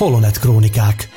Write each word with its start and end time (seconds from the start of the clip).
Holonet 0.00 0.38
Krónikák. 0.38 1.08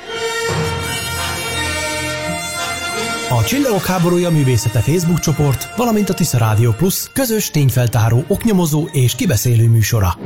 A 3.30 3.44
Csillagok 3.44 3.84
háborúja 3.84 4.30
művészete 4.30 4.80
Facebook 4.80 5.18
csoport, 5.18 5.76
valamint 5.76 6.08
a 6.08 6.14
Tisza 6.14 6.38
Rádió 6.38 6.72
Plus 6.72 7.08
közös 7.12 7.50
tényfeltáró, 7.50 8.24
oknyomozó 8.28 8.88
és 8.92 9.14
kibeszélő 9.14 9.68
műsora. 9.68 10.18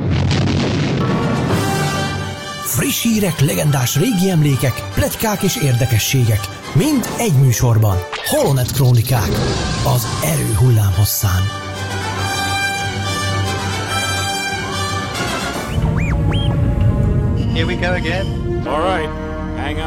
Friss 2.63 3.01
hírek, 3.01 3.39
legendás 3.39 3.95
régi 3.95 4.29
emlékek, 4.29 4.89
pletykák 4.93 5.41
és 5.41 5.55
érdekességek. 5.55 6.39
Mind 6.73 7.09
egy 7.17 7.33
műsorban. 7.33 7.97
Holonet 8.25 8.71
Krónikák. 8.71 9.29
Az 9.95 10.07
erő 10.23 10.53
hullám. 10.53 10.93
Here 17.53 17.65
we 17.65 17.75
go 17.75 17.93
again. 17.93 18.48
All 18.67 18.81
right, 18.81 19.09
hang. 19.57 19.79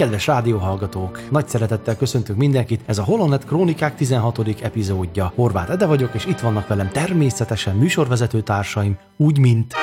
Kedves 0.00 0.26
rádióhallgatók! 0.26 1.20
Nagy 1.30 1.48
szeretettel 1.48 1.96
köszöntünk 1.96 2.38
mindenkit, 2.38 2.80
ez 2.86 2.98
a 2.98 3.02
Holonet 3.02 3.44
Krónikák 3.44 3.94
16. 3.94 4.38
epizódja. 4.62 5.32
Horváth 5.34 5.70
Ede 5.70 5.86
vagyok, 5.86 6.14
és 6.14 6.26
itt 6.26 6.38
vannak 6.40 6.68
velem 6.68 6.88
természetesen 6.88 7.76
műsorvezető 7.76 8.40
társaim, 8.40 8.98
úgy 9.16 9.38
mint... 9.38 9.74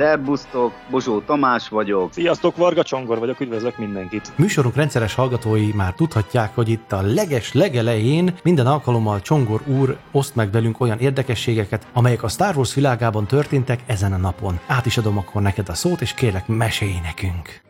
Szerbusztok, 0.00 0.72
Bozsó 0.90 1.20
Tamás 1.20 1.68
vagyok. 1.68 2.12
Sziasztok, 2.12 2.56
Varga 2.56 2.82
Csongor 2.82 3.18
vagyok, 3.18 3.40
üdvözlök 3.40 3.78
mindenkit. 3.78 4.32
Műsorunk 4.36 4.74
rendszeres 4.74 5.14
hallgatói 5.14 5.72
már 5.74 5.92
tudhatják, 5.92 6.54
hogy 6.54 6.68
itt 6.68 6.92
a 6.92 7.00
leges 7.02 7.52
legelején 7.52 8.34
minden 8.42 8.66
alkalommal 8.66 9.20
Csongor 9.20 9.60
úr 9.66 9.96
oszt 10.12 10.34
meg 10.34 10.50
velünk 10.50 10.80
olyan 10.80 10.98
érdekességeket, 10.98 11.86
amelyek 11.92 12.22
a 12.22 12.28
Star 12.28 12.56
Wars 12.56 12.74
világában 12.74 13.26
történtek 13.26 13.80
ezen 13.86 14.12
a 14.12 14.16
napon. 14.16 14.60
Át 14.66 14.86
is 14.86 14.98
adom 14.98 15.18
akkor 15.18 15.42
neked 15.42 15.68
a 15.68 15.74
szót, 15.74 16.00
és 16.00 16.14
kérlek 16.14 16.46
mesélj 16.46 17.00
nekünk. 17.02 17.60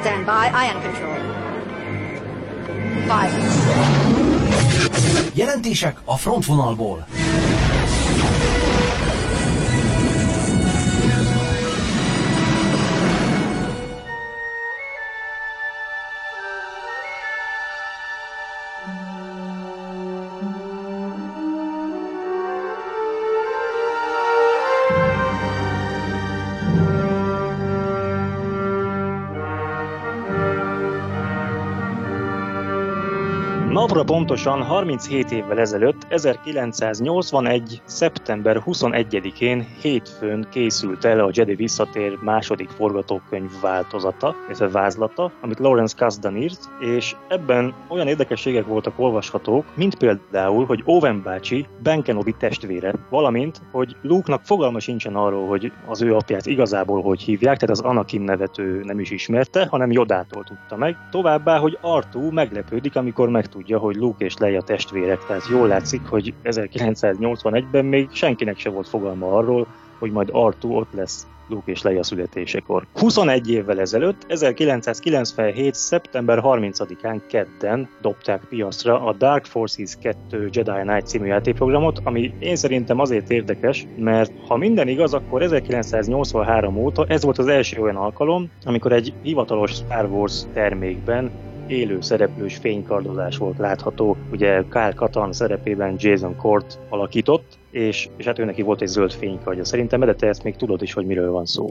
Stand 0.00 0.24
by, 0.24 0.46
ion 0.66 0.82
control. 0.82 1.16
Fire. 3.02 3.38
Jelentések 5.34 6.00
a 6.04 6.16
frontvonalból. 6.16 7.06
Napra 33.92 34.14
pontosan 34.14 34.62
37 34.62 35.30
évvel 35.30 35.58
ezelőtt, 35.58 36.06
1981. 36.08 37.82
szeptember 37.84 38.62
21-én 38.66 39.66
hétfőn 39.80 40.46
készült 40.50 41.04
el 41.04 41.20
a 41.20 41.30
Jedi 41.32 41.54
Visszatér 41.54 42.18
második 42.20 42.68
forgatókönyv 42.68 43.50
változata, 43.60 44.34
illetve 44.46 44.68
vázlata, 44.68 45.32
amit 45.40 45.58
Lawrence 45.58 45.94
Kasdan 45.98 46.36
írt, 46.36 46.68
és 46.80 47.16
ebben 47.28 47.74
olyan 47.88 48.08
érdekességek 48.08 48.66
voltak 48.66 48.98
olvashatók, 48.98 49.64
mint 49.74 49.94
például, 49.94 50.64
hogy 50.64 50.82
Owen 50.84 51.22
bácsi 51.22 51.66
Ben 51.82 52.02
Kenobi 52.02 52.34
testvére, 52.38 52.94
valamint, 53.10 53.62
hogy 53.70 53.96
Luke-nak 54.02 54.42
fogalma 54.44 54.80
sincsen 54.80 55.14
arról, 55.14 55.48
hogy 55.48 55.72
az 55.86 56.02
ő 56.02 56.14
apját 56.14 56.46
igazából 56.46 57.02
hogy 57.02 57.20
hívják, 57.20 57.58
tehát 57.58 57.76
az 57.76 57.84
Anakin 57.84 58.20
nevet 58.20 58.58
ő 58.58 58.82
nem 58.84 59.00
is 59.00 59.10
ismerte, 59.10 59.66
hanem 59.70 59.92
Jodától 59.92 60.44
tudta 60.44 60.76
meg. 60.76 60.96
Továbbá, 61.10 61.58
hogy 61.58 61.78
Artú 61.80 62.30
meglepődik, 62.30 62.96
amikor 62.96 63.28
megtudja, 63.28 63.80
hogy 63.82 63.96
Luke 63.96 64.24
és 64.24 64.36
Leia 64.36 64.60
testvérek, 64.60 65.24
tehát 65.26 65.48
jól 65.50 65.68
látszik, 65.68 66.06
hogy 66.06 66.34
1981-ben 66.44 67.84
még 67.84 68.08
senkinek 68.12 68.58
se 68.58 68.70
volt 68.70 68.88
fogalma 68.88 69.36
arról, 69.36 69.66
hogy 69.98 70.10
majd 70.10 70.28
Artú 70.32 70.76
ott 70.76 70.92
lesz 70.92 71.26
Luke 71.48 71.70
és 71.70 71.82
Leia 71.82 72.02
születésekor. 72.02 72.86
21 72.94 73.50
évvel 73.50 73.80
ezelőtt, 73.80 74.24
1997. 74.28 75.74
szeptember 75.74 76.40
30-án 76.42 77.20
kedden 77.28 77.88
dobták 78.00 78.44
piacra 78.48 79.04
a 79.04 79.12
Dark 79.12 79.44
Forces 79.44 79.96
2 80.02 80.48
Jedi 80.52 80.80
Knight 80.80 81.06
című 81.06 81.26
játékprogramot, 81.26 82.00
ami 82.04 82.34
én 82.38 82.56
szerintem 82.56 82.98
azért 82.98 83.30
érdekes, 83.30 83.86
mert 83.96 84.32
ha 84.48 84.56
minden 84.56 84.88
igaz, 84.88 85.14
akkor 85.14 85.42
1983 85.42 86.76
óta 86.76 87.04
ez 87.08 87.22
volt 87.22 87.38
az 87.38 87.46
első 87.46 87.80
olyan 87.80 87.96
alkalom, 87.96 88.50
amikor 88.64 88.92
egy 88.92 89.12
hivatalos 89.22 89.70
Star 89.70 90.04
Wars 90.04 90.42
termékben 90.52 91.30
élő 91.66 92.00
szereplős 92.00 92.56
fénykardozás 92.56 93.36
volt 93.36 93.58
látható. 93.58 94.16
Ugye 94.32 94.62
Kyle 94.62 94.92
Katan 94.96 95.32
szerepében 95.32 95.94
Jason 95.98 96.36
Kort 96.36 96.78
alakított, 96.88 97.58
és, 97.70 98.08
és 98.16 98.24
hát 98.24 98.38
ő 98.38 98.44
neki 98.44 98.62
volt 98.62 98.82
egy 98.82 98.88
zöld 98.88 99.12
fénykardja. 99.12 99.64
Szerintem 99.64 100.00
de 100.00 100.14
te 100.14 100.26
ezt 100.26 100.44
még 100.44 100.56
tudod 100.56 100.82
is, 100.82 100.92
hogy 100.92 101.06
miről 101.06 101.30
van 101.30 101.46
szó. 101.46 101.70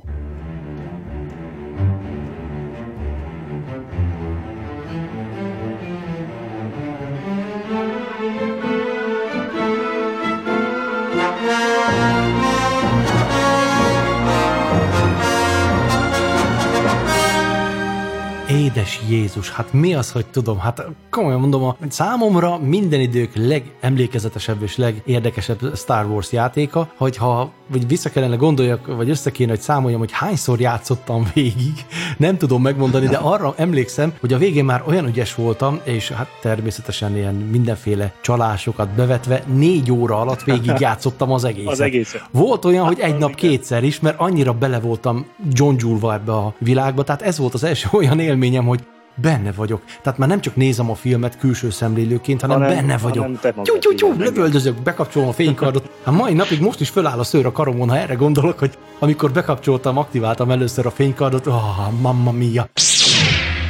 Édes 18.62 19.00
Jézus, 19.10 19.50
hát 19.52 19.74
mi 19.74 19.94
az, 19.94 20.12
hogy 20.12 20.26
tudom? 20.26 20.60
Hát 20.60 20.86
komolyan 21.10 21.40
mondom, 21.40 21.64
a 21.64 21.78
számomra 21.88 22.58
minden 22.58 23.00
idők 23.00 23.32
legemlékezetesebb 23.36 24.62
és 24.62 24.78
legérdekesebb 24.78 25.76
Star 25.76 26.06
Wars 26.06 26.32
játéka, 26.32 26.92
hogyha 26.98 27.52
vagy 27.72 27.88
vissza 27.88 28.10
kellene 28.10 28.36
gondoljak, 28.36 28.96
vagy 28.96 29.10
össze 29.10 29.32
kéne, 29.32 29.50
hogy 29.50 29.62
számoljam, 29.62 30.00
hogy 30.00 30.12
hányszor 30.12 30.60
játszottam 30.60 31.28
végig, 31.34 31.86
nem 32.18 32.38
tudom 32.38 32.62
megmondani, 32.62 33.08
de 33.08 33.18
arra 33.18 33.54
emlékszem, 33.58 34.14
hogy 34.20 34.34
a 34.34 34.38
végén 34.38 34.66
már 34.66 34.84
olyan 34.88 35.08
ügyes 35.08 35.36
voltam, 35.36 35.80
és 35.84 36.12
hát 36.12 36.28
természetesen 36.42 37.16
ilyen 37.16 37.36
mindenféle 37.36 38.14
csalásokat 38.22 38.90
bevetve 38.90 39.44
négy 39.54 39.92
óra 39.92 40.20
alatt 40.20 40.44
végig 40.44 40.74
játszottam 40.80 41.32
az 41.32 41.44
egészet. 41.44 41.72
Az 41.72 41.80
egészet. 41.80 42.22
Volt 42.32 42.66
olyan, 42.66 42.86
hogy 42.86 43.00
egy 43.00 43.18
nap 43.18 43.36
kétszer 43.36 43.84
is, 43.84 44.00
mert 44.00 44.20
annyira 44.20 44.54
bele 44.54 44.80
voltam 44.80 45.26
dzsondzsulva 45.50 46.14
ebbe 46.14 46.32
a 46.34 46.54
világba, 46.58 47.04
tehát 47.04 47.22
ez 47.22 47.38
volt 47.38 47.54
az 47.54 47.64
első 47.64 47.88
olyan 47.98 48.20
élményem, 48.52 48.66
hogy 48.66 48.84
benne 49.16 49.52
vagyok. 49.52 49.82
Tehát 50.02 50.20
már 50.20 50.30
nem 50.30 50.42
csak 50.42 50.56
nézem 50.56 50.90
a 50.90 50.96
filmet 50.96 51.38
külső 51.38 51.70
szemlélőként, 51.70 52.42
hanem, 52.42 52.62
hanem 52.62 52.76
benne 52.76 52.98
vagyok. 52.98 53.24
hanem 53.24 53.40
te 53.42 53.54
magad, 53.56 53.64
Tyú, 53.64 53.78
tyú, 53.80 53.96
tyú, 53.96 54.14
igen, 54.14 54.20
lövöldözök, 54.20 54.82
bekapcsolom 54.82 55.28
a 55.28 55.32
fénykardot. 55.32 55.90
Hát 56.04 56.16
mai 56.16 56.34
napig 56.34 56.62
most 56.62 56.80
is 56.80 56.90
föláll 56.90 57.20
a 57.20 57.24
szőr 57.24 57.46
a 57.46 57.52
karomon, 57.52 57.90
ha 57.90 57.98
erre 57.98 58.14
gondolok, 58.14 58.60
hogy 58.60 58.78
amikor 59.00 59.32
bekapcsoltam, 59.32 59.98
aktiváltam 59.98 60.52
először 60.52 60.86
a 60.86 60.92
fénykardot, 60.92 61.48
ah, 61.48 61.92
mamma 62.02 62.32
mia. 62.32 62.70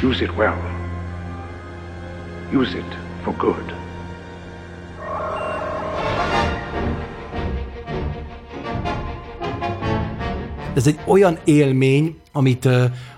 Use 0.02 0.24
it 0.24 0.30
well. 0.36 0.54
Use 2.52 2.76
it 2.76 2.96
for 3.22 3.36
good. 3.36 3.74
Ez 10.74 10.86
egy 10.86 10.98
olyan 11.06 11.38
élmény, 11.44 12.16
amit 12.32 12.68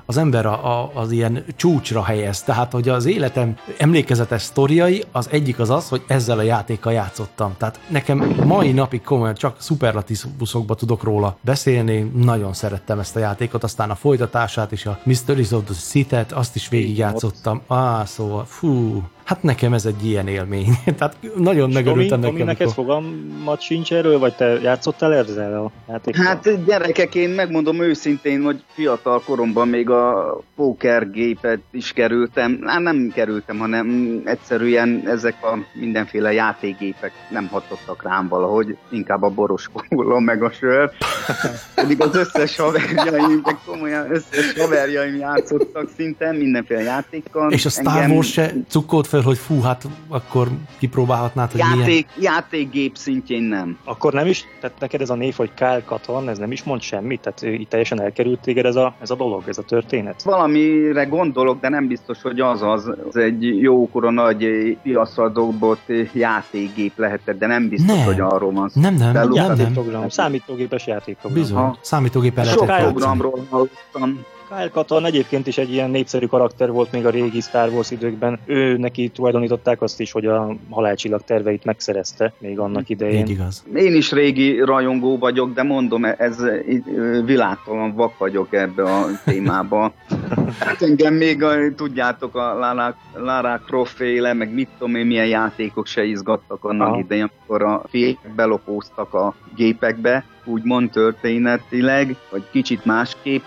az 0.06 0.16
ember 0.16 0.46
a, 0.46 0.80
a, 0.80 0.90
az 0.94 1.10
ilyen 1.10 1.44
csúcsra 1.56 2.02
helyez. 2.02 2.42
Tehát, 2.42 2.72
hogy 2.72 2.88
az 2.88 3.04
életem 3.04 3.56
emlékezetes 3.78 4.42
sztoriai, 4.42 5.04
az 5.12 5.28
egyik 5.30 5.58
az 5.58 5.70
az, 5.70 5.88
hogy 5.88 6.02
ezzel 6.06 6.38
a 6.38 6.42
játékkal 6.42 6.92
játszottam. 6.92 7.54
Tehát 7.58 7.80
nekem 7.88 8.18
mai 8.44 8.72
napig 8.72 9.02
komolyan 9.02 9.34
csak 9.34 9.56
szuperlatívuszokba 9.60 10.74
tudok 10.74 11.02
róla 11.02 11.36
beszélni. 11.40 12.10
Nagyon 12.14 12.52
szerettem 12.52 12.98
ezt 12.98 13.16
a 13.16 13.18
játékot, 13.18 13.64
aztán 13.64 13.90
a 13.90 13.94
folytatását 13.94 14.72
és 14.72 14.86
a 14.86 14.98
Mysteries 15.04 15.50
of 15.50 15.64
the 15.64 15.74
Sith-et, 15.74 16.32
azt 16.32 16.54
is 16.54 16.68
végigjátszottam. 16.68 17.62
Á, 17.68 18.04
szóval, 18.04 18.44
fú, 18.44 19.02
Hát 19.24 19.42
nekem 19.42 19.72
ez 19.72 19.84
egy 19.86 20.06
ilyen 20.06 20.28
élmény. 20.28 20.66
Tehát 20.98 21.16
nagyon 21.36 21.70
megörültem 21.70 22.20
Tomi, 22.20 22.32
nekem. 22.32 22.36
Tomi, 22.36 22.42
neked 22.42 22.66
amikor- 22.66 22.84
fogalmat 22.84 23.60
sincs 23.60 23.92
erről, 23.92 24.18
vagy 24.18 24.34
te 24.34 24.46
játszottál 24.46 25.14
ezzel 25.14 25.64
a 25.64 25.70
játékkal? 25.88 26.24
Hát 26.24 26.64
gyerekek, 26.64 27.14
én 27.14 27.30
megmondom 27.30 27.82
őszintén, 27.82 28.42
hogy 28.42 28.62
fiatal 28.74 29.22
koromban 29.26 29.68
még 29.68 29.90
a 29.90 30.38
pókergépet 30.56 31.60
is 31.70 31.92
kerültem. 31.92 32.62
Hát 32.66 32.80
nem 32.80 33.10
kerültem, 33.14 33.58
hanem 33.58 34.20
egyszerűen 34.24 35.02
ezek 35.06 35.34
a 35.42 35.58
mindenféle 35.72 36.32
játékgépek 36.32 37.12
nem 37.30 37.46
hatottak 37.46 38.02
rám 38.02 38.28
valahogy, 38.28 38.76
inkább 38.90 39.22
a 39.22 39.28
boros 39.28 39.68
kóla 39.88 40.20
meg 40.20 40.42
a 40.42 40.50
sör. 40.50 40.90
Pedig 41.74 42.02
az 42.02 42.16
összes 42.16 42.56
haverjaim, 42.56 43.42
de 43.44 43.56
komolyan 43.66 44.10
összes 44.10 44.52
haverjaim 44.58 45.16
játszottak 45.16 45.90
szinte 45.96 46.32
mindenféle 46.32 46.82
játékkal. 46.82 47.50
És 47.50 47.64
a 47.64 47.68
Star 47.68 47.96
Engem... 47.96 48.10
Wars 48.10 48.32
se 48.32 48.52
cukkolt 48.68 49.06
fel, 49.14 49.22
hogy 49.22 49.38
fú, 49.38 49.60
hát 49.60 49.88
akkor 50.08 50.48
kipróbálhatnád, 50.78 51.50
hogy 51.50 51.60
Játék, 51.60 51.84
milyen... 52.16 52.34
Játékgép 52.34 52.96
szintjén 52.96 53.42
nem. 53.42 53.78
Akkor 53.84 54.12
nem 54.12 54.26
is, 54.26 54.44
tehát 54.60 54.80
neked 54.80 55.00
ez 55.00 55.10
a 55.10 55.14
név, 55.14 55.34
hogy 55.34 55.50
Kyle 55.54 55.82
Katon, 55.84 56.28
ez 56.28 56.38
nem 56.38 56.52
is 56.52 56.62
mond 56.62 56.80
semmit? 56.80 57.20
Tehát 57.20 57.42
itt 57.60 57.68
teljesen 57.68 58.00
elkerült 58.00 58.40
téged 58.40 58.64
ez 58.64 58.76
a, 58.76 58.94
ez 59.00 59.10
a 59.10 59.14
dolog, 59.14 59.42
ez 59.46 59.58
a 59.58 59.62
történet? 59.62 60.22
Valamire 60.22 61.04
gondolok, 61.04 61.60
de 61.60 61.68
nem 61.68 61.86
biztos, 61.86 62.22
hogy 62.22 62.40
az 62.40 62.62
az. 62.62 62.92
Ez 63.08 63.14
egy 63.16 63.60
jókora 63.60 64.10
nagy 64.10 64.46
piacra 64.82 65.28
dobott 65.28 65.92
játékgép 66.12 66.98
lehetett, 66.98 67.38
de 67.38 67.46
nem 67.46 67.68
biztos, 67.68 67.96
Nem. 67.96 68.04
hogy 68.04 68.20
arról 68.20 68.52
van 68.52 68.68
szó. 68.68 68.80
Nem, 68.80 68.94
nem, 68.94 69.12
De 69.12 69.18
nem, 69.18 69.28
nem. 69.28 69.44
Játékprogram, 69.56 70.08
számítógépes 70.08 70.86
játékprogram. 70.86 71.40
Bizony, 71.42 71.56
Ha. 71.56 71.76
számítógépen 71.80 72.44
Sok 72.44 72.66
lehetett 72.66 72.76
játszani. 72.76 72.92
programról 72.92 73.46
hallottam. 73.50 74.24
Kyle 74.54 74.68
Katon 74.68 75.04
egyébként 75.04 75.46
is 75.46 75.58
egy 75.58 75.72
ilyen 75.72 75.90
népszerű 75.90 76.26
karakter 76.26 76.70
volt 76.70 76.92
még 76.92 77.06
a 77.06 77.10
régi 77.10 77.40
Star 77.40 77.68
Wars 77.68 77.90
időkben. 77.90 78.38
Ő 78.46 78.76
neki 78.76 79.08
tulajdonították 79.08 79.82
azt 79.82 80.00
is, 80.00 80.12
hogy 80.12 80.26
a 80.26 80.56
halálcsillag 80.70 81.22
terveit 81.22 81.64
megszerezte 81.64 82.32
még 82.38 82.58
annak 82.58 82.88
idején. 82.88 83.20
Így 83.20 83.30
igaz. 83.30 83.64
Én 83.74 83.94
is 83.94 84.12
régi 84.12 84.60
rajongó 84.60 85.18
vagyok, 85.18 85.54
de 85.54 85.62
mondom, 85.62 86.04
ez 86.04 86.44
így, 86.68 86.82
ö, 86.96 87.22
világtalan 87.24 87.94
vak 87.94 88.18
vagyok 88.18 88.52
ebbe 88.54 88.82
a 88.82 89.06
témába. 89.24 89.92
Hát 90.58 90.82
engem 90.82 91.14
még, 91.14 91.42
a, 91.42 91.74
tudjátok, 91.76 92.36
a 92.36 92.58
Lara, 92.58 92.96
Lara 93.14 93.60
Croft 93.66 93.94
féle, 93.94 94.32
meg 94.32 94.52
mit 94.52 94.68
tudom 94.78 94.94
én, 94.94 95.06
milyen 95.06 95.26
játékok 95.26 95.86
se 95.86 96.04
izgattak 96.04 96.64
annak 96.64 96.88
Aha. 96.88 96.98
idején, 96.98 97.30
amikor 97.38 97.62
a 97.62 97.82
fiék 97.88 98.18
belopóztak 98.36 99.14
a 99.14 99.34
gépekbe, 99.56 100.24
úgymond 100.44 100.90
történetileg, 100.90 102.16
vagy 102.30 102.42
kicsit 102.50 102.84
másképp 102.84 103.42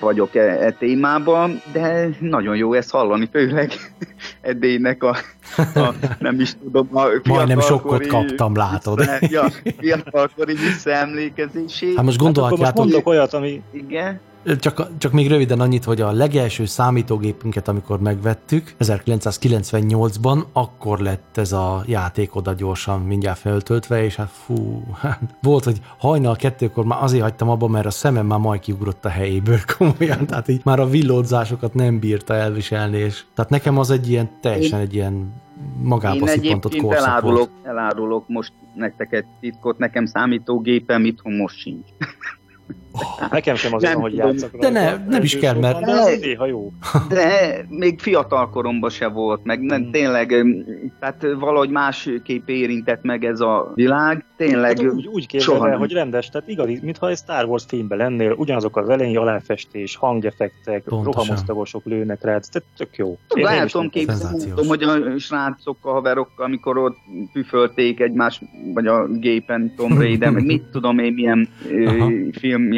vagyok 0.00 0.34
e, 0.34 0.40
e 0.40 0.70
témában, 0.70 1.60
de 1.72 2.08
nagyon 2.20 2.56
jó 2.56 2.72
ezt 2.72 2.90
hallani, 2.90 3.28
főleg 3.32 3.72
Edének 4.40 5.02
a, 5.02 5.16
a 5.56 5.94
nem 6.18 6.40
is 6.40 6.54
tudom, 6.62 6.88
a 6.92 7.04
Majdnem 7.24 7.60
sokkot 7.60 8.06
kaptam, 8.06 8.56
látod. 8.56 9.04
Ja, 9.20 9.46
fiatalkori 9.78 10.54
visszaemlékezését. 10.54 11.96
Hát 11.96 12.04
most 12.04 12.20
Hát 12.20 12.28
akkor 12.28 12.58
most 12.58 12.74
gondolhatjátok, 12.74 12.76
mondok 12.76 13.06
olyat, 13.06 13.32
ami 13.34 13.62
Igen. 13.72 14.20
Csak, 14.58 14.98
csak 14.98 15.12
még 15.12 15.28
röviden 15.28 15.60
annyit, 15.60 15.84
hogy 15.84 16.00
a 16.00 16.12
legelső 16.12 16.64
számítógépünket, 16.64 17.68
amikor 17.68 18.00
megvettük, 18.00 18.74
1998-ban, 18.78 20.44
akkor 20.52 20.98
lett 20.98 21.36
ez 21.36 21.52
a 21.52 21.82
játék 21.86 22.34
oda 22.34 22.52
gyorsan 22.52 23.00
mindjárt 23.00 23.38
feltöltve, 23.38 24.04
és 24.04 24.16
hát 24.16 24.30
fú, 24.30 24.82
hát 25.00 25.20
volt, 25.42 25.64
hogy 25.64 25.80
hajnal 25.98 26.36
kettőkor 26.36 26.84
már 26.84 27.02
azért 27.02 27.22
hagytam 27.22 27.48
abba, 27.48 27.68
mert 27.68 27.86
a 27.86 27.90
szemem 27.90 28.26
már 28.26 28.38
majd 28.38 28.60
kiugrott 28.60 29.04
a 29.04 29.08
helyéből 29.08 29.58
komolyan, 29.78 30.26
tehát 30.26 30.48
így 30.48 30.60
már 30.64 30.80
a 30.80 30.88
villódzásokat 30.88 31.74
nem 31.74 31.98
bírta 31.98 32.34
elviselni, 32.34 32.98
és 32.98 33.24
tehát 33.34 33.50
nekem 33.50 33.78
az 33.78 33.90
egy 33.90 34.10
ilyen, 34.10 34.30
teljesen 34.40 34.80
egy 34.80 34.94
ilyen 34.94 35.32
magába 35.82 36.26
Én 36.26 36.26
szippantott 36.26 36.76
korszak 36.76 37.06
elárulok, 37.06 37.36
volt. 37.36 37.66
elárulok 37.66 38.28
most 38.28 38.52
nektek 38.74 39.12
egy 39.12 39.26
titkot, 39.40 39.78
nekem 39.78 40.06
számítógépem 40.06 41.04
itthon 41.04 41.32
most 41.32 41.58
sincs. 41.58 41.88
nekem 43.30 43.54
sem 43.54 43.74
az 43.74 43.82
Nem 43.82 43.92
van, 43.92 44.02
hogy 44.02 44.14
játszak 44.14 44.50
De 44.56 44.68
rajta. 44.68 44.80
ne, 44.80 45.04
nem 45.08 45.22
is 45.22 45.38
kell, 45.38 45.54
mert- 45.58 45.80
De 45.84 46.16
néha 46.20 46.46
jó. 46.46 46.72
De 47.08 47.64
még 47.68 48.00
fiatal 48.00 48.50
koromban 48.50 48.90
se 48.90 49.06
volt, 49.08 49.44
meg 49.44 49.60
nem, 49.60 49.80
Mm. 49.82 49.90
tényleg, 49.90 50.34
tehát 51.00 51.26
valahogy 51.38 51.70
másképp 51.70 52.48
érintett 52.48 53.02
meg 53.02 53.24
ez 53.24 53.40
a 53.40 53.72
világ, 53.74 54.24
tényleg 54.36 54.78
Hát 54.78 54.92
úgy, 54.92 55.06
úgy 55.06 55.26
képzeld 55.26 55.56
soha 55.58 55.76
hogy 55.76 55.92
rendes, 55.92 56.28
tehát 56.28 56.48
igazi, 56.48 56.78
mintha 56.82 57.08
egy 57.08 57.16
Star 57.16 57.44
Wars 57.44 57.64
filmben 57.68 57.98
lennél, 57.98 58.32
ugyanazok 58.32 58.76
az 58.76 58.88
elején 58.88 59.18
aláfestés, 59.18 59.96
hangeffektek, 59.96 60.82
rohamosztagosok 60.88 61.84
lőnek 61.84 62.22
rád, 62.22 62.42
tehát 62.52 62.68
tök 62.76 62.96
jó. 62.96 63.18
El 63.42 63.66
tudom 63.68 63.88
képzelni, 63.90 64.44
tudom, 64.48 64.66
hogy 64.66 64.82
a 64.82 65.18
srácokkal, 65.18 65.92
haverokkal, 65.92 66.44
amikor 66.44 66.78
ott 66.78 66.96
püfölték 67.32 68.00
egymás, 68.00 68.40
vagy 68.74 68.86
a 68.86 69.06
gépen 69.06 69.74
Tom 69.76 69.98
Raider, 69.98 70.30
meg 70.30 70.44
mit 70.44 70.62
tudom 70.62 70.98
én, 70.98 71.12
milyen 71.12 71.48
ö, 71.70 72.06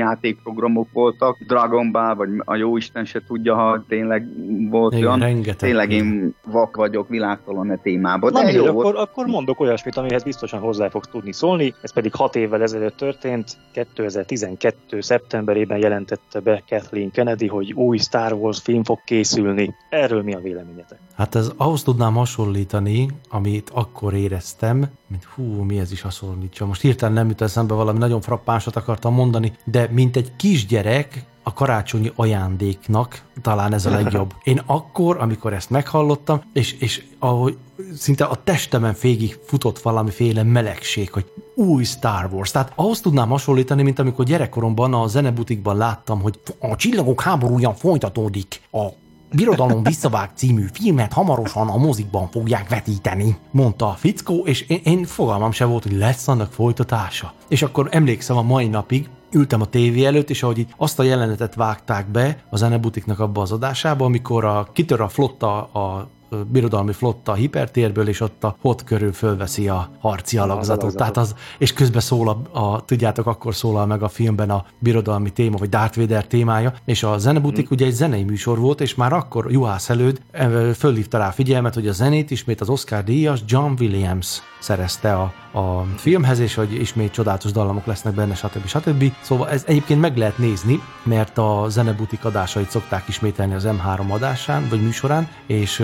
filmjátékprogramok 0.05 0.89
voltak, 0.93 1.39
Dragon 1.47 1.91
Ball, 1.93 2.15
vagy 2.15 2.29
a 2.45 2.57
jóisten 2.57 3.05
se 3.05 3.23
tudja, 3.27 3.55
ha 3.55 3.85
tényleg 3.89 4.27
volt 4.71 4.93
Igen, 4.93 5.07
olyan. 5.07 5.19
rengeteg. 5.19 5.57
Tényleg 5.69 5.91
én 5.91 6.35
vak 6.45 6.77
vagyok, 6.77 7.09
világtalan 7.09 7.71
a 7.71 7.79
témában, 7.83 8.33
Na 8.33 8.39
de 8.39 8.45
mindegy, 8.45 8.65
jó 8.65 8.73
volt. 8.73 8.87
akkor, 8.87 9.01
akkor 9.01 9.27
mondok 9.27 9.61
olyasmit, 9.61 9.97
amihez 9.97 10.23
biztosan 10.23 10.61
hozzá 10.61 10.89
fogsz 10.89 11.09
tudni 11.09 11.33
szólni. 11.33 11.75
Ez 11.83 11.93
pedig 11.93 12.15
hat 12.15 12.37
évvel 12.37 12.63
ezelőtt 12.63 12.97
történt, 12.97 13.57
2012. 13.73 15.01
szeptemberében 15.01 15.79
jelentette 15.79 16.41
be 16.41 16.63
Kathleen 16.69 17.11
Kennedy, 17.11 17.47
hogy 17.47 17.73
új 17.73 17.99
Star 17.99 18.33
Wars 18.33 18.61
film 18.61 18.85
fog 18.85 18.99
készülni. 19.05 19.75
Erről 19.91 20.23
mi 20.23 20.35
a 20.35 20.39
véleményetek? 20.41 20.99
Hát 21.17 21.35
ez 21.35 21.51
ahhoz 21.57 21.83
tudnám 21.83 22.15
hasonlítani, 22.15 23.09
amit 23.31 23.71
akkor 23.75 24.15
éreztem, 24.15 24.85
mint 25.07 25.25
hú, 25.25 25.43
mi 25.63 25.79
ez 25.79 25.93
is 25.93 26.01
hasonlítja. 26.01 26.67
Most 26.67 26.81
hirtelen 26.81 27.15
nem 27.15 27.29
jut 27.29 27.41
eszembe 27.41 27.75
valami 27.75 27.99
nagyon 27.99 28.21
frappánsat 28.21 28.77
akartam 28.77 29.15
mondani, 29.15 29.53
de 29.65 29.89
mint 29.95 30.17
egy 30.17 30.37
kisgyerek 30.37 31.25
a 31.43 31.53
karácsonyi 31.53 32.13
ajándéknak, 32.15 33.23
talán 33.43 33.73
ez 33.73 33.87
a 33.87 33.91
legjobb. 33.91 34.35
Én 34.45 34.61
akkor, 34.67 35.17
amikor 35.21 35.53
ezt 35.53 35.71
meghallottam, 35.71 36.41
és, 36.53 36.73
és 36.73 37.05
ahogy 37.19 37.57
szinte 37.97 38.25
a 38.25 38.41
testemen 38.45 38.95
végig 39.01 39.39
futott 39.47 39.79
valamiféle 39.79 40.43
melegség, 40.43 41.13
hogy 41.13 41.33
új 41.55 41.85
Star 41.85 42.29
Wars. 42.33 42.51
Tehát 42.51 42.73
ahhoz 42.75 43.01
tudnám 43.01 43.29
hasonlítani, 43.29 43.83
mint 43.83 43.99
amikor 43.99 44.25
gyerekkoromban 44.25 44.95
a 44.95 45.07
zenebutikban 45.07 45.77
láttam, 45.77 46.21
hogy 46.21 46.41
a 46.59 46.77
csillagok 46.77 47.21
háborújan 47.21 47.75
folytatódik 47.75 48.61
a 48.73 48.87
Birodalom 49.35 49.83
visszavág 49.83 50.31
című 50.35 50.67
filmet 50.73 51.13
hamarosan 51.13 51.69
a 51.69 51.77
mozikban 51.77 52.29
fogják 52.31 52.69
vetíteni, 52.69 53.37
mondta 53.51 53.89
a 53.89 53.93
fickó, 53.93 54.43
és 54.47 54.61
én, 54.61 54.81
én 54.85 55.05
fogalmam 55.05 55.53
se 55.53 55.65
volt, 55.65 55.83
hogy 55.83 55.97
lesz 55.97 56.29
annak 56.29 56.53
folytatása. 56.53 57.33
És 57.49 57.63
akkor 57.63 57.89
emlékszem 57.91 58.37
a 58.37 58.43
mai 58.43 58.67
napig, 58.67 59.09
ültem 59.35 59.61
a 59.61 59.67
tévé 59.67 60.05
előtt, 60.05 60.31
és 60.31 60.43
ahogy 60.43 60.59
így 60.59 60.75
azt 60.77 60.99
a 60.99 61.03
jelenetet 61.03 61.55
vágták 61.55 62.11
be 62.11 62.45
a 62.51 62.57
zenebutiknak 62.57 63.21
abba 63.21 63.41
az 63.41 63.53
adásába, 63.53 64.05
amikor 64.05 64.45
a, 64.45 64.69
kitör 64.73 65.01
a 65.01 65.09
flotta 65.09 65.63
a 65.63 66.09
birodalmi 66.51 66.93
flotta 66.93 67.33
a 67.33 67.35
hipertérből, 67.35 68.09
és 68.09 68.21
ott 68.21 68.45
a 68.45 68.57
hot 68.61 68.85
körül 68.85 69.13
fölveszi 69.13 69.69
a 69.69 69.91
harci 70.01 70.39
alakzatot. 70.39 70.97
Tehát 70.97 71.17
az, 71.17 71.35
és 71.59 71.73
közben 71.73 72.01
szól 72.01 72.29
a, 72.29 72.59
a, 72.59 72.85
tudjátok, 72.85 73.27
akkor 73.27 73.55
szólal 73.55 73.87
meg 73.87 74.03
a 74.03 74.09
filmben 74.09 74.51
a 74.51 74.65
birodalmi 74.79 75.31
téma, 75.31 75.57
vagy 75.57 75.69
Darth 75.69 75.99
Vader 75.99 76.27
témája, 76.27 76.73
és 76.85 77.03
a 77.03 77.19
zenebutik 77.19 77.71
ugye 77.71 77.87
egy 77.87 77.93
zenei 77.93 78.23
műsor 78.23 78.59
volt, 78.59 78.81
és 78.81 78.95
már 78.95 79.13
akkor 79.13 79.51
Juhász 79.51 79.91
előd 79.91 80.21
ö, 80.33 80.71
fölhívta 80.77 81.19
rá 81.19 81.31
figyelmet, 81.31 81.75
hogy 81.75 81.89
a 81.89 81.93
zenét 81.93 82.31
ismét 82.31 82.61
az 82.61 82.69
Oscar 82.69 83.05
díjas 83.05 83.41
John 83.47 83.73
Williams 83.81 84.43
szerezte 84.65 85.15
a, 85.15 85.33
a 85.59 85.85
filmhez, 85.97 86.39
és 86.39 86.55
hogy 86.55 86.73
ismét 86.73 87.13
csodálatos 87.13 87.53
dallamok 87.53 87.87
lesznek 87.87 88.15
benne, 88.15 88.35
stb. 88.35 88.67
stb. 88.67 89.13
Szóval 89.21 89.49
ez 89.49 89.65
egyébként 89.67 90.01
meg 90.01 90.17
lehet 90.17 90.39
nézni, 90.39 90.81
mert 91.03 91.39
a 91.39 91.67
zenebutik 91.69 92.25
adásait 92.25 92.71
szokták 92.71 93.09
ismételni 93.09 93.55
az 93.55 93.69
M3 93.69 94.09
adásán, 94.09 94.67
vagy 94.69 94.83
műsorán, 94.83 95.29
és 95.47 95.83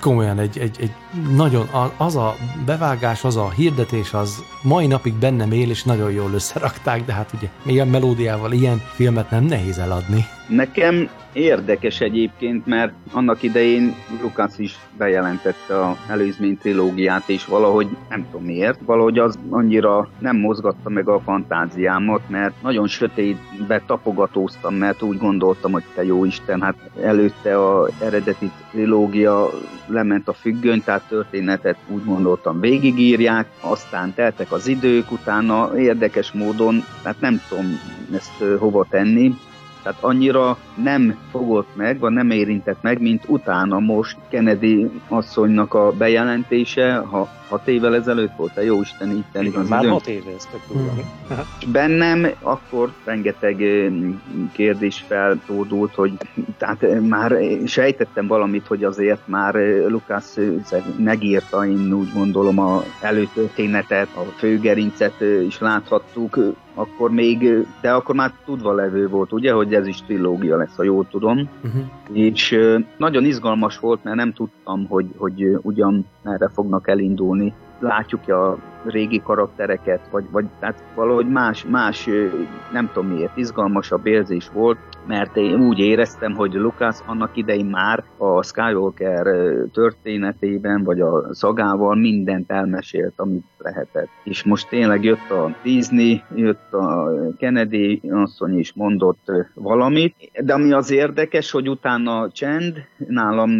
komolyan 0.00 0.38
egy, 0.38 0.58
egy, 0.58 0.76
egy 0.80 0.90
nagyon, 1.36 1.68
az 1.96 2.16
a 2.16 2.34
bevágás, 2.66 3.24
az 3.24 3.36
a 3.36 3.50
hirdetés, 3.50 4.12
az 4.12 4.44
mai 4.62 4.86
napig 4.86 5.14
bennem 5.14 5.52
él, 5.52 5.70
és 5.70 5.82
nagyon 5.82 6.10
jól 6.10 6.30
összerakták, 6.32 7.04
de 7.04 7.12
hát 7.12 7.32
ugye 7.32 7.48
ilyen 7.66 7.88
melódiával 7.88 8.52
ilyen 8.52 8.82
filmet 8.94 9.30
nem 9.30 9.44
nehéz 9.44 9.78
eladni. 9.78 10.24
Nekem 10.48 11.08
érdekes 11.32 12.00
egyébként, 12.00 12.66
mert 12.66 12.92
annak 13.12 13.42
idején 13.42 13.94
Lucas 14.22 14.52
is 14.56 14.78
bejelentette 14.98 15.80
a 15.80 15.96
előzmény 16.08 16.58
trilógiát, 16.58 17.28
és 17.28 17.44
valahogy 17.44 17.88
nem 18.08 18.26
tudom 18.30 18.46
miért, 18.46 18.78
valahogy 18.84 19.18
az 19.18 19.38
annyira 19.50 20.08
nem 20.18 20.36
mozgatta 20.36 20.88
meg 20.88 21.08
a 21.08 21.20
fantáziámat, 21.20 22.20
mert 22.28 22.62
nagyon 22.62 22.86
sötétbe 22.86 23.82
tapogatóztam, 23.86 24.74
mert 24.74 25.02
úgy 25.02 25.18
gondoltam, 25.18 25.72
hogy 25.72 25.84
te 25.94 26.04
jó 26.04 26.24
Isten, 26.24 26.62
hát 26.62 26.76
előtte 27.02 27.58
a 27.58 27.88
eredeti 28.00 28.50
trilógia 28.70 29.50
lement 29.86 30.28
a 30.28 30.32
függöny, 30.32 30.82
tehát 30.84 31.08
történetet 31.08 31.76
úgy 31.88 32.04
gondoltam 32.04 32.60
végigírják, 32.60 33.46
aztán 33.60 34.14
teltek 34.14 34.52
az 34.52 34.66
idők, 34.66 35.12
utána 35.12 35.78
érdekes 35.78 36.32
módon, 36.32 36.84
tehát 37.02 37.20
nem 37.20 37.40
tudom 37.48 37.80
ezt 38.12 38.58
hova 38.58 38.86
tenni, 38.90 39.34
Tehát 39.82 40.02
annyira 40.02 40.58
nem 40.74 41.16
fogott 41.30 41.76
meg, 41.76 41.98
vagy 41.98 42.12
nem 42.12 42.30
érintett 42.30 42.82
meg, 42.82 43.00
mint 43.00 43.24
utána 43.26 43.78
most 43.78 44.16
Kennedy 44.28 44.90
asszonynak 45.08 45.74
a 45.74 45.92
bejelentése, 45.92 46.94
ha 46.94 47.28
hat 47.48 47.68
évvel 47.68 47.94
ezelőtt 47.94 48.36
volt, 48.36 48.56
a 48.56 48.60
jó 48.60 48.80
Isten 48.80 49.10
így 49.10 49.24
telik 49.32 49.56
az 49.56 49.68
Már 49.68 49.80
időn. 49.80 49.92
hat 49.92 50.06
éve 50.06 50.30
ezt 50.36 50.48
hmm. 50.72 51.72
Bennem 51.72 52.26
akkor 52.40 52.92
rengeteg 53.04 53.56
kérdés 54.52 55.04
feltódult, 55.08 55.94
hogy 55.94 56.12
tehát 56.56 57.00
már 57.00 57.38
sejtettem 57.66 58.26
valamit, 58.26 58.66
hogy 58.66 58.84
azért 58.84 59.28
már 59.28 59.54
Lukács 59.88 60.34
megírta, 60.98 61.66
én 61.66 61.92
úgy 61.92 62.12
gondolom 62.14 62.58
a 62.58 62.82
előtörténetet, 63.00 64.08
a 64.14 64.20
főgerincet 64.38 65.20
is 65.46 65.58
láthattuk, 65.58 66.38
akkor 66.78 67.10
még, 67.10 67.66
de 67.80 67.92
akkor 67.92 68.14
már 68.14 68.32
tudva 68.44 68.72
levő 68.72 69.08
volt, 69.08 69.32
ugye, 69.32 69.52
hogy 69.52 69.74
ez 69.74 69.86
is 69.86 70.02
trilógia 70.02 70.56
lesz, 70.56 70.76
ha 70.76 70.82
jól 70.82 71.06
tudom. 71.10 71.48
Uh-huh. 71.64 71.82
És 72.12 72.58
nagyon 72.96 73.24
izgalmas 73.24 73.78
volt, 73.78 74.04
mert 74.04 74.16
nem 74.16 74.32
tudtam, 74.32 74.86
hogy, 74.88 75.06
hogy 75.16 75.58
ugyan 75.62 76.06
erre 76.22 76.50
fognak 76.54 76.88
elindulni. 76.88 77.35
Látjuk 77.78 78.28
a 78.28 78.56
régi 78.84 79.22
karaktereket, 79.22 80.00
vagy, 80.10 80.24
vagy 80.30 80.46
tehát 80.60 80.82
valahogy 80.94 81.28
más, 81.28 81.64
más, 81.64 82.08
nem 82.72 82.90
tudom 82.92 83.10
miért, 83.10 83.36
izgalmasabb 83.36 84.06
érzés 84.06 84.48
volt, 84.52 84.78
mert 85.06 85.36
én 85.36 85.60
úgy 85.60 85.78
éreztem, 85.78 86.34
hogy 86.34 86.52
Lucas 86.52 86.96
annak 87.06 87.36
idején 87.36 87.66
már 87.66 88.04
a 88.16 88.42
Skywalker 88.42 89.26
történetében, 89.72 90.84
vagy 90.84 91.00
a 91.00 91.34
szagával 91.34 91.94
mindent 91.94 92.50
elmesélt, 92.50 93.12
amit 93.16 93.44
lehetett. 93.58 94.08
És 94.24 94.44
most 94.44 94.68
tényleg 94.68 95.04
jött 95.04 95.30
a 95.30 95.54
Disney, 95.62 96.22
jött 96.34 96.72
a 96.72 97.10
Kennedy 97.38 98.00
asszony 98.10 98.58
is 98.58 98.72
mondott 98.72 99.32
valamit, 99.54 100.14
de 100.44 100.52
ami 100.52 100.72
az 100.72 100.90
érdekes, 100.90 101.50
hogy 101.50 101.68
utána 101.68 102.30
csend, 102.30 102.74
nálam 103.08 103.50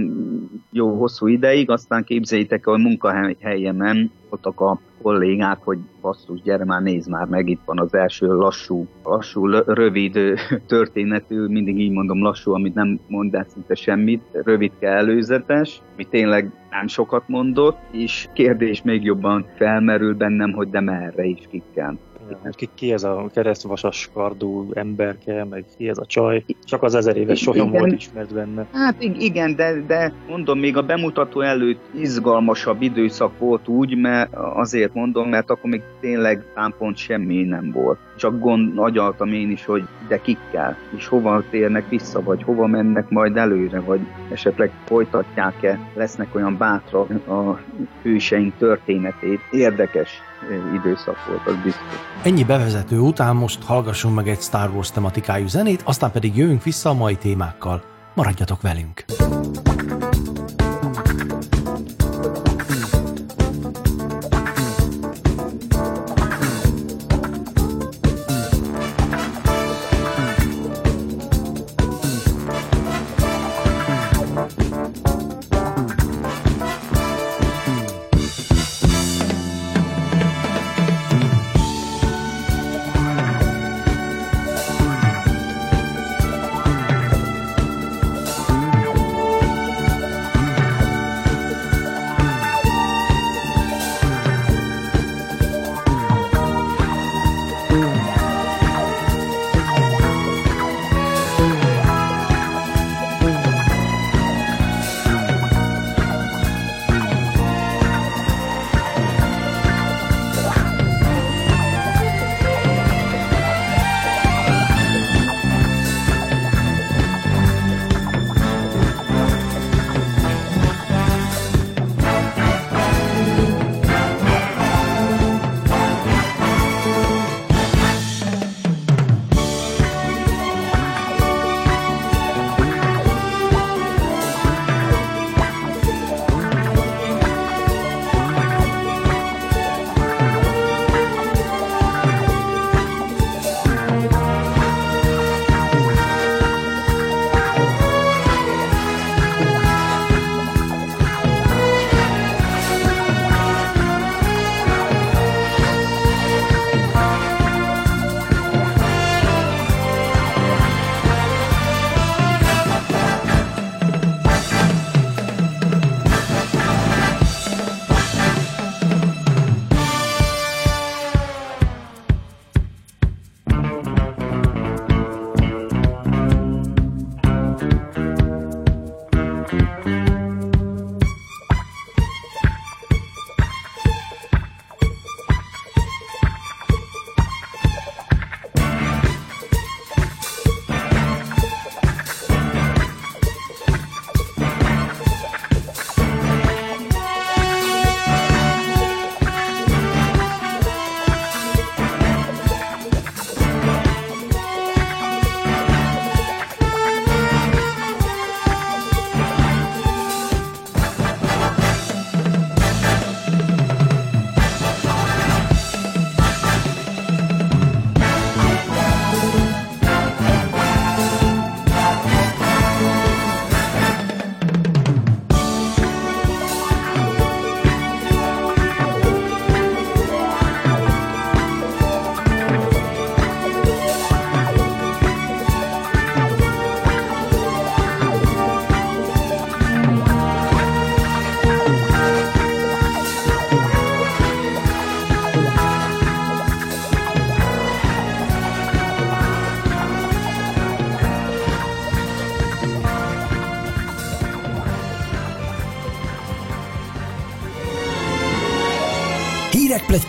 jó 0.70 0.98
hosszú 0.98 1.26
ideig, 1.26 1.70
aztán 1.70 2.04
képzeljétek, 2.04 2.64
hogy 2.64 2.80
munkahelyemen 2.80 4.10
voltak 4.28 4.60
a 4.60 4.78
kollégák, 5.02 5.58
hogy 5.64 5.78
basszus, 6.00 6.42
gyere 6.42 6.64
már, 6.64 6.82
nézd 6.82 7.10
már 7.10 7.26
meg, 7.26 7.48
itt 7.48 7.60
van 7.64 7.78
az 7.78 7.94
első 7.94 8.26
lassú, 8.26 8.86
lassú, 9.04 9.46
rövid 9.66 10.18
történetű, 10.66 11.46
mindig 11.46 11.78
így 11.78 11.92
mondom 11.92 12.22
lassú, 12.22 12.52
amit 12.52 12.74
nem 12.74 13.00
mond 13.08 13.34
el 13.34 13.44
szinte 13.48 13.74
semmit, 13.74 14.22
rövidke 14.32 14.88
előzetes, 14.88 15.82
mi 15.96 16.04
tényleg 16.04 16.52
nem 16.70 16.86
sokat 16.86 17.28
mondott, 17.28 17.78
és 17.90 18.28
kérdés 18.32 18.82
még 18.82 19.04
jobban 19.04 19.46
felmerül 19.56 20.14
bennem, 20.14 20.52
hogy 20.52 20.70
de 20.70 20.80
merre 20.80 21.24
is 21.24 21.46
kikkel. 21.50 21.98
Ki, 22.50 22.68
ki 22.74 22.92
ez 22.92 23.04
a 23.04 23.26
keresztvasas 23.32 24.10
kardú 24.12 24.70
emberke, 24.72 25.44
meg 25.44 25.64
ki 25.76 25.88
ez 25.88 25.98
a 25.98 26.06
csaj. 26.06 26.44
Csak 26.64 26.82
az 26.82 26.94
ezer 26.94 27.16
éves 27.16 27.40
solyom 27.40 27.70
volt 27.70 27.92
ismert 27.92 28.34
benne. 28.34 28.66
Hát 28.72 29.02
igen, 29.02 29.56
de, 29.56 29.80
de 29.86 30.12
mondom, 30.28 30.58
még 30.58 30.76
a 30.76 30.82
bemutató 30.82 31.40
előtt 31.40 31.80
izgalmasabb 31.94 32.82
időszak 32.82 33.38
volt 33.38 33.68
úgy, 33.68 33.96
mert 33.96 34.34
azért 34.34 34.94
mondom, 34.94 35.28
mert 35.28 35.50
akkor 35.50 35.70
még 35.70 35.82
tényleg 36.00 36.44
támpont 36.54 36.96
semmi 36.96 37.42
nem 37.42 37.70
volt. 37.72 37.98
Csak 38.16 38.40
gond 38.40 38.78
agyaltam 38.78 39.32
én 39.32 39.50
is, 39.50 39.64
hogy 39.64 39.84
de 40.08 40.20
kikkel, 40.20 40.76
és 40.96 41.06
hova 41.06 41.42
térnek 41.50 41.88
vissza, 41.88 42.22
vagy 42.22 42.42
hova 42.42 42.66
mennek 42.66 43.08
majd 43.08 43.36
előre, 43.36 43.80
vagy 43.80 44.00
esetleg 44.30 44.70
folytatják-e, 44.84 45.78
lesznek 45.94 46.34
olyan 46.34 46.56
bátrak 46.56 47.28
a 47.28 47.60
hőseink 48.02 48.56
történetét. 48.56 49.40
Érdekes 49.50 50.10
időszak 50.74 51.26
volt, 51.26 51.46
az 51.46 51.54
biztos. 51.64 51.98
Ennyi 52.22 52.44
bevezető 52.44 52.98
után 52.98 53.36
most 53.36 53.62
hallgassunk 53.64 54.14
meg 54.14 54.28
egy 54.28 54.40
Star 54.40 54.70
Wars 54.70 54.90
tematikájú 54.90 55.46
zenét, 55.46 55.82
aztán 55.84 56.10
pedig 56.10 56.36
jövünk 56.36 56.62
vissza 56.62 56.90
a 56.90 56.94
mai 56.94 57.16
témákkal. 57.16 57.82
Maradjatok 58.14 58.60
velünk! 58.60 59.04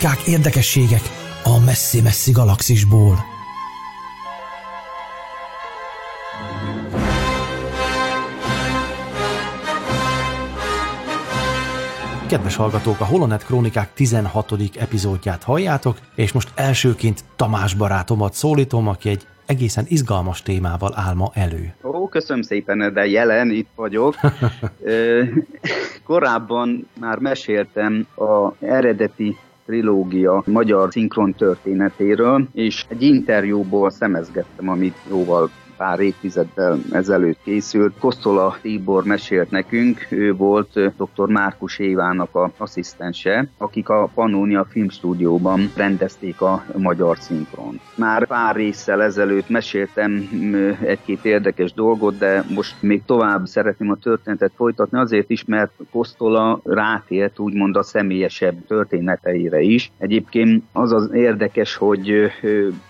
Pletykák, 0.07 0.27
érdekességek 0.27 1.01
a 1.43 1.59
messzi-messzi 1.65 2.31
galaxisból. 2.31 3.15
Kedves 12.27 12.55
hallgatók, 12.55 12.99
a 12.99 13.05
Holonet 13.05 13.45
Krónikák 13.45 13.93
16. 13.93 14.53
epizódját 14.79 15.43
halljátok, 15.43 15.97
és 16.15 16.31
most 16.31 16.51
elsőként 16.55 17.23
Tamás 17.35 17.73
barátomat 17.73 18.33
szólítom, 18.33 18.87
aki 18.87 19.09
egy 19.09 19.27
egészen 19.45 19.85
izgalmas 19.87 20.41
témával 20.41 20.93
áll 20.95 21.13
ma 21.13 21.31
elő. 21.33 21.73
Ó, 21.83 22.07
köszönöm 22.07 22.41
szépen, 22.41 22.93
de 22.93 23.05
jelen 23.05 23.49
itt 23.51 23.69
vagyok. 23.75 24.15
Korábban 26.03 26.87
már 26.99 27.17
meséltem 27.17 28.07
a 28.15 28.65
eredeti 28.65 29.37
trilógia 29.67 30.43
magyar 30.45 30.91
szinkron 30.91 31.33
történetéről, 31.33 32.47
és 32.53 32.85
egy 32.87 33.01
interjúból 33.01 33.89
szemezgettem, 33.89 34.69
amit 34.69 34.97
jóval 35.09 35.49
pár 35.77 35.99
évtizeddel 35.99 36.79
ezelőtt 36.91 37.39
készült. 37.43 37.93
Kosztola 37.99 38.57
Tibor 38.61 39.03
mesélt 39.03 39.51
nekünk, 39.51 40.07
ő 40.09 40.33
volt 40.33 40.73
dr. 40.73 41.27
Márkus 41.27 41.79
Évának 41.79 42.35
a 42.35 42.51
asszisztense, 42.57 43.49
akik 43.57 43.89
a 43.89 44.09
Pannonia 44.13 44.65
Filmstúdióban 44.69 45.71
rendezték 45.75 46.41
a 46.41 46.63
magyar 46.77 47.17
szinkron. 47.17 47.79
Már 47.95 48.27
pár 48.27 48.55
résszel 48.55 49.01
ezelőtt 49.01 49.49
meséltem 49.49 50.29
egy-két 50.81 51.25
érdekes 51.25 51.73
dolgot, 51.73 52.17
de 52.17 52.43
most 52.55 52.75
még 52.81 53.03
tovább 53.05 53.45
szeretném 53.45 53.89
a 53.89 53.95
történetet 53.95 54.51
folytatni, 54.55 54.99
azért 54.99 55.29
is, 55.29 55.45
mert 55.45 55.71
Kosztola 55.91 56.61
rátért 56.63 57.39
úgymond 57.39 57.75
a 57.75 57.83
személyesebb 57.83 58.65
történeteire 58.67 59.59
is. 59.59 59.91
Egyébként 59.97 60.63
az 60.71 60.91
az 60.91 61.09
érdekes, 61.13 61.75
hogy 61.75 62.31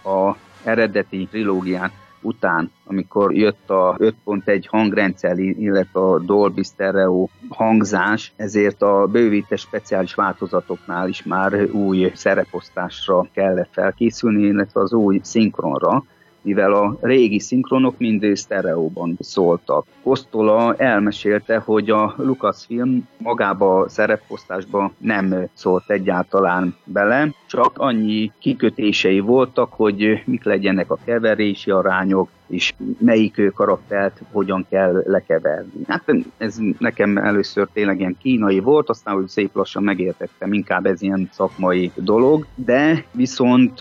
a 0.04 0.36
eredeti 0.64 1.28
trilógiát 1.32 1.92
után, 2.22 2.72
amikor 2.86 3.36
jött 3.36 3.70
a 3.70 3.96
5.1 4.00 4.64
hangrendszer, 4.68 5.38
illetve 5.38 6.00
a 6.00 6.20
Dolby 6.20 6.64
Stereo 6.64 7.28
hangzás, 7.50 8.34
ezért 8.36 8.82
a 8.82 9.08
bővítés 9.08 9.62
speciális 9.62 10.14
változatoknál 10.14 11.08
is 11.08 11.24
már 11.24 11.54
új 11.72 12.12
szereposztásra 12.16 13.28
kellett 13.34 13.70
felkészülni, 13.72 14.44
illetve 14.44 14.82
az 14.82 14.94
új 14.94 15.20
szinkronra 15.24 16.04
mivel 16.42 16.74
a 16.74 16.98
régi 17.02 17.40
szinkronok 17.40 17.98
mind 17.98 18.26
sztereóban 18.36 19.18
szóltak. 19.20 19.86
Kosztola 20.04 20.76
elmesélte, 20.76 21.58
hogy 21.58 21.90
a 21.90 22.14
Lucasfilm 22.18 23.08
magába 23.18 23.80
a 23.80 23.90
szereposztásba 23.90 24.92
nem 24.98 25.50
szólt 25.54 25.90
egyáltalán 25.90 26.76
bele, 26.84 27.34
csak 27.48 27.72
annyi 27.78 28.32
kikötései 28.40 29.20
voltak, 29.20 29.74
hogy 29.74 30.24
mik 30.26 30.44
legyenek 30.44 30.92
a 30.92 30.98
keverési 31.06 31.72
arányok, 31.72 32.30
és 32.48 32.74
melyik 33.00 33.52
karaktert 33.54 34.22
hogyan 34.32 34.66
kell 34.70 35.04
lekeverni. 35.06 35.82
Hát 35.88 36.04
ez 36.38 36.58
nekem 36.78 37.18
először 37.18 37.68
tényleg 37.74 38.00
ilyen 38.00 38.18
kínai 38.22 38.60
volt, 38.60 38.90
aztán 38.90 39.16
hogy 39.16 39.28
szép 39.28 39.56
lassan 39.56 39.84
megértettem, 39.84 40.54
inkább 40.54 40.86
ez 40.86 41.02
ilyen 41.02 41.30
szakmai 41.32 41.92
dolog, 41.96 42.46
de 42.56 43.04
viszont 43.12 43.80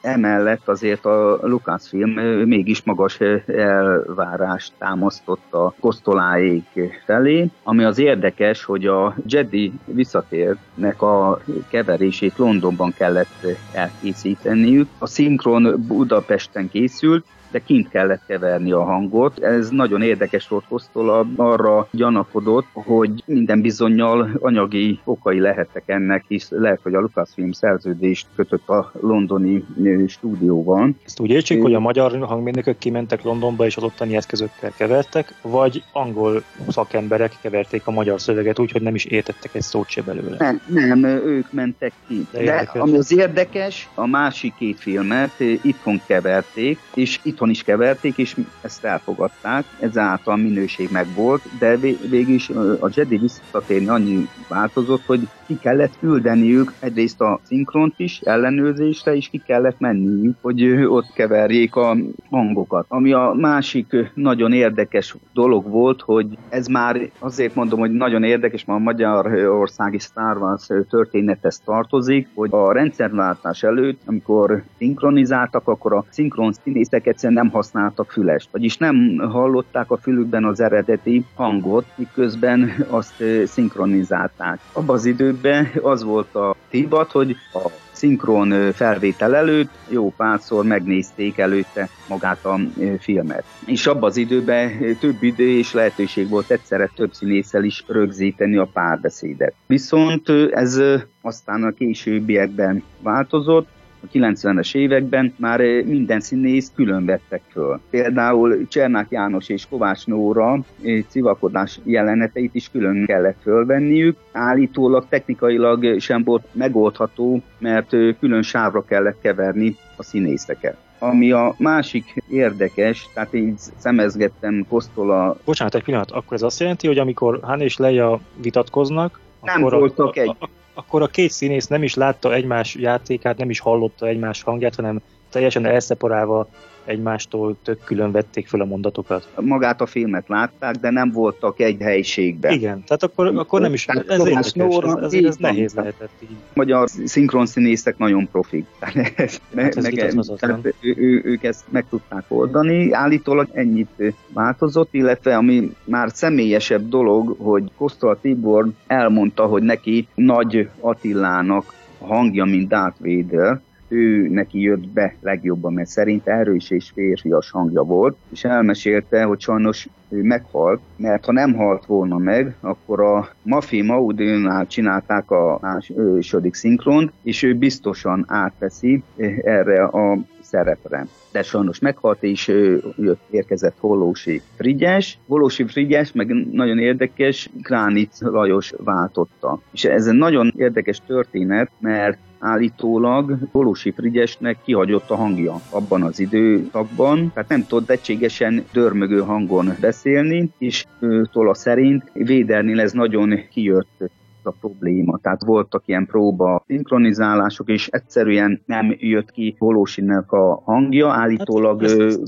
emellett 0.00 0.68
azért 0.68 1.04
a 1.04 1.38
Lucasfilm 1.42 2.10
mégis 2.46 2.82
magas 2.82 3.20
elvárást 3.46 4.72
támasztott 4.78 5.52
a 5.52 5.74
kosztoláék 5.80 7.00
felé, 7.04 7.50
ami 7.62 7.84
az 7.84 7.98
érdekes, 7.98 8.64
hogy 8.64 8.86
a 8.86 9.14
Jedi 9.26 9.72
visszatérnek 9.84 11.02
a 11.02 11.40
keverését 11.68 12.36
Londonban 12.36 12.94
kellett 12.96 13.46
elkészíteniük. 13.72 14.88
A 14.98 15.06
szinkron 15.06 15.84
Budapesten 15.86 16.68
készült, 16.70 17.24
de 17.54 17.60
kint 17.66 17.88
kellett 17.88 18.22
keverni 18.26 18.72
a 18.72 18.84
hangot. 18.84 19.42
Ez 19.42 19.68
nagyon 19.68 20.02
érdekes 20.02 20.48
volt 20.48 20.64
Kosztola, 20.68 21.26
arra 21.36 21.88
gyanakodott, 21.90 22.66
hogy 22.72 23.22
minden 23.26 23.60
bizonyal 23.60 24.30
anyagi 24.40 25.00
okai 25.04 25.40
lehettek 25.40 25.82
ennek, 25.86 26.24
hisz 26.28 26.50
lehet, 26.50 26.80
hogy 26.82 26.94
a 26.94 27.00
Lucasfilm 27.00 27.52
szerződést 27.52 28.26
kötött 28.36 28.68
a 28.68 28.92
londoni 29.00 29.64
stúdióban. 30.08 30.96
Ezt 31.04 31.20
úgy 31.20 31.30
értsék, 31.30 31.62
hogy 31.62 31.74
a 31.74 31.80
magyar 31.80 32.18
hangmérnökök 32.18 32.78
kimentek 32.78 33.22
Londonba 33.22 33.64
és 33.64 33.76
az 33.76 33.82
ottani 33.82 34.16
eszközökkel 34.16 34.72
kevertek, 34.76 35.34
vagy 35.42 35.82
angol 35.92 36.42
szakemberek 36.68 37.32
keverték 37.42 37.86
a 37.86 37.90
magyar 37.90 38.20
szöveget 38.20 38.58
úgy, 38.58 38.70
hogy 38.70 38.82
nem 38.82 38.94
is 38.94 39.04
értettek 39.04 39.54
egy 39.54 39.62
szót 39.62 39.88
se 39.88 40.02
belőle. 40.02 40.36
Nem, 40.38 40.60
nem 40.68 41.04
ők 41.04 41.52
mentek 41.52 41.92
ki. 42.06 42.26
De, 42.30 42.42
De 42.44 42.70
ami 42.74 42.96
az 42.96 43.12
érdekes, 43.12 43.88
a 43.94 44.06
másik 44.06 44.54
két 44.54 44.78
filmet 44.78 45.40
itthon 45.62 46.00
keverték, 46.06 46.78
és 46.94 47.20
itthon 47.22 47.43
otthon 47.44 47.50
is 47.50 47.62
keverték, 47.62 48.18
és 48.18 48.36
ezt 48.62 48.84
elfogadták, 48.84 49.64
ezáltal 49.80 50.36
minőség 50.36 50.88
meg 50.92 51.06
volt, 51.14 51.42
de 51.58 51.76
végül 52.10 52.34
is 52.34 52.48
a 52.80 52.88
Jedi 52.94 53.16
visszatérni 53.16 53.88
annyi 53.88 54.28
változott, 54.48 55.04
hogy 55.06 55.28
ki 55.46 55.58
kellett 55.58 55.98
küldeniük 55.98 56.72
egyrészt 56.80 57.20
a 57.20 57.40
szinkront 57.42 57.94
is 57.96 58.20
ellenőrzésre, 58.20 59.16
és 59.16 59.28
ki 59.28 59.42
kellett 59.46 59.78
menniük, 59.78 60.36
hogy 60.40 60.84
ott 60.84 61.12
keverjék 61.14 61.76
a 61.76 61.96
hangokat. 62.30 62.86
Ami 62.88 63.12
a 63.12 63.34
másik 63.36 64.12
nagyon 64.14 64.52
érdekes 64.52 65.16
dolog 65.32 65.68
volt, 65.68 66.00
hogy 66.00 66.26
ez 66.48 66.66
már 66.66 67.10
azért 67.18 67.54
mondom, 67.54 67.78
hogy 67.78 67.90
nagyon 67.90 68.22
érdekes, 68.22 68.64
mert 68.64 68.78
a 68.78 68.82
Magyarországi 68.82 69.98
Star 69.98 70.36
Wars 70.36 70.66
történethez 70.88 71.60
tartozik, 71.64 72.28
hogy 72.34 72.48
a 72.52 72.72
rendszerváltás 72.72 73.62
előtt, 73.62 74.00
amikor 74.06 74.62
szinkronizáltak, 74.78 75.68
akkor 75.68 75.92
a 75.92 76.04
szinkron 76.10 76.52
színészek 76.52 77.06
egyszerűen 77.24 77.44
nem 77.44 77.52
használtak 77.52 78.10
fülest, 78.10 78.48
vagyis 78.50 78.76
nem 78.76 79.18
hallották 79.18 79.90
a 79.90 79.96
fülükben 79.96 80.44
az 80.44 80.60
eredeti 80.60 81.24
hangot, 81.34 81.84
miközben 81.94 82.86
azt 82.88 83.24
szinkronizálták. 83.44 84.58
Abban 84.72 84.96
az 84.96 85.04
időben 85.04 85.70
az 85.82 86.02
volt 86.02 86.34
a 86.34 86.54
tibat, 86.70 87.10
hogy 87.10 87.36
a 87.52 87.68
szinkron 87.92 88.72
felvétel 88.72 89.34
előtt 89.36 89.70
jó 89.88 90.12
párszor 90.16 90.64
megnézték 90.64 91.38
előtte 91.38 91.88
magát 92.08 92.44
a 92.44 92.58
filmet. 92.98 93.44
És 93.66 93.86
abban 93.86 94.08
az 94.08 94.16
időben 94.16 94.96
több 95.00 95.22
idő 95.22 95.48
és 95.48 95.72
lehetőség 95.72 96.28
volt 96.28 96.50
egyszerre 96.50 96.90
több 96.94 97.12
színésszel 97.12 97.64
is 97.64 97.84
rögzíteni 97.86 98.56
a 98.56 98.68
párbeszédet. 98.72 99.54
Viszont 99.66 100.28
ez 100.50 100.80
aztán 101.20 101.62
a 101.62 101.70
későbbiekben 101.70 102.82
változott, 103.02 103.68
a 104.04 104.16
90-es 104.18 104.74
években 104.74 105.34
már 105.36 105.60
eh, 105.60 105.84
minden 105.84 106.20
színész 106.20 106.72
külön 106.74 107.04
vettek 107.04 107.42
föl. 107.52 107.80
Például 107.90 108.66
Csernák 108.68 109.06
János 109.10 109.48
és 109.48 109.66
Kovács 109.70 110.06
Nóra 110.06 110.52
eh, 110.82 111.02
civakodás 111.08 111.80
jeleneteit 111.84 112.54
is 112.54 112.70
külön 112.70 113.04
kellett 113.06 113.38
fölvenniük. 113.42 114.16
Állítólag 114.32 115.06
technikailag 115.08 116.00
sem 116.00 116.24
volt 116.24 116.44
megoldható, 116.52 117.42
mert 117.58 117.94
eh, 117.94 118.14
külön 118.20 118.42
sávra 118.42 118.84
kellett 118.84 119.20
keverni 119.20 119.76
a 119.96 120.02
színészeket. 120.02 120.76
Ami 120.98 121.32
a 121.32 121.54
másik 121.58 122.22
érdekes, 122.30 123.08
tehát 123.14 123.34
így 123.34 123.58
szemezgettem 123.76 124.66
Kosztola... 124.68 125.36
Bocsánat, 125.44 125.74
egy 125.74 125.84
pillanat, 125.84 126.10
akkor 126.10 126.32
ez 126.32 126.42
azt 126.42 126.60
jelenti, 126.60 126.86
hogy 126.86 126.98
amikor 126.98 127.38
Han 127.42 127.60
és 127.60 127.76
Leia 127.76 128.20
vitatkoznak, 128.42 129.20
nem 129.42 129.64
akkor 129.64 129.78
voltak 129.78 130.16
a, 130.16 130.20
egy. 130.20 130.36
Akkor 130.74 131.02
a 131.02 131.06
két 131.06 131.30
színész 131.30 131.66
nem 131.66 131.82
is 131.82 131.94
látta 131.94 132.34
egymás 132.34 132.74
játékát, 132.74 133.36
nem 133.36 133.50
is 133.50 133.60
hallotta 133.60 134.06
egymás 134.06 134.42
hangját, 134.42 134.74
hanem 134.74 135.00
teljesen 135.30 135.66
elszeparálva 135.66 136.48
egymástól 136.84 137.56
tök 137.62 137.84
külön 137.84 138.12
vették 138.12 138.46
fel 138.46 138.60
a 138.60 138.64
mondatokat. 138.64 139.28
Magát 139.40 139.80
a 139.80 139.86
filmet 139.86 140.28
látták, 140.28 140.74
de 140.74 140.90
nem 140.90 141.10
voltak 141.10 141.60
egy 141.60 141.80
helységben. 141.80 142.52
Igen, 142.52 142.84
tehát 142.84 143.02
akkor, 143.02 143.26
akkor 143.26 143.60
nem 143.60 143.72
is, 143.72 143.84
tehát 143.84 144.08
ez 144.08 144.18
érdekes, 144.18 144.52
Nóra, 144.52 145.00
ez, 145.02 145.12
ez, 145.12 145.24
ez 145.24 145.36
nehéz 145.36 145.74
lehetett 145.74 146.10
így. 146.22 146.36
Magyar 146.54 146.88
szinkronszínészek 147.04 147.98
nagyon 147.98 148.28
profik. 148.28 148.66
ez, 149.16 149.40
hát 149.56 149.74
meg, 149.82 149.94
tehát 150.38 150.74
ő, 150.80 150.94
ő, 150.96 151.22
ők 151.24 151.42
ezt 151.42 151.64
meg 151.68 151.84
tudták 151.88 152.24
oldani. 152.28 152.92
Állítólag 152.92 153.48
ennyit 153.52 154.14
változott, 154.32 154.88
illetve 154.90 155.36
ami 155.36 155.72
már 155.84 156.08
személyesebb 156.12 156.88
dolog, 156.88 157.36
hogy 157.38 157.70
Kosztola 157.76 158.18
Tibor 158.20 158.68
elmondta, 158.86 159.44
hogy 159.44 159.62
neki 159.62 160.08
Nagy 160.14 160.68
Attilának 160.80 161.74
hangja, 161.98 162.44
mint 162.44 162.68
Darth 162.68 163.00
Vader, 163.00 163.60
ő 163.94 164.28
neki 164.28 164.60
jött 164.60 164.88
be 164.88 165.14
legjobban, 165.20 165.72
mert 165.72 165.88
szerint 165.88 166.26
erős 166.26 166.70
és 166.70 166.90
férfias 166.94 167.50
hangja 167.50 167.82
volt, 167.82 168.16
és 168.32 168.44
elmesélte, 168.44 169.22
hogy 169.22 169.40
sajnos 169.40 169.88
ő 170.08 170.22
meghalt, 170.22 170.80
mert 170.96 171.24
ha 171.24 171.32
nem 171.32 171.54
halt 171.54 171.86
volna 171.86 172.18
meg, 172.18 172.54
akkor 172.60 173.00
a 173.00 173.28
Mafi 173.42 173.82
Maudénál 173.82 174.66
csinálták 174.66 175.30
a 175.30 175.58
második 175.60 176.54
szinkront, 176.54 177.12
és 177.22 177.42
ő 177.42 177.54
biztosan 177.54 178.24
átveszi 178.28 179.02
erre 179.42 179.84
a 179.84 180.18
szerepre. 180.40 181.06
De 181.32 181.42
sajnos 181.42 181.78
meghalt, 181.78 182.22
és 182.22 182.48
jött, 182.96 183.22
érkezett 183.30 183.76
Hollósi 183.78 184.42
Frigyes. 184.56 185.18
Hollósi 185.26 185.64
Frigyes, 185.64 186.12
meg 186.12 186.26
nagyon 186.52 186.78
érdekes, 186.78 187.50
Kránic 187.62 188.20
Lajos 188.20 188.72
váltotta. 188.78 189.60
És 189.72 189.84
ez 189.84 190.06
egy 190.06 190.16
nagyon 190.16 190.52
érdekes 190.56 191.00
történet, 191.06 191.70
mert 191.78 192.18
állítólag 192.44 193.38
Holosi 193.52 193.90
Frigyesnek 193.90 194.58
kihagyott 194.64 195.10
a 195.10 195.14
hangja 195.14 195.60
abban 195.70 196.02
az 196.02 196.20
időszakban, 196.20 197.30
tehát 197.34 197.48
nem 197.48 197.66
tudott 197.66 197.90
egységesen 197.90 198.64
dörmögő 198.72 199.20
hangon 199.20 199.72
beszélni, 199.80 200.50
és 200.58 200.84
Tola 201.32 201.54
szerint 201.54 202.10
Védernél 202.12 202.80
ez 202.80 202.92
nagyon 202.92 203.40
kijött 203.50 204.10
a 204.42 204.50
probléma. 204.60 205.18
Tehát 205.22 205.44
voltak 205.44 205.82
ilyen 205.86 206.06
próba 206.06 206.64
szinkronizálások, 206.66 207.68
és 207.68 207.86
egyszerűen 207.86 208.62
nem 208.66 208.96
jött 208.98 209.30
ki 209.30 209.56
Holósinek 209.58 210.32
a 210.32 210.62
hangja, 210.64 211.10
állítólag 211.10 211.80
hát, 211.82 212.20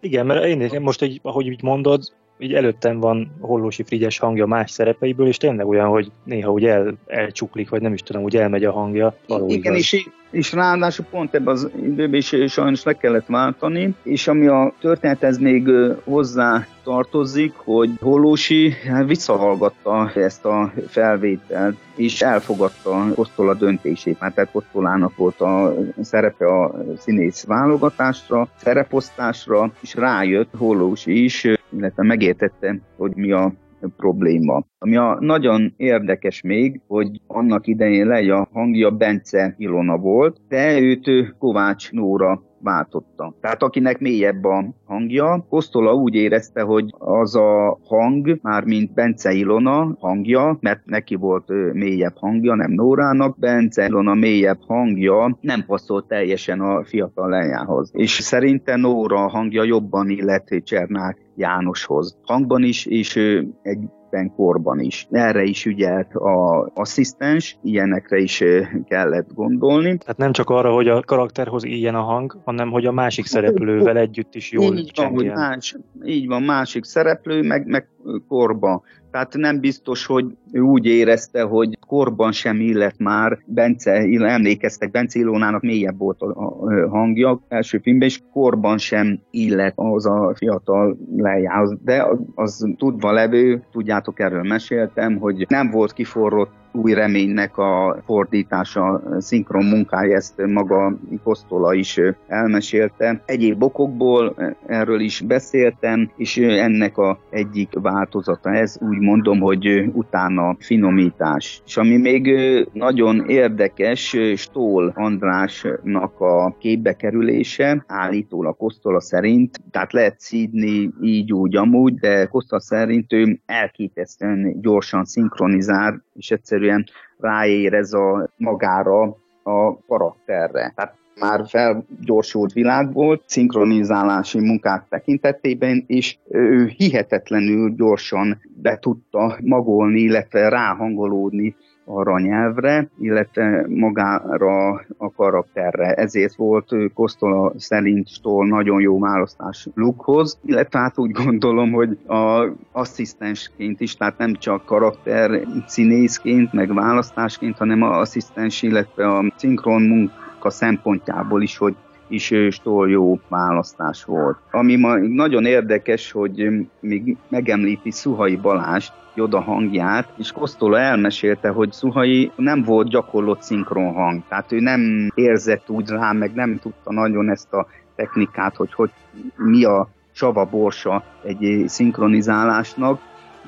Igen, 0.00 0.26
mert 0.26 0.44
én 0.44 0.80
most, 0.80 1.02
egy, 1.02 1.20
ahogy 1.22 1.46
így 1.46 1.62
mondod, 1.62 2.02
így 2.40 2.54
előttem 2.54 3.00
van 3.00 3.32
Hollósi 3.40 3.82
Frigyes 3.82 4.18
hangja 4.18 4.46
más 4.46 4.70
szerepeiből, 4.70 5.26
és 5.26 5.36
tényleg 5.36 5.66
olyan, 5.66 5.88
hogy 5.88 6.10
néha 6.24 6.52
úgy 6.52 6.64
el, 6.64 6.94
elcsuklik, 7.06 7.68
vagy 7.68 7.82
nem 7.82 7.92
is 7.92 8.00
tudom, 8.00 8.22
úgy 8.22 8.36
elmegy 8.36 8.64
a 8.64 8.72
hangja. 8.72 9.16
Igen, 9.46 9.74
és, 9.74 10.08
és 10.30 10.52
ráadásul 10.52 11.04
pont 11.10 11.34
ebben 11.34 11.54
az 11.54 11.70
időben 11.82 12.14
is 12.14 12.34
sajnos 12.46 12.82
le 12.82 12.92
kellett 12.92 13.26
váltani, 13.26 13.94
és 14.02 14.28
ami 14.28 14.46
a 14.46 14.72
történethez 14.80 15.38
még 15.38 15.70
hozzá 16.04 16.66
tartozik, 16.82 17.52
hogy 17.56 17.90
Hollósi 18.00 18.74
hát 18.88 19.06
visszahallgatta 19.06 20.10
ezt 20.14 20.44
a 20.44 20.72
felvételt, 20.88 21.76
és 21.94 22.20
elfogadta 22.20 23.06
Kosztola 23.14 23.54
döntését, 23.54 24.20
mert 24.20 24.34
tehát 24.34 24.50
Kosztolának 24.50 25.16
volt 25.16 25.40
a 25.40 25.74
szerepe 26.00 26.46
a 26.46 26.74
színész 26.98 27.44
válogatásra, 27.44 28.48
szereposztásra, 28.56 29.72
és 29.80 29.94
rájött 29.94 30.50
Hollósi 30.56 31.24
is, 31.24 31.44
illetve 31.68 32.02
megértette, 32.02 32.78
hogy 32.96 33.12
mi 33.14 33.32
a 33.32 33.52
probléma. 33.96 34.64
Ami 34.78 34.96
a 34.96 35.16
nagyon 35.20 35.74
érdekes 35.76 36.40
még, 36.40 36.80
hogy 36.86 37.20
annak 37.26 37.66
idején 37.66 38.06
legy 38.06 38.30
a 38.30 38.48
hangja 38.52 38.90
Bence 38.90 39.54
Ilona 39.58 39.96
volt, 39.96 40.40
de 40.48 40.80
őt 40.80 41.34
Kovács 41.38 41.92
Nóra 41.92 42.42
váltotta. 42.62 43.34
Tehát 43.40 43.62
akinek 43.62 43.98
mélyebb 43.98 44.44
a 44.44 44.64
hangja, 44.86 45.46
Kosztola 45.48 45.94
úgy 45.94 46.14
érezte, 46.14 46.62
hogy 46.62 46.94
az 46.98 47.36
a 47.36 47.78
hang, 47.84 48.38
már 48.42 48.64
mint 48.64 48.92
Bence 48.92 49.32
Ilona 49.32 49.96
hangja, 49.98 50.58
mert 50.60 50.84
neki 50.84 51.14
volt 51.14 51.48
mélyebb 51.72 52.16
hangja, 52.16 52.54
nem 52.54 52.70
Nórának, 52.70 53.38
Bence 53.38 53.86
Ilona 53.86 54.14
mélyebb 54.14 54.60
hangja 54.66 55.38
nem 55.40 55.64
passzolt 55.66 56.06
teljesen 56.06 56.60
a 56.60 56.84
fiatal 56.84 57.28
lejához. 57.28 57.90
És 57.92 58.10
szerinte 58.10 58.76
Nóra 58.76 59.28
hangja 59.28 59.62
jobban 59.62 60.08
illet 60.08 60.62
Csernák 60.64 61.18
Jánoshoz. 61.36 62.18
Hangban 62.22 62.62
is, 62.62 62.86
és 62.86 63.16
egy 63.62 63.88
korban 64.36 64.80
is. 64.80 65.06
Erre 65.10 65.42
is 65.42 65.66
ügyelt 65.66 66.14
a 66.14 66.70
asszisztens, 66.74 67.58
ilyenekre 67.62 68.18
is 68.18 68.44
kellett 68.88 69.32
gondolni. 69.34 69.98
Tehát 69.98 70.16
nem 70.16 70.32
csak 70.32 70.50
arra, 70.50 70.72
hogy 70.72 70.88
a 70.88 71.02
karakterhoz 71.02 71.64
ilyen 71.64 71.94
a 71.94 72.02
hang, 72.02 72.40
hanem 72.44 72.70
hogy 72.70 72.86
a 72.86 72.92
másik 72.92 73.26
szereplővel 73.26 73.96
együtt 73.96 74.34
is 74.34 74.52
jól 74.52 74.76
így 74.76 74.92
van, 74.94 75.08
hogy 75.08 75.26
más, 75.26 75.76
így 76.04 76.26
van, 76.26 76.42
másik 76.42 76.84
szereplő, 76.84 77.42
meg, 77.42 77.66
meg 77.66 77.88
korba. 78.28 78.82
Tehát 79.10 79.34
nem 79.34 79.60
biztos, 79.60 80.06
hogy 80.06 80.36
ő 80.52 80.60
úgy 80.60 80.86
érezte, 80.86 81.42
hogy 81.42 81.78
korban 81.86 82.32
sem 82.32 82.60
illet 82.60 82.98
már 82.98 83.38
Bence, 83.46 83.90
emlékeztek, 84.20 84.90
Bence 84.90 85.18
Ilónának 85.18 85.62
mélyebb 85.62 85.98
volt 85.98 86.20
a 86.20 86.54
hangja 86.88 87.40
első 87.48 87.78
filmben, 87.78 88.08
és 88.08 88.20
korban 88.32 88.78
sem 88.78 89.20
illet 89.30 89.72
az 89.76 90.06
a 90.06 90.32
fiatal 90.34 90.96
lejához. 91.16 91.76
De 91.84 92.06
az 92.34 92.66
tudva 92.76 93.12
levő, 93.12 93.62
tudjátok, 93.72 94.20
erről 94.20 94.42
meséltem, 94.42 95.16
hogy 95.18 95.46
nem 95.48 95.70
volt 95.70 95.92
kiforrott 95.92 96.52
új 96.72 96.94
reménynek 96.94 97.58
a 97.58 98.02
fordítása, 98.04 99.02
szinkron 99.18 99.64
munkája, 99.64 100.16
ezt 100.16 100.46
maga 100.46 100.96
Kosztola 101.22 101.74
is 101.74 102.00
elmesélte. 102.26 103.22
Egyéb 103.24 103.62
okokból 103.62 104.36
erről 104.66 105.00
is 105.00 105.20
beszéltem, 105.20 106.10
és 106.16 106.36
ennek 106.36 106.98
a 106.98 107.18
egyik 107.30 107.68
változata 107.72 108.52
ez, 108.52 108.78
úgy 108.80 108.98
mondom, 108.98 109.40
hogy 109.40 109.84
utána 109.92 110.56
finomítás. 110.58 111.62
És 111.66 111.76
ami 111.76 111.96
még 111.96 112.34
nagyon 112.72 113.28
érdekes, 113.28 114.16
Stól 114.36 114.92
Andrásnak 114.96 116.20
a 116.20 116.56
képbe 116.58 116.92
kerülése, 116.92 117.84
állítólag 117.86 118.56
Kosztola 118.56 119.00
szerint, 119.00 119.60
tehát 119.70 119.92
lehet 119.92 120.20
szídni 120.20 120.90
így 121.02 121.32
úgy 121.32 121.56
amúgy, 121.56 121.94
de 121.94 122.26
Kosztola 122.26 122.60
szerint 122.60 123.12
ő 123.12 123.40
elképesztően 123.46 124.60
gyorsan 124.60 125.04
szinkronizál, 125.04 126.04
és 126.14 126.30
egyszerűen 126.60 126.84
ráérez 127.18 127.92
a 127.92 128.28
magára 128.36 129.02
a 129.42 129.78
karakterre. 129.86 130.72
Tehát 130.74 130.94
már 131.20 131.46
felgyorsult 131.46 132.52
világ 132.52 132.92
volt, 132.92 133.22
szinkronizálási 133.26 134.40
munkák 134.40 134.86
tekintetében, 134.88 135.84
és 135.86 136.18
ő 136.28 136.66
hihetetlenül 136.66 137.74
gyorsan 137.74 138.40
be 138.62 138.78
tudta 138.78 139.38
magolni, 139.42 140.00
illetve 140.00 140.48
ráhangolódni 140.48 141.56
arra 141.94 142.12
a 142.12 142.20
nyelvre, 142.20 142.88
illetve 142.98 143.66
magára 143.68 144.68
a 144.96 145.12
karakterre. 145.16 145.94
Ezért 145.94 146.34
volt 146.34 146.72
Kosztola 146.94 147.52
szerint 147.56 148.08
Stoll 148.08 148.46
nagyon 148.46 148.80
jó 148.80 148.98
választás 148.98 149.68
Lukehoz, 149.74 150.38
illetve 150.44 150.78
hát 150.78 150.98
úgy 150.98 151.10
gondolom, 151.10 151.72
hogy 151.72 151.98
a 152.06 152.46
asszisztensként 152.72 153.80
is, 153.80 153.96
tehát 153.96 154.18
nem 154.18 154.34
csak 154.34 154.64
karakter 154.64 155.40
színészként, 155.66 156.52
meg 156.52 156.74
választásként, 156.74 157.56
hanem 157.56 157.82
a 157.82 157.98
asszisztens, 157.98 158.62
illetve 158.62 159.08
a 159.08 159.32
szinkron 159.36 159.82
munka 159.82 160.50
szempontjából 160.50 161.42
is, 161.42 161.56
hogy 161.56 161.74
is 162.10 162.34
Stoll 162.50 162.88
jó 162.88 163.18
választás 163.28 164.04
volt. 164.04 164.38
Ami 164.50 164.76
ma 164.76 164.96
nagyon 164.96 165.44
érdekes, 165.44 166.12
hogy 166.12 166.48
még 166.80 167.16
megemlíti 167.28 167.90
Szuhai 167.90 168.36
Balást, 168.36 168.92
Joda 169.14 169.40
hangját, 169.40 170.12
és 170.16 170.32
Kosztola 170.32 170.78
elmesélte, 170.78 171.48
hogy 171.48 171.72
Szuhai 171.72 172.30
nem 172.36 172.62
volt 172.62 172.88
gyakorlott 172.88 173.42
szinkron 173.42 173.92
hang, 173.92 174.22
tehát 174.28 174.52
ő 174.52 174.60
nem 174.60 175.10
érzett 175.14 175.70
úgy 175.70 175.88
rá, 175.88 176.12
meg 176.12 176.34
nem 176.34 176.58
tudta 176.58 176.92
nagyon 176.92 177.30
ezt 177.30 177.52
a 177.52 177.66
technikát, 177.96 178.56
hogy, 178.56 178.72
hogy 178.72 178.90
mi 179.36 179.64
a 179.64 179.88
csava 180.12 180.44
borsa 180.44 181.04
egy 181.24 181.64
szinkronizálásnak, 181.66 183.00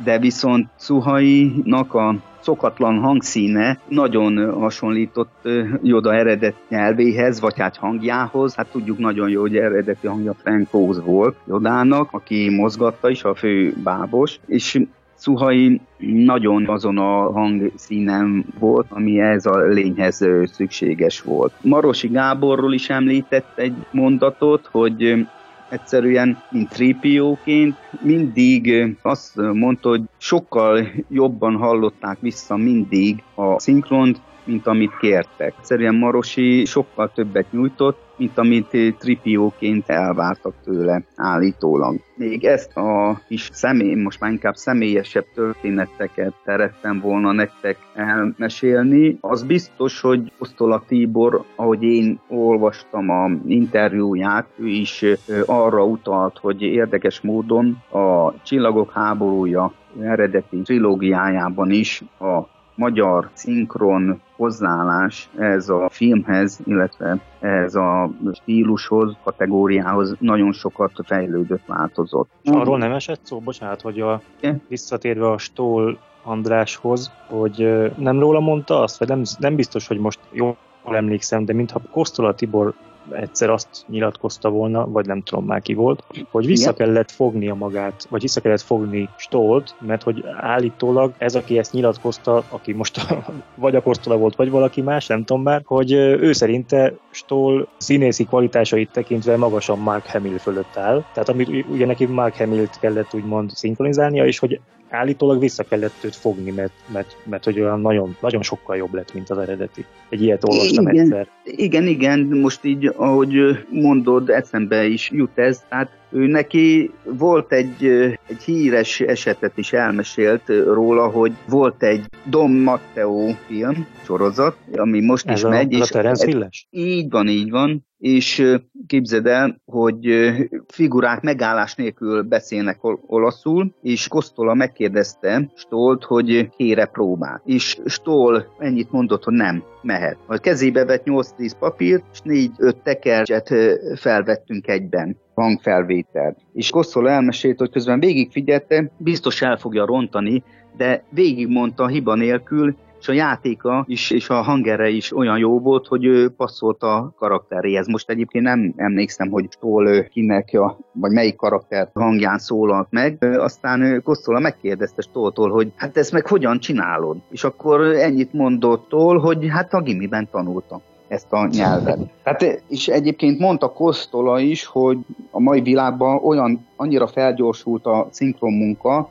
de 0.04 0.18
viszont 0.18 0.68
Szuhainak 0.76 1.94
a 1.94 2.14
szokatlan 2.40 2.98
hangszíne 2.98 3.78
nagyon 3.88 4.52
hasonlított 4.52 5.48
Joda 5.82 6.14
eredet 6.14 6.54
nyelvéhez, 6.68 7.40
vagy 7.40 7.58
hát 7.58 7.76
hangjához. 7.76 8.54
Hát 8.54 8.66
tudjuk 8.66 8.98
nagyon 8.98 9.28
jó, 9.28 9.40
hogy 9.40 9.56
eredeti 9.56 10.06
hangja 10.06 10.34
Frank 10.42 10.68
Oz 10.70 11.04
volt 11.04 11.36
Jodának, 11.48 12.08
aki 12.12 12.50
mozgatta 12.50 13.10
is, 13.10 13.24
a 13.24 13.34
fő 13.34 13.74
bábos, 13.82 14.40
és 14.46 14.80
Szuhai 15.14 15.80
nagyon 15.98 16.68
azon 16.68 16.98
a 16.98 17.32
hangszínen 17.32 18.44
volt, 18.58 18.86
ami 18.88 19.20
ez 19.20 19.46
a 19.46 19.66
lényhez 19.66 20.26
szükséges 20.44 21.20
volt. 21.20 21.52
Marosi 21.60 22.08
Gáborról 22.08 22.72
is 22.72 22.90
említett 22.90 23.58
egy 23.58 23.74
mondatot, 23.90 24.68
hogy 24.72 25.26
egyszerűen, 25.72 26.42
mint 26.50 26.68
trépióként, 26.68 27.76
mindig 28.00 28.96
azt 29.02 29.36
mondta, 29.36 29.88
hogy 29.88 30.02
sokkal 30.18 30.88
jobban 31.08 31.56
hallották 31.56 32.20
vissza 32.20 32.56
mindig 32.56 33.22
a 33.34 33.60
szinkront, 33.60 34.20
mint 34.44 34.66
amit 34.66 34.96
kértek. 34.96 35.54
Egyszerűen 35.58 35.94
Marosi 35.94 36.64
sokkal 36.64 37.12
többet 37.14 37.52
nyújtott, 37.52 38.00
mint 38.16 38.38
amit 38.38 38.96
tripióként 38.98 39.88
elvártak 39.88 40.54
tőle 40.64 41.02
állítólag. 41.16 42.00
Még 42.16 42.44
ezt 42.44 42.76
a 42.76 43.20
kis 43.28 43.48
személy, 43.52 43.94
most 43.94 44.20
már 44.20 44.30
inkább 44.30 44.54
személyesebb 44.54 45.24
történeteket 45.34 46.32
szerettem 46.44 47.00
volna 47.00 47.32
nektek 47.32 47.76
elmesélni. 47.94 49.18
Az 49.20 49.42
biztos, 49.42 50.00
hogy 50.00 50.32
Osztola 50.38 50.82
Tibor, 50.86 51.44
ahogy 51.56 51.82
én 51.82 52.20
olvastam 52.28 53.10
a 53.10 53.30
interjúját, 53.46 54.46
ő 54.56 54.66
is 54.66 55.04
arra 55.46 55.84
utalt, 55.84 56.38
hogy 56.38 56.62
érdekes 56.62 57.20
módon 57.20 57.82
a 57.90 58.34
Csillagok 58.42 58.92
háborúja 58.92 59.72
eredeti 60.00 60.56
trilógiájában 60.56 61.70
is 61.70 62.02
a 62.18 62.60
magyar 62.74 63.30
szinkron 63.32 64.20
hozzáállás 64.36 65.28
ez 65.38 65.68
a 65.68 65.88
filmhez, 65.90 66.60
illetve 66.64 67.18
ez 67.40 67.74
a 67.74 68.10
stílushoz, 68.32 69.16
kategóriához 69.24 70.16
nagyon 70.18 70.52
sokat 70.52 70.92
fejlődött, 71.04 71.66
változott. 71.66 72.30
És 72.42 72.50
arról 72.50 72.78
nem 72.78 72.92
esett 72.92 73.20
szó, 73.22 73.38
bocsánat, 73.38 73.80
hogy 73.80 74.00
a, 74.00 74.20
visszatérve 74.68 75.30
a 75.30 75.38
Stól 75.38 75.98
Andráshoz, 76.22 77.10
hogy 77.28 77.90
nem 77.96 78.18
róla 78.18 78.40
mondta 78.40 78.80
azt, 78.80 78.98
vagy 78.98 79.08
nem, 79.08 79.22
nem 79.38 79.54
biztos, 79.54 79.86
hogy 79.86 79.98
most 79.98 80.20
jó 80.30 80.56
jól 80.86 80.96
emlékszem, 80.96 81.44
de 81.44 81.52
mintha 81.52 81.80
Kosztola 81.90 82.34
Tibor 82.34 82.74
egyszer 83.10 83.50
azt 83.50 83.68
nyilatkozta 83.86 84.50
volna, 84.50 84.88
vagy 84.88 85.06
nem 85.06 85.22
tudom 85.22 85.44
már 85.44 85.62
ki 85.62 85.74
volt, 85.74 86.04
hogy 86.30 86.46
vissza 86.46 86.72
Igen. 86.72 86.86
kellett 86.86 87.10
fognia 87.10 87.54
magát, 87.54 88.06
vagy 88.10 88.20
vissza 88.20 88.40
kellett 88.40 88.60
fogni 88.60 89.08
Stolt, 89.16 89.74
mert 89.80 90.02
hogy 90.02 90.24
állítólag 90.40 91.12
ez, 91.18 91.34
aki 91.34 91.58
ezt 91.58 91.72
nyilatkozta, 91.72 92.44
aki 92.48 92.72
most 92.72 93.06
vagy 93.54 93.76
a 93.76 93.82
Kosztola 93.82 94.16
volt, 94.16 94.36
vagy 94.36 94.50
valaki 94.50 94.80
más, 94.80 95.06
nem 95.06 95.24
tudom 95.24 95.42
már, 95.42 95.62
hogy 95.64 95.92
ő 95.92 96.32
szerinte 96.32 96.92
Stoll 97.10 97.66
színészi 97.76 98.24
kvalitásait 98.24 98.90
tekintve 98.92 99.36
magasan 99.36 99.78
Mark 99.78 100.06
Hamill 100.06 100.38
fölött 100.38 100.76
áll. 100.76 101.04
Tehát 101.12 101.28
amit 101.28 101.48
ugye 101.70 101.86
neki 101.86 102.06
Mark 102.06 102.36
Hamill-t 102.36 102.78
kellett 102.78 103.14
úgymond 103.14 103.50
szinkronizálnia, 103.50 104.26
és 104.26 104.38
hogy 104.38 104.60
állítólag 104.92 105.38
vissza 105.38 105.62
kellett 105.62 106.04
őt 106.04 106.16
fogni, 106.16 106.50
mert, 106.50 106.72
mert, 106.92 107.16
mert 107.24 107.44
hogy 107.44 107.60
olyan 107.60 107.80
nagyon, 107.80 108.16
nagyon 108.20 108.42
sokkal 108.42 108.76
jobb 108.76 108.94
lett, 108.94 109.14
mint 109.14 109.30
az 109.30 109.38
eredeti. 109.38 109.84
Egy 110.08 110.22
ilyet 110.22 110.48
olvastam 110.48 110.88
igen, 110.88 111.04
egyszer. 111.04 111.28
Igen, 111.44 111.86
igen, 111.86 112.20
most 112.20 112.64
így, 112.64 112.92
ahogy 112.96 113.64
mondod, 113.70 114.30
eszembe 114.30 114.86
is 114.86 115.10
jut 115.10 115.38
ez, 115.38 115.64
tehát 115.68 115.90
ő 116.10 116.26
neki 116.26 116.90
volt 117.04 117.52
egy, 117.52 117.84
egy 118.28 118.42
híres 118.44 119.00
esetet 119.00 119.58
is 119.58 119.72
elmesélt 119.72 120.42
róla, 120.64 121.08
hogy 121.08 121.32
volt 121.48 121.82
egy 121.82 122.04
Don 122.24 122.50
Matteo 122.50 123.34
film, 123.46 123.86
sorozat, 124.04 124.56
ami 124.72 125.00
most 125.00 125.28
Ez 125.28 125.38
is 125.38 125.44
a, 125.44 125.48
megy. 125.48 125.72
Ez 125.74 125.80
és 125.80 125.90
a 125.90 125.92
Terence? 125.92 126.48
Így 126.70 127.10
van, 127.10 127.28
így 127.28 127.50
van. 127.50 127.86
És 128.02 128.56
képzeld 128.86 129.26
el, 129.26 129.60
hogy 129.64 130.30
figurák 130.66 131.20
megállás 131.20 131.74
nélkül 131.74 132.22
beszélnek 132.22 132.78
olaszul, 133.06 133.74
és 133.82 134.08
Kosztola 134.08 134.54
megkérdezte 134.54 135.50
Stolt, 135.56 136.04
hogy 136.04 136.48
kére 136.56 136.84
próbál. 136.84 137.42
És 137.44 137.76
Stoll 137.84 138.44
ennyit 138.58 138.92
mondott, 138.92 139.24
hogy 139.24 139.34
nem, 139.34 139.62
mehet. 139.82 140.16
A 140.26 140.36
kezébe 140.38 140.84
vett 140.84 141.02
8-10 141.04 141.52
papírt, 141.58 142.04
és 142.12 142.20
4-5 142.24 142.74
tekercset 142.82 143.54
felvettünk 143.96 144.68
egyben 144.68 145.16
hangfelvételt. 145.34 146.38
És 146.52 146.70
Kosztola 146.70 147.10
elmesélt, 147.10 147.58
hogy 147.58 147.70
közben 147.70 148.00
végigfigyelte, 148.00 148.90
biztos 148.96 149.42
el 149.42 149.56
fogja 149.56 149.86
rontani, 149.86 150.42
de 150.76 151.04
végigmondta 151.10 151.86
hiba 151.86 152.14
nélkül, 152.14 152.76
és 153.02 153.08
a 153.08 153.12
játéka 153.12 153.84
is, 153.88 154.10
és 154.10 154.28
a 154.28 154.42
hangere 154.42 154.88
is 154.88 155.16
olyan 155.16 155.38
jó 155.38 155.60
volt, 155.60 155.86
hogy 155.86 156.04
ő 156.04 156.30
passzolt 156.30 156.82
a 156.82 157.12
karakteréhez. 157.18 157.86
Most 157.86 158.10
egyébként 158.10 158.44
nem 158.44 158.72
emlékszem, 158.76 159.30
hogy 159.30 159.48
hol 159.60 160.02
kinek, 160.02 160.50
a, 160.52 160.78
vagy 160.92 161.10
melyik 161.10 161.36
karakter 161.36 161.90
hangján 161.94 162.38
szólalt 162.38 162.86
meg. 162.90 163.24
Aztán 163.38 164.02
Kosztola 164.04 164.38
megkérdezte 164.38 165.02
Stoltól, 165.02 165.50
hogy 165.50 165.72
hát 165.76 165.96
ezt 165.96 166.12
meg 166.12 166.26
hogyan 166.26 166.58
csinálod? 166.58 167.16
És 167.30 167.44
akkor 167.44 167.80
ennyit 167.80 168.32
mondott 168.32 168.88
Tól, 168.88 169.18
hogy 169.18 169.48
hát 169.48 169.74
a 169.74 169.80
gimiben 169.80 170.28
tanultam 170.30 170.80
ezt 171.08 171.32
a 171.32 171.46
nyelvet. 171.46 171.98
Hát, 172.24 172.62
és 172.68 172.88
egyébként 172.88 173.38
mondta 173.38 173.72
Kosztola 173.72 174.38
is, 174.40 174.64
hogy 174.64 174.98
a 175.30 175.40
mai 175.40 175.60
világban 175.60 176.24
olyan 176.24 176.66
annyira 176.76 177.06
felgyorsult 177.06 177.86
a 177.86 178.08
szinkron 178.10 178.52
munka, 178.52 179.10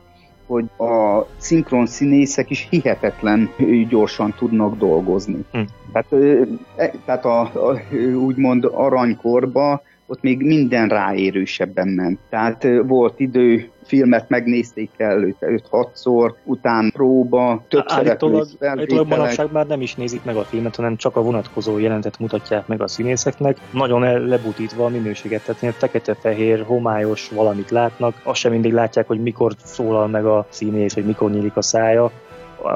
hogy 0.52 0.88
a 0.88 1.26
szinkron 1.38 1.86
színészek 1.86 2.50
is 2.50 2.68
hihetetlen 2.70 3.50
gyorsan 3.90 4.34
tudnak 4.38 4.78
dolgozni. 4.78 5.46
Hm. 5.52 5.60
Tehát, 5.94 6.48
tehát 7.06 7.26
a, 7.26 7.42
a, 7.42 7.82
úgymond 8.16 8.70
aranykorba 8.72 9.82
ott 10.06 10.22
még 10.22 10.42
minden 10.42 10.88
ráérősebben 10.88 11.88
ment. 11.88 12.20
Tehát 12.30 12.68
volt 12.84 13.20
idő, 13.20 13.70
filmet 13.84 14.30
megnézték 14.30 14.90
el 14.98 15.36
5-6-szor, 15.40 16.34
után 16.44 16.92
próba, 16.94 17.64
több 17.68 17.84
Állítólag, 17.86 18.48
állítólag 18.60 19.08
manapság 19.08 19.52
már 19.52 19.68
nem 19.68 19.82
is 19.82 19.96
nézik 19.96 20.24
meg 20.24 20.36
a 20.36 20.44
filmet, 20.44 20.76
hanem 20.76 20.96
csak 20.96 21.16
a 21.16 21.22
vonatkozó 21.22 21.78
jelentet 21.78 22.20
mutatják 22.20 22.68
meg 22.68 22.82
a 22.82 22.88
színészeknek, 22.88 23.58
nagyon 23.72 24.28
lebutítva 24.28 24.86
a 24.86 24.90
minőséget, 24.90 25.46
tehát 25.46 25.76
fekete-fehér, 25.76 26.64
homályos 26.64 27.30
valamit 27.30 27.70
látnak, 27.70 28.14
azt 28.24 28.40
sem 28.40 28.52
mindig 28.52 28.74
látják, 28.74 29.08
hogy 29.08 29.22
mikor 29.22 29.54
szólal 29.64 30.08
meg 30.08 30.26
a 30.26 30.46
színész, 30.50 30.94
hogy 30.94 31.06
mikor 31.06 31.32
nyílik 31.32 31.56
a 31.56 31.62
szája. 31.62 32.12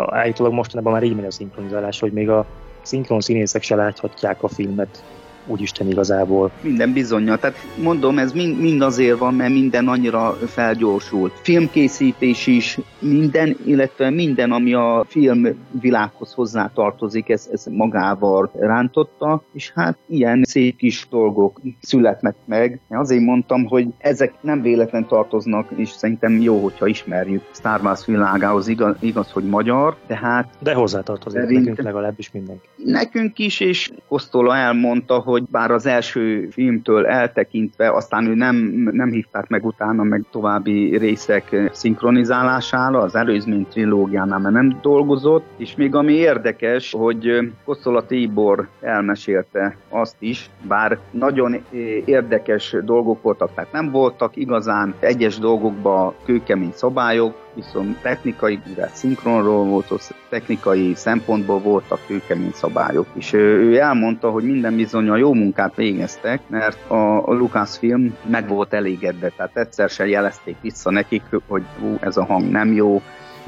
Állítólag 0.09 0.53
mostanában 0.53 0.93
már 0.93 1.03
így 1.03 1.15
megy 1.15 1.25
a 1.25 1.31
szinkronizálás, 1.31 1.99
hogy 1.99 2.11
még 2.11 2.29
a 2.29 2.45
szinkron 2.81 3.19
színészek 3.19 3.61
se 3.61 3.75
láthatják 3.75 4.43
a 4.43 4.47
filmet 4.47 5.03
úgyisten 5.47 5.87
igazából. 5.87 6.51
Minden 6.61 6.93
bizonyja. 6.93 7.35
Tehát 7.35 7.57
mondom, 7.83 8.17
ez 8.17 8.31
mind, 8.31 8.59
mind 8.59 8.81
azért 8.81 9.17
van, 9.17 9.33
mert 9.33 9.53
minden 9.53 9.87
annyira 9.87 10.37
felgyorsult. 10.45 11.33
Filmkészítés 11.41 12.47
is, 12.47 12.79
minden, 12.99 13.57
illetve 13.65 14.09
minden, 14.09 14.51
ami 14.51 14.73
a 14.73 15.05
filmvilághoz 15.07 16.33
hozzá 16.33 16.71
tartozik, 16.73 17.29
ez, 17.29 17.49
ez 17.51 17.65
magával 17.65 18.51
rántotta, 18.53 19.43
és 19.53 19.71
hát 19.75 19.97
ilyen 20.07 20.43
szép 20.43 20.77
kis 20.77 21.07
dolgok 21.09 21.61
születnek 21.81 22.35
meg. 22.45 22.79
Azért 22.89 23.21
mondtam, 23.21 23.65
hogy 23.65 23.87
ezek 23.97 24.33
nem 24.41 24.61
véletlen 24.61 25.07
tartoznak, 25.07 25.67
és 25.75 25.89
szerintem 25.89 26.41
jó, 26.41 26.63
hogyha 26.63 26.87
ismerjük 26.87 27.43
Star 27.51 27.81
Wars 27.83 28.05
világához, 28.05 28.67
igaz, 28.67 28.95
igaz 28.99 29.31
hogy 29.31 29.43
magyar, 29.43 29.95
tehát... 30.07 30.49
De 30.59 30.73
hozzátartozik 30.73 31.39
szerint... 31.39 31.59
nekünk 31.59 31.81
legalábbis 31.81 32.31
mindenki. 32.31 32.67
Nekünk 32.75 33.39
is, 33.39 33.59
és 33.59 33.91
Kosztola 34.07 34.55
elmondta, 34.55 35.19
hogy 35.19 35.34
bár 35.43 35.71
az 35.71 35.85
első 35.85 36.47
filmtől 36.51 37.05
eltekintve, 37.05 37.91
aztán 37.91 38.27
ő 38.27 38.33
nem, 38.33 38.55
nem 38.91 39.09
hívták 39.09 39.47
meg 39.47 39.65
utána 39.65 40.03
meg 40.03 40.23
további 40.31 40.97
részek 40.97 41.69
szinkronizálására, 41.71 42.99
az 42.99 43.15
előzmény 43.15 43.67
trilógiánál 43.69 44.39
mert 44.39 44.53
nem 44.53 44.79
dolgozott, 44.81 45.45
és 45.57 45.75
még 45.75 45.95
ami 45.95 46.13
érdekes, 46.13 46.91
hogy 46.91 47.51
Kosszola 47.65 48.05
Tibor 48.05 48.67
elmesélte 48.81 49.77
azt 49.89 50.15
is, 50.19 50.49
bár 50.67 50.99
nagyon 51.11 51.65
érdekes 52.05 52.75
dolgok 52.83 53.21
voltak, 53.21 53.53
tehát 53.53 53.71
nem 53.71 53.91
voltak 53.91 54.35
igazán 54.35 54.93
egyes 54.99 55.39
dolgokban 55.39 56.13
kőkemény 56.25 56.71
szabályok, 56.73 57.44
viszont 57.55 57.97
technikai, 58.01 58.59
mivel 58.67 58.89
szinkronról 58.93 59.65
volt, 59.65 59.91
az 59.91 60.13
technikai 60.29 60.93
szempontból 60.95 61.59
voltak 61.59 61.99
kőkemény 62.07 62.51
szabályok. 62.53 63.07
És 63.13 63.33
ő 63.33 63.77
elmondta, 63.77 64.29
hogy 64.29 64.43
minden 64.43 64.75
bizony 64.75 65.09
a 65.09 65.15
jó 65.15 65.33
munkát 65.33 65.75
végeztek, 65.75 66.41
mert 66.47 66.89
a, 66.89 67.27
a 67.27 67.33
Lucasfilm 67.33 68.15
meg 68.27 68.47
volt 68.47 68.73
elégedve, 68.73 69.29
tehát 69.29 69.57
egyszer 69.57 69.89
se 69.89 70.07
jelezték 70.07 70.55
vissza 70.61 70.91
nekik, 70.91 71.23
hogy 71.47 71.63
ú, 71.81 71.97
ez 71.99 72.17
a 72.17 72.25
hang 72.25 72.51
nem 72.51 72.73
jó, 72.73 73.01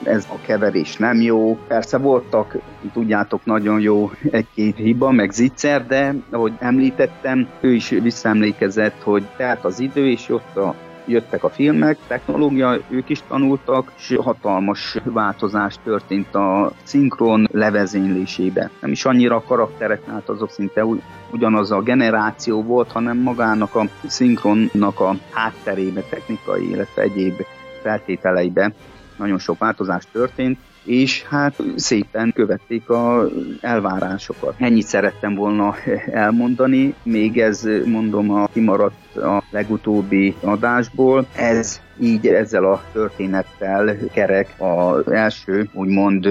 ez 0.03 0.27
a 0.29 0.41
keverés 0.45 0.95
nem 0.95 1.21
jó. 1.21 1.57
Persze 1.67 1.97
voltak, 1.97 2.55
tudjátok, 2.93 3.45
nagyon 3.45 3.79
jó 3.79 4.11
egy-két 4.31 4.75
hiba, 4.75 5.11
meg 5.11 5.31
zicser, 5.31 5.87
de 5.87 6.15
ahogy 6.31 6.53
említettem, 6.59 7.47
ő 7.59 7.73
is 7.73 7.89
visszaemlékezett, 7.89 9.01
hogy 9.01 9.23
tehát 9.37 9.65
az 9.65 9.79
idő, 9.79 10.09
és 10.09 10.29
ott 10.29 10.57
a 10.57 10.75
jöttek 11.07 11.43
a 11.43 11.49
filmek, 11.49 11.97
technológia, 12.07 12.79
ők 12.89 13.09
is 13.09 13.21
tanultak, 13.27 13.93
és 13.97 14.17
hatalmas 14.21 14.97
változás 15.03 15.75
történt 15.83 16.35
a 16.35 16.71
szinkron 16.83 17.47
levezénylésébe. 17.51 18.69
Nem 18.81 18.91
is 18.91 19.05
annyira 19.05 19.35
a 19.35 19.43
karakterek, 19.43 20.05
hát 20.05 20.29
azok 20.29 20.49
szinte 20.49 20.85
ugyanaz 21.31 21.71
a 21.71 21.81
generáció 21.81 22.63
volt, 22.63 22.91
hanem 22.91 23.17
magának 23.17 23.75
a 23.75 23.85
szinkronnak 24.07 24.99
a 24.99 25.15
hátterébe, 25.31 26.01
technikai, 26.01 26.69
illetve 26.69 27.01
egyéb 27.01 27.45
feltételeibe 27.81 28.73
nagyon 29.17 29.39
sok 29.39 29.57
változás 29.57 30.03
történt, 30.11 30.57
és 30.83 31.23
hát 31.23 31.55
szépen 31.75 32.31
követték 32.35 32.89
a 32.89 33.27
elvárásokat. 33.61 34.55
Ennyit 34.57 34.85
szerettem 34.85 35.35
volna 35.35 35.75
elmondani, 36.11 36.93
még 37.03 37.39
ez 37.39 37.67
mondom 37.85 38.31
a 38.31 38.47
kimaradt 38.53 38.95
a 39.17 39.43
legutóbbi 39.51 40.35
adásból. 40.41 41.27
Ez 41.35 41.81
így 41.99 42.27
ezzel 42.27 42.65
a 42.65 42.81
történettel 42.91 43.97
kerek 44.13 44.55
az 44.57 45.11
első, 45.11 45.69
úgymond 45.73 46.27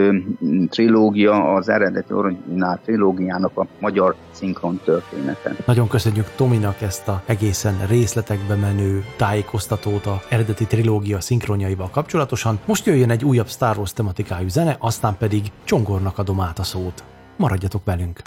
trilógia, 0.70 1.54
az 1.54 1.68
eredeti 1.68 2.12
originál 2.12 2.80
trilógiának 2.84 3.58
a 3.58 3.66
magyar 3.78 4.14
szinkron 4.30 4.80
története. 4.84 5.54
Nagyon 5.64 5.88
köszönjük 5.88 6.26
Tominak 6.36 6.82
ezt 6.82 7.08
a 7.08 7.22
egészen 7.26 7.86
részletekbe 7.88 8.54
menő 8.54 9.04
tájékoztatót 9.16 10.06
a 10.06 10.20
eredeti 10.28 10.66
trilógia 10.66 11.20
szinkronjaival 11.20 11.90
kapcsolatosan. 11.90 12.58
Most 12.66 12.86
jöjjön 12.86 13.10
egy 13.10 13.24
újabb 13.24 13.48
Star 13.48 13.76
Wars 13.76 13.92
tematikájú 13.92 14.48
zene, 14.48 14.76
aztán 14.78 15.16
pedig 15.18 15.42
Csongornak 15.64 16.18
adom 16.18 16.40
át 16.40 16.58
a 16.58 16.62
szót. 16.62 17.04
Maradjatok 17.36 17.84
velünk! 17.84 18.20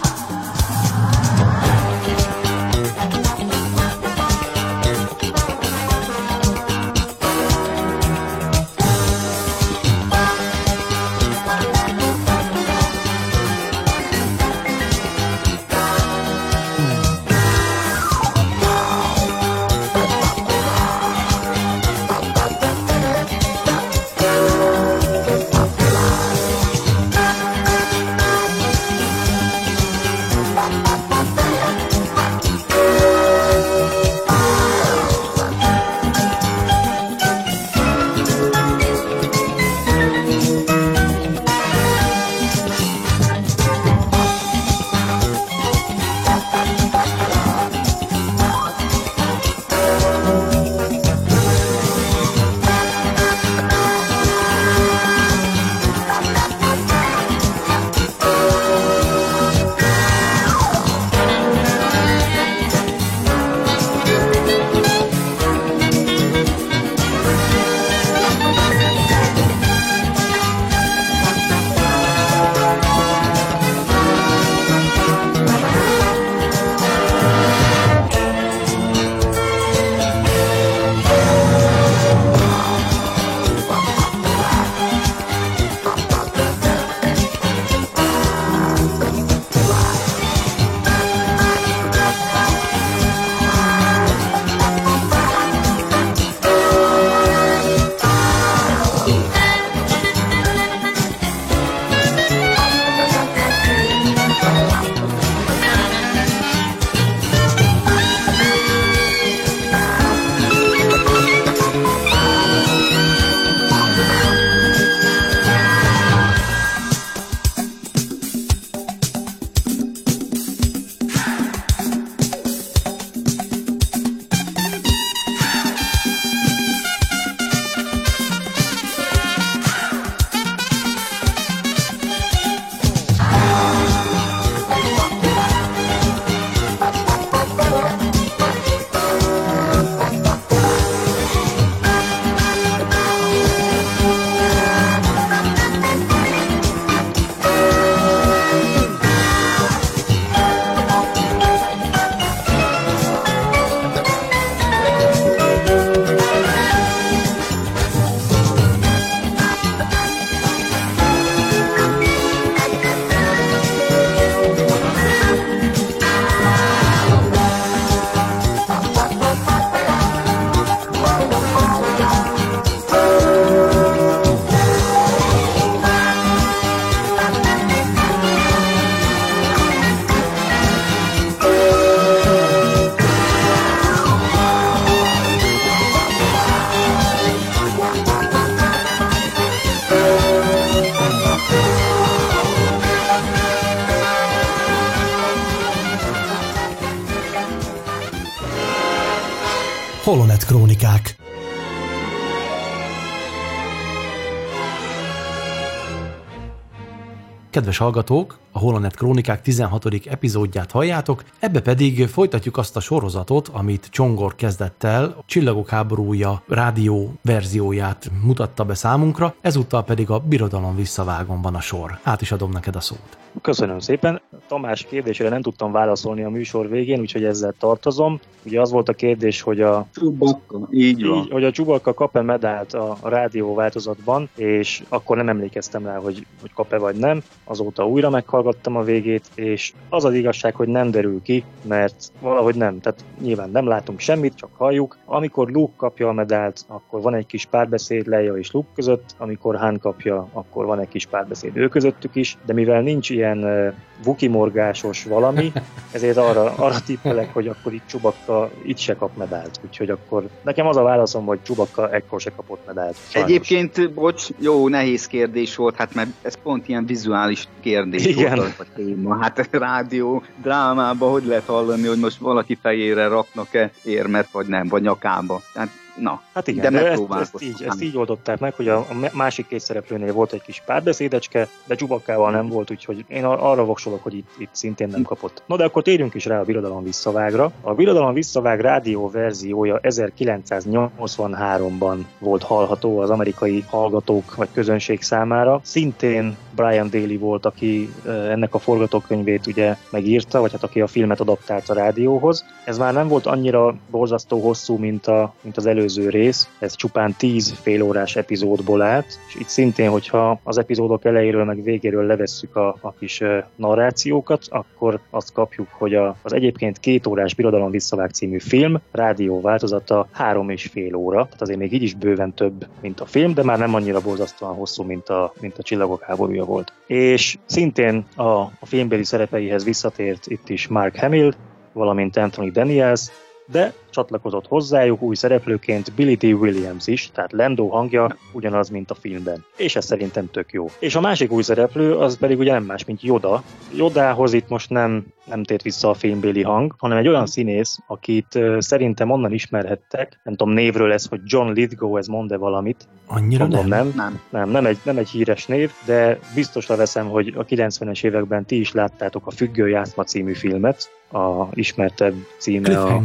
Kedves 207.50 207.78
hallgatók, 207.78 208.38
a 208.52 208.60
Holonet 208.60 208.96
Krónikák 208.96 209.42
16. 209.42 209.86
epizódját 210.06 210.72
halljátok, 210.72 211.24
ebbe 211.40 211.62
pedig 211.62 212.08
folytatjuk 212.08 212.58
azt 212.58 212.76
a 212.76 212.80
sorozatot, 212.80 213.48
amit 213.48 213.88
Csongor 213.92 214.36
kezdett 214.36 214.84
el, 214.84 215.04
a 215.04 215.24
Csillagok 215.26 215.70
háborúja 215.70 216.44
rádió 216.48 217.14
verzióját 217.22 218.12
mutatta 218.24 218.66
be 218.66 218.74
számunkra, 218.74 219.36
ezúttal 219.42 219.84
pedig 219.84 220.10
a 220.10 220.20
Birodalom 220.20 220.76
visszavágon 220.76 221.42
van 221.42 221.56
a 221.56 221.62
sor. 221.62 222.00
Át 222.04 222.22
is 222.22 222.32
adom 222.32 222.52
neked 222.52 222.76
a 222.76 222.80
szót. 222.80 223.18
Köszönöm 223.42 223.80
szépen. 223.80 224.22
Tamás 224.48 224.86
kérdésére 224.86 225.30
nem 225.30 225.42
tudtam 225.42 225.72
válaszolni 225.72 226.24
a 226.24 226.30
műsor 226.30 226.70
végén, 226.70 227.00
úgyhogy 227.00 227.24
ezzel 227.24 227.54
tartozom. 227.60 228.20
Ugye 228.46 228.62
az 228.62 228.72
volt 228.72 228.90
a 228.90 228.94
kérdés, 228.94 229.42
hogy 229.42 229.62
a 229.62 229.88
Csubakka, 229.94 230.68
így 230.72 231.06
van. 231.08 231.18
így, 231.18 231.30
hogy 231.32 231.44
a 231.44 231.52
Csubakka 231.52 231.94
kap-e 231.94 232.22
medált 232.22 232.74
a, 232.74 232.98
a 233.02 233.10
rádió 233.10 233.54
változatban, 233.54 234.30
és 234.36 234.84
akkor 234.90 235.18
nem 235.18 235.30
emlékeztem 235.30 235.86
rá, 235.86 235.98
hogy, 235.98 236.26
hogy 236.42 236.54
kap-e 236.54 236.78
vagy 236.78 236.96
nem. 236.96 237.24
Azóta 237.44 237.88
újra 237.88 238.10
meghallgattam 238.10 238.76
a 238.76 238.84
végét, 238.84 239.26
és 239.36 239.74
az 239.90 240.06
az 240.06 240.14
igazság, 240.14 240.56
hogy 240.56 240.68
nem 240.68 240.92
derül 240.92 241.22
ki, 241.22 241.44
mert 241.68 242.12
valahogy 242.22 242.56
nem. 242.56 242.80
Tehát 242.80 243.04
nyilván 243.22 243.50
nem 243.50 243.68
látunk 243.68 244.00
semmit, 244.00 244.36
csak 244.36 244.50
halljuk. 244.58 244.98
Amikor 245.06 245.50
Luke 245.50 245.74
kapja 245.78 246.08
a 246.08 246.14
medált, 246.14 246.66
akkor 246.68 247.02
van 247.02 247.16
egy 247.16 247.26
kis 247.26 247.46
párbeszéd 247.46 248.08
Leia 248.08 248.38
és 248.38 248.52
Luke 248.52 248.70
között, 248.76 249.16
amikor 249.18 249.56
Han 249.56 249.80
kapja, 249.80 250.28
akkor 250.34 250.66
van 250.66 250.80
egy 250.80 250.88
kis 250.88 251.06
párbeszéd 251.06 251.58
ő 251.58 251.68
közöttük 251.68 252.16
is, 252.16 252.38
de 252.46 252.54
mivel 252.54 252.82
nincs 252.82 253.10
ilyen 253.20 253.74
vukimorgásos 254.04 255.04
valami, 255.04 255.52
ezért 255.92 256.18
arra, 256.18 256.54
arra 256.56 256.80
tippelek, 256.86 257.34
hogy 257.34 257.48
akkor 257.48 257.74
itt 257.74 257.86
Csubakka 257.86 258.50
itt 258.64 258.78
se 258.78 258.96
kap 258.96 259.18
medált. 259.18 259.60
Úgyhogy 259.66 259.90
akkor 259.90 260.28
nekem 260.42 260.68
az 260.68 260.78
a 260.78 260.82
válaszom, 260.82 261.26
hogy 261.26 261.40
Csubakka 261.44 261.92
ekkor 261.92 262.22
se 262.22 262.32
kapott 262.36 262.66
medált. 262.66 262.96
Sajnos. 263.10 263.30
Egyébként, 263.30 263.94
bocs, 263.94 264.28
jó, 264.38 264.68
nehéz 264.68 265.08
kérdés 265.08 265.56
volt, 265.56 265.76
hát 265.76 265.94
mert 265.94 266.10
ez 266.22 266.36
pont 266.44 266.68
ilyen 266.68 266.86
vizuális 266.86 267.48
kérdés 267.60 268.06
Igen. 268.06 268.36
volt 268.36 268.60
a 268.60 268.66
téma. 268.76 269.18
Hát 269.22 269.48
rádió 269.52 270.24
drámába 270.42 271.10
hogy 271.10 271.26
lehet 271.26 271.46
hallani, 271.46 271.88
hogy 271.88 272.00
most 272.00 272.18
valaki 272.18 272.58
fejére 272.62 273.08
raknak-e 273.08 273.72
érmet, 273.84 274.32
vagy 274.32 274.48
nem, 274.48 274.68
vagy 274.68 274.82
nyakába. 274.82 275.42
Tehát, 275.54 275.70
na, 276.02 276.22
Hát 276.34 276.48
igen, 276.48 276.74
de 276.74 276.82
de, 276.82 276.90
ezt, 276.90 277.04
ezt, 277.20 277.42
így, 277.42 277.64
ezt 277.68 277.82
így 277.82 277.98
oldották 277.98 278.40
meg, 278.40 278.54
hogy 278.54 278.68
a, 278.68 278.78
a 278.78 279.10
másik 279.14 279.48
két 279.48 279.60
szereplőnél 279.60 280.14
volt 280.14 280.34
egy 280.34 280.42
kis 280.42 280.62
párbeszédecske, 280.66 281.48
de 281.66 281.76
Csubakkával 281.76 282.32
nem 282.32 282.48
volt, 282.48 282.72
úgyhogy 282.72 283.06
én 283.08 283.26
ar- 283.26 283.42
arra 283.42 283.66
voksolok, 283.66 284.04
hogy 284.04 284.14
itt, 284.14 284.30
itt 284.38 284.50
szintén 284.52 284.88
nem 284.88 285.04
kapott. 285.04 285.44
No 285.46 285.56
de 285.56 285.64
akkor 285.64 285.84
térjünk 285.84 286.14
is 286.14 286.26
rá 286.26 286.40
a 286.40 286.44
Birodalom 286.44 286.84
visszavágra. 286.84 287.52
A 287.62 287.74
Birodalom 287.74 288.14
visszavág 288.14 288.60
rádió 288.60 289.10
verziója 289.10 289.80
1983-ban 289.84 291.98
volt 292.20 292.44
hallható 292.44 293.00
az 293.00 293.10
amerikai 293.10 293.64
hallgatók 293.68 294.36
vagy 294.36 294.50
közönség 294.54 295.02
számára. 295.02 295.60
Szintén 295.64 296.38
Brian 296.56 296.90
Daly 296.90 297.18
volt, 297.18 297.46
aki 297.46 297.94
ennek 298.06 298.54
a 298.54 298.60
forgatókönyvét 298.60 299.48
ugye 299.48 299.76
megírta, 299.90 300.40
vagy 300.40 300.52
hát 300.52 300.64
aki 300.64 300.82
a 300.82 300.88
filmet 300.88 301.20
adaptált 301.20 301.70
a 301.70 301.74
rádióhoz. 301.74 302.46
Ez 302.66 302.78
már 302.78 302.94
nem 302.94 303.08
volt 303.08 303.26
annyira 303.26 303.76
borzasztó 303.92 304.40
hosszú, 304.40 304.78
mint, 304.78 305.08
a, 305.08 305.34
mint 305.42 305.58
az 305.58 305.66
előző 305.66 305.89
rész. 305.98 306.50
Ez 306.60 306.76
csupán 306.76 307.16
10 307.18 307.52
félórás 307.52 308.16
epizódból 308.16 308.82
állt, 308.82 309.20
és 309.28 309.36
itt 309.36 309.48
szintén, 309.48 309.90
hogyha 309.90 310.40
az 310.44 310.58
epizódok 310.58 311.06
elejéről 311.06 311.44
meg 311.44 311.64
végéről 311.64 312.06
levesszük 312.06 312.56
a, 312.56 312.76
a 312.82 312.94
kis 312.94 313.24
narrációkat, 313.56 314.46
akkor 314.50 315.00
azt 315.10 315.34
kapjuk, 315.34 315.68
hogy 315.72 315.96
a, 315.96 316.16
az 316.22 316.34
egyébként 316.34 316.80
két 316.80 317.08
órás 317.08 317.34
Birodalom 317.34 317.72
visszavág 317.72 318.12
című 318.12 318.40
film 318.40 318.78
rádió 318.92 319.42
változata 319.42 320.08
három 320.12 320.50
és 320.50 320.66
fél 320.66 320.96
óra, 320.96 321.24
tehát 321.24 321.42
azért 321.42 321.60
még 321.60 321.74
így 321.74 321.84
is 321.84 321.94
bőven 321.94 322.34
több, 322.34 322.68
mint 322.82 323.00
a 323.00 323.06
film, 323.06 323.34
de 323.34 323.44
már 323.44 323.58
nem 323.58 323.74
annyira 323.74 324.02
borzasztóan 324.02 324.56
hosszú, 324.56 324.84
mint 324.84 325.10
a, 325.10 325.34
mint 325.42 325.58
a 325.58 325.64
Csillagok 325.64 326.04
háborúja 326.04 326.46
volt. 326.46 326.74
És 326.88 327.38
szintén 327.46 328.06
a, 328.16 328.24
a 328.32 328.66
filmbeli 328.66 329.04
szerepeihez 329.04 329.64
visszatért 329.64 330.28
itt 330.28 330.50
is 330.50 330.68
Mark 330.68 330.96
Hamill, 330.96 331.34
valamint 331.74 332.18
Anthony 332.18 332.52
Daniels, 332.52 333.10
de 333.46 333.74
csatlakozott 333.90 334.48
hozzájuk 334.48 335.02
új 335.02 335.16
szereplőként 335.16 335.94
Billy 335.94 336.16
D. 336.16 336.24
Williams 336.24 336.88
is, 336.88 337.10
tehát 337.14 337.32
Lando 337.32 337.68
hangja 337.68 338.16
ugyanaz, 338.32 338.70
mint 338.70 338.92
a 338.92 338.96
filmben. 338.96 339.46
És 339.58 339.76
ez 339.76 339.86
szerintem 339.86 340.30
tök 340.32 340.52
jó. 340.52 340.70
És 340.80 340.96
a 340.96 341.02
másik 341.02 341.32
új 341.32 341.44
szereplő 341.44 341.96
az 341.96 342.18
pedig 342.18 342.40
ugye 342.40 342.52
nem 342.52 342.64
más, 342.64 342.86
mint 342.86 343.04
Yoda. 343.04 343.44
Yodához 343.76 344.34
itt 344.34 344.50
most 344.50 344.70
nem, 344.70 345.06
nem 345.26 345.44
tért 345.44 345.62
vissza 345.62 345.90
a 345.90 345.94
filmbéli 345.94 346.42
hang, 346.42 346.76
hanem 346.78 346.98
egy 346.98 347.08
olyan 347.08 347.26
színész, 347.26 347.80
akit 347.88 348.40
szerintem 348.58 349.12
onnan 349.12 349.32
ismerhettek, 349.32 350.20
nem 350.24 350.36
tudom 350.36 350.54
névről 350.54 350.92
ez, 350.92 351.06
hogy 351.06 351.20
John 351.24 351.52
Lithgow, 351.52 351.98
ez 351.98 352.08
mond-e 352.08 352.38
valamit? 352.38 352.88
Annyira 353.08 353.48
Mondom, 353.48 353.68
nem. 353.68 353.86
nem. 353.96 353.96
nem. 353.96 354.40
Nem, 354.40 354.50
nem 354.50 354.66
egy, 354.66 354.78
nem 354.84 354.98
egy 354.98 355.10
híres 355.10 355.46
név, 355.46 355.72
de 355.86 356.20
biztosra 356.36 356.76
veszem, 356.76 357.10
hogy 357.10 357.34
a 357.38 357.46
90-es 357.46 358.04
években 358.04 358.46
ti 358.46 358.60
is 358.60 358.72
láttátok 358.72 359.28
a 359.28 359.32
Függő 359.32 359.70
játszma 359.70 360.04
című 360.04 360.34
filmet, 360.34 360.90
a 361.12 361.48
ismertebb 361.54 362.16
címe 362.38 362.82
a 362.82 363.02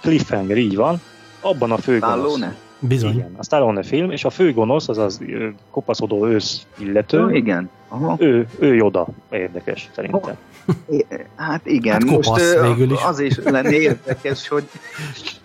Cliffhanger. 0.00 0.56
Így 0.56 0.76
van. 0.76 1.00
Abban 1.40 1.70
a 1.70 1.76
főgonosz. 1.78 2.40
Bizony. 2.82 3.12
Igen, 3.14 3.34
a 3.36 3.42
Stallone 3.44 3.82
film, 3.82 4.10
és 4.10 4.24
a 4.24 4.30
főgonosz, 4.30 4.88
az 4.88 4.98
az 4.98 5.20
kopaszodó 5.70 6.26
ősz 6.26 6.66
illető, 6.78 7.18
Ja, 7.18 7.28
igen. 7.30 7.70
Aha. 7.88 8.16
ő, 8.18 8.46
ő 8.58 8.74
Joda. 8.74 9.06
Érdekes, 9.30 9.90
szerintem. 9.94 10.34
É, 10.90 11.06
Hát 11.36 11.66
igen, 11.66 11.92
Hát 11.92 12.04
most 12.04 12.28
kopasz 12.28 12.54
ö, 12.54 12.62
végül 12.74 12.92
is. 12.92 13.02
az 13.04 13.20
is 13.20 13.36
lenne 13.44 13.72
érdekes, 13.72 14.48
hogy 14.48 14.64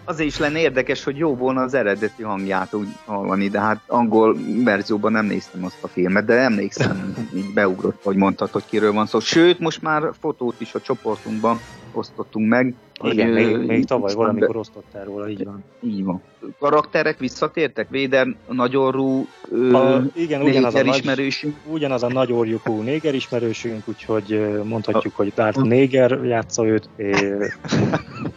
az 0.05 0.19
is 0.19 0.37
lenne 0.37 0.59
érdekes, 0.59 1.03
hogy 1.03 1.17
jó 1.17 1.35
volna 1.35 1.61
az 1.61 1.73
eredeti 1.73 2.23
hangját 2.23 2.73
úgy 2.73 2.87
hallani, 3.05 3.47
de 3.47 3.59
hát 3.59 3.79
angol 3.87 4.37
verzióban 4.63 5.11
nem 5.11 5.25
néztem 5.25 5.63
azt 5.65 5.77
a 5.83 5.87
filmet, 5.87 6.25
de 6.25 6.33
emlékszem, 6.33 7.13
így 7.35 7.53
beugrott, 7.53 8.03
hogy 8.03 8.15
mondtad, 8.15 8.49
hogy 8.51 8.63
kiről 8.65 8.93
van 8.93 9.05
szó. 9.05 9.19
Sőt, 9.19 9.59
most 9.59 9.81
már 9.81 10.03
fotót 10.19 10.55
is 10.57 10.73
a 10.73 10.81
csoportunkban 10.81 11.59
osztottunk 11.95 12.47
meg. 12.47 12.73
Igen, 13.03 13.33
hogy, 13.33 13.35
még, 13.35 13.67
még 13.67 13.85
tavaly 13.85 14.13
valamikor 14.13 14.55
osztottál 14.57 15.05
róla, 15.05 15.29
így 15.29 15.43
van. 15.43 15.63
Így 15.81 16.03
van. 16.03 16.21
Karakterek 16.59 17.19
visszatértek? 17.19 17.89
Véder, 17.89 18.35
nagyorú, 18.49 19.27
A, 19.73 20.01
igen, 20.13 20.41
ugyanaz 20.41 20.75
a, 20.75 20.83
nagy, 20.83 21.45
ugyanaz 21.65 22.03
a 22.03 22.07
nagy 22.07 22.31
orjukú 22.31 22.81
néger 22.81 23.15
ismerősünk, 23.15 23.87
úgyhogy 23.87 24.59
mondhatjuk, 24.63 25.15
hogy 25.15 25.33
Darth 25.35 25.61
Néger 25.61 26.19
játsza 26.23 26.65
őt. 26.65 26.89
É, 26.95 27.11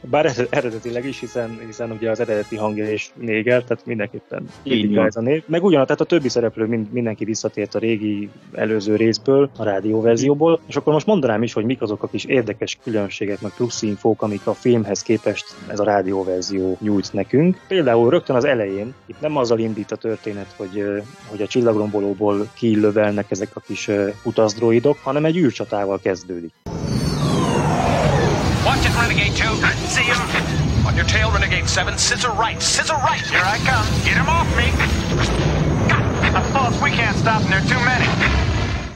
bár 0.00 0.26
ered- 0.26 0.48
eredetileg 0.50 1.04
is, 1.06 1.20
hiszen, 1.20 1.58
hiszen 1.66 1.90
ugye 1.90 2.10
az 2.10 2.20
eredeti 2.20 2.56
hangja 2.56 2.92
is 2.92 3.10
néger, 3.14 3.62
tehát 3.62 3.86
mindenképpen 3.86 4.48
Így 4.62 4.96
ez 4.96 5.16
a 5.16 5.20
név. 5.20 5.42
Meg 5.46 5.64
ugyanaz, 5.64 5.86
tehát 5.86 6.00
a 6.00 6.04
többi 6.04 6.28
szereplő 6.28 6.66
mind, 6.66 6.92
mindenki 6.92 7.24
visszatért 7.24 7.74
a 7.74 7.78
régi 7.78 8.28
előző 8.52 8.96
részből, 8.96 9.50
a 9.56 9.64
rádióverzióból, 9.64 10.60
és 10.66 10.76
akkor 10.76 10.92
most 10.92 11.06
mondanám 11.06 11.42
is, 11.42 11.52
hogy 11.52 11.64
mik 11.64 11.82
azok 11.82 12.02
a 12.02 12.08
kis 12.08 12.24
érdekes 12.24 12.78
különbségek, 12.82 13.40
meg 13.40 13.52
plusz 13.56 13.82
infók, 13.82 14.22
amik 14.22 14.46
a 14.46 14.54
filmhez 14.54 15.02
képest 15.02 15.46
ez 15.66 15.80
a 15.80 15.84
rádióverzió 15.84 16.76
nyújt 16.80 17.12
nekünk. 17.12 17.60
Például 17.68 18.10
rögtön 18.10 18.36
az 18.36 18.44
elején, 18.44 18.94
itt 19.06 19.20
nem 19.20 19.36
azzal 19.36 19.58
indít 19.58 19.92
a 19.92 19.96
történet, 19.96 20.54
hogy, 20.56 20.84
hogy 21.26 21.42
a 21.42 21.46
csillagrombolóból 21.46 22.50
kilövelnek 22.54 23.30
ezek 23.30 23.50
a 23.54 23.60
kis 23.60 23.90
utazdroidok, 24.22 24.98
hanem 25.02 25.24
egy 25.24 25.36
űrcsatával 25.36 26.00
kezdődik. 26.02 26.52
It, 28.86 28.94
Renegade 28.94 29.34
2. 29.34 29.44
See 29.88 30.02
him? 30.04 30.16
On 30.86 30.94
your 30.94 31.06
tail, 31.06 31.32
Renegade 31.32 31.68
7. 31.68 31.98
Scissor 31.98 32.30
right. 32.30 32.62
Scissor 32.62 32.94
right. 32.94 33.20
Here 33.20 33.42
I 33.42 33.58
come. 33.66 33.86
Get 34.04 34.16
him 34.16 34.28
off 34.28 34.46
me. 34.56 34.70
God, 35.88 36.52
boss, 36.52 36.80
we 36.80 36.90
can't 36.90 37.16
stop 37.16 37.42
them. 37.42 37.50
There 37.50 37.60
are 37.60 37.68
too 37.68 37.84
many. 37.84 38.06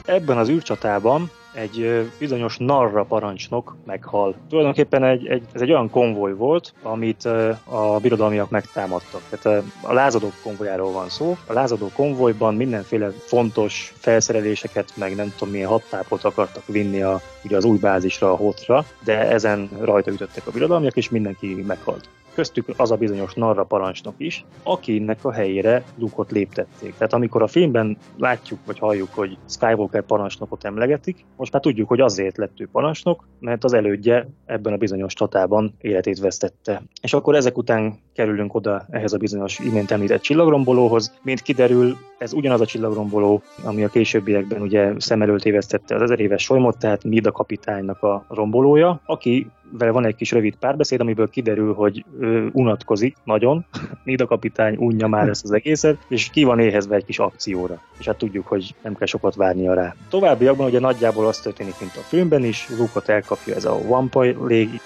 Ebben 0.05 0.37
az 0.37 0.49
űrcsatában 0.49 1.31
egy 1.53 2.09
bizonyos 2.19 2.57
Narra 2.57 3.03
parancsnok 3.03 3.75
meghal. 3.85 4.35
Tulajdonképpen 4.49 5.03
egy, 5.03 5.27
egy, 5.27 5.43
ez 5.53 5.61
egy 5.61 5.71
olyan 5.71 5.89
konvoj 5.89 6.33
volt, 6.33 6.73
amit 6.81 7.25
a 7.63 7.99
birodalmiak 8.01 8.49
megtámadtak. 8.49 9.21
Tehát 9.29 9.63
a 9.81 9.93
lázadók 9.93 10.33
konvojjáról 10.43 10.91
van 10.91 11.09
szó. 11.09 11.37
A 11.45 11.53
lázadó 11.53 11.89
konvojban 11.95 12.55
mindenféle 12.55 13.09
fontos 13.09 13.93
felszereléseket, 13.97 14.91
meg 14.95 15.15
nem 15.15 15.33
tudom 15.37 15.53
milyen 15.53 15.69
hattápot 15.69 16.23
akartak 16.23 16.65
vinni 16.65 17.01
a, 17.01 17.21
ugye 17.43 17.57
az 17.57 17.65
új 17.65 17.77
bázisra, 17.77 18.31
a 18.31 18.35
hotra, 18.35 18.85
de 19.03 19.29
ezen 19.29 19.69
rajta 19.79 20.11
ütöttek 20.11 20.47
a 20.47 20.51
birodalmiak, 20.51 20.95
és 20.95 21.09
mindenki 21.09 21.63
meghalt. 21.67 22.09
Köztük 22.33 22.65
az 22.77 22.91
a 22.91 22.95
bizonyos 22.95 23.33
Narra 23.33 23.63
parancsnok 23.63 24.13
is, 24.17 24.45
akinek 24.63 25.25
a 25.25 25.31
helyére 25.31 25.83
Luke-ot 25.97 26.31
léptették. 26.31 26.93
Tehát 26.93 27.13
amikor 27.13 27.41
a 27.41 27.47
filmben 27.47 27.97
látjuk 28.17 28.59
vagy 28.65 28.79
halljuk, 28.79 29.09
hogy 29.13 29.37
Skywalker 29.47 30.01
parancsnokot 30.01 30.63
emlegetik, 30.63 31.25
most 31.37 31.53
már 31.53 31.61
tudjuk, 31.61 31.87
hogy 31.87 31.99
azért 31.99 32.37
lett 32.37 32.59
ő 32.59 32.67
parancsnok, 32.71 33.27
mert 33.39 33.63
az 33.63 33.73
elődje 33.73 34.27
ebben 34.45 34.73
a 34.73 34.77
bizonyos 34.77 35.13
csatában 35.13 35.73
életét 35.81 36.19
vesztette. 36.19 36.81
És 37.01 37.13
akkor 37.13 37.35
ezek 37.35 37.57
után 37.57 37.99
kerülünk 38.13 38.53
oda 38.53 38.85
ehhez 38.89 39.13
a 39.13 39.17
bizonyos 39.17 39.59
imént 39.59 39.91
említett 39.91 40.21
csillagrombolóhoz. 40.21 41.19
Mint 41.23 41.41
kiderül, 41.41 41.97
ez 42.17 42.33
ugyanaz 42.33 42.61
a 42.61 42.65
csillagromboló, 42.65 43.41
ami 43.63 43.83
a 43.83 43.87
későbbiekben 43.87 44.61
ugye 44.61 44.93
szem 44.97 45.21
előtt 45.21 45.45
évesztette 45.45 45.95
az 45.95 46.01
ezer 46.01 46.19
éves 46.19 46.43
solymot, 46.43 46.77
tehát 46.77 47.03
Mida 47.03 47.31
kapitánynak 47.31 48.03
a 48.03 48.25
rombolója, 48.29 49.01
aki 49.05 49.47
vele 49.71 49.91
van 49.91 50.05
egy 50.05 50.15
kis 50.15 50.31
rövid 50.31 50.55
párbeszéd, 50.55 50.99
amiből 50.99 51.29
kiderül, 51.29 51.73
hogy 51.73 52.05
ő 52.19 52.49
unatkozik 52.53 53.17
nagyon, 53.23 53.65
Nida 54.03 54.25
kapitány 54.25 54.75
unja 54.75 55.07
már 55.07 55.29
ezt 55.29 55.43
az 55.43 55.51
egészet, 55.51 55.97
és 56.07 56.29
ki 56.29 56.43
van 56.43 56.59
éhezve 56.59 56.95
egy 56.95 57.05
kis 57.05 57.19
akcióra. 57.19 57.81
És 57.99 58.05
hát 58.05 58.17
tudjuk, 58.17 58.47
hogy 58.47 58.75
nem 58.81 58.95
kell 58.95 59.07
sokat 59.07 59.35
várnia 59.35 59.73
rá. 59.73 59.95
Továbbiakban 60.09 60.67
ugye 60.67 60.79
nagyjából 60.79 61.27
az 61.27 61.39
történik, 61.39 61.79
mint 61.79 61.95
a 61.95 61.99
filmben 61.99 62.43
is, 62.43 62.69
Luke-ot 62.69 63.09
elkapja 63.09 63.55
ez 63.55 63.65
a 63.65 63.81
Vampire 63.87 64.35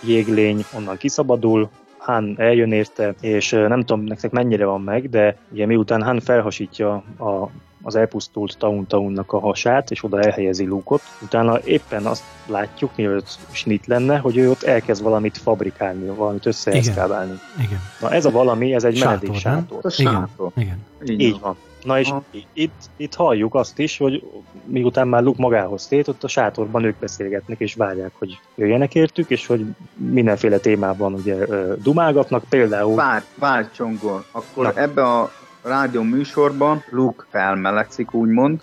jéglény, 0.03 0.63
onnan 0.75 0.97
kiszabadul, 0.97 1.69
Han 1.97 2.35
eljön 2.37 2.71
érte, 2.71 3.13
és 3.21 3.49
nem 3.49 3.79
tudom 3.79 4.03
nektek 4.03 4.31
mennyire 4.31 4.65
van 4.65 4.81
meg, 4.81 5.09
de 5.09 5.37
ugye 5.51 5.65
miután 5.65 6.03
Han 6.03 6.19
felhasítja 6.19 6.93
a 7.19 7.49
az 7.85 7.95
elpusztult 7.95 8.57
Tauntaunnak 8.57 9.33
a 9.33 9.39
hasát, 9.39 9.91
és 9.91 10.03
oda 10.03 10.21
elhelyezi 10.21 10.65
Luke-ot. 10.65 11.01
Utána 11.21 11.59
éppen 11.63 12.05
azt 12.05 12.23
látjuk, 12.47 12.91
mielőtt 12.95 13.37
snit 13.51 13.87
lenne, 13.87 14.17
hogy 14.17 14.37
ő 14.37 14.49
ott 14.49 14.63
elkezd 14.63 15.03
valamit 15.03 15.37
fabrikálni, 15.37 16.05
valamit 16.07 16.45
összeeszkábálni. 16.45 17.39
Igen. 17.55 17.65
Igen. 17.65 17.79
Na 18.01 18.11
ez 18.11 18.25
a 18.25 18.31
valami, 18.31 18.73
ez 18.73 18.83
egy 18.83 18.95
Sátor, 18.95 19.11
menedék 19.11 19.41
sátor. 19.41 19.79
A 19.81 19.89
sátor. 19.89 20.51
Igen. 20.55 20.85
Így, 21.05 21.19
Így 21.19 21.39
van. 21.39 21.55
Na 21.83 21.99
és 21.99 22.09
Aha. 22.09 22.23
itt, 22.53 22.89
itt 22.97 23.15
halljuk 23.15 23.55
azt 23.55 23.79
is, 23.79 23.97
hogy 23.97 24.23
miután 24.63 25.07
már 25.07 25.23
Luke 25.23 25.41
magához 25.41 25.87
tét, 25.87 26.07
ott 26.07 26.23
a 26.23 26.27
sátorban 26.27 26.83
ők 26.83 26.95
beszélgetnek 26.99 27.59
és 27.59 27.73
várják, 27.73 28.11
hogy 28.17 28.39
jöjjenek 28.55 28.95
értük, 28.95 29.29
és 29.29 29.47
hogy 29.47 29.65
mindenféle 29.93 30.57
témában 30.57 31.13
ugye 31.13 31.35
dumálgatnak, 31.81 32.43
például 32.49 32.95
Várj, 32.95 33.23
várj 33.35 33.67
Csongor, 33.75 34.23
akkor 34.31 34.63
Na. 34.63 34.81
ebbe 34.81 35.03
a 35.03 35.31
rádió 35.65 36.01
műsorban 36.01 36.83
Luke 36.89 37.23
felmelegszik, 37.31 38.13
úgymond, 38.13 38.61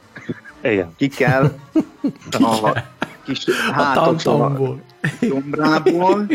igen, 0.63 0.93
ki 0.97 1.09
kell 1.09 1.53
a 2.31 2.73
kis 3.25 3.45
A 3.47 3.73
hátot 3.73 4.03
a 4.03 4.05
tantamból. 4.05 4.81
dombrából, 5.21 6.27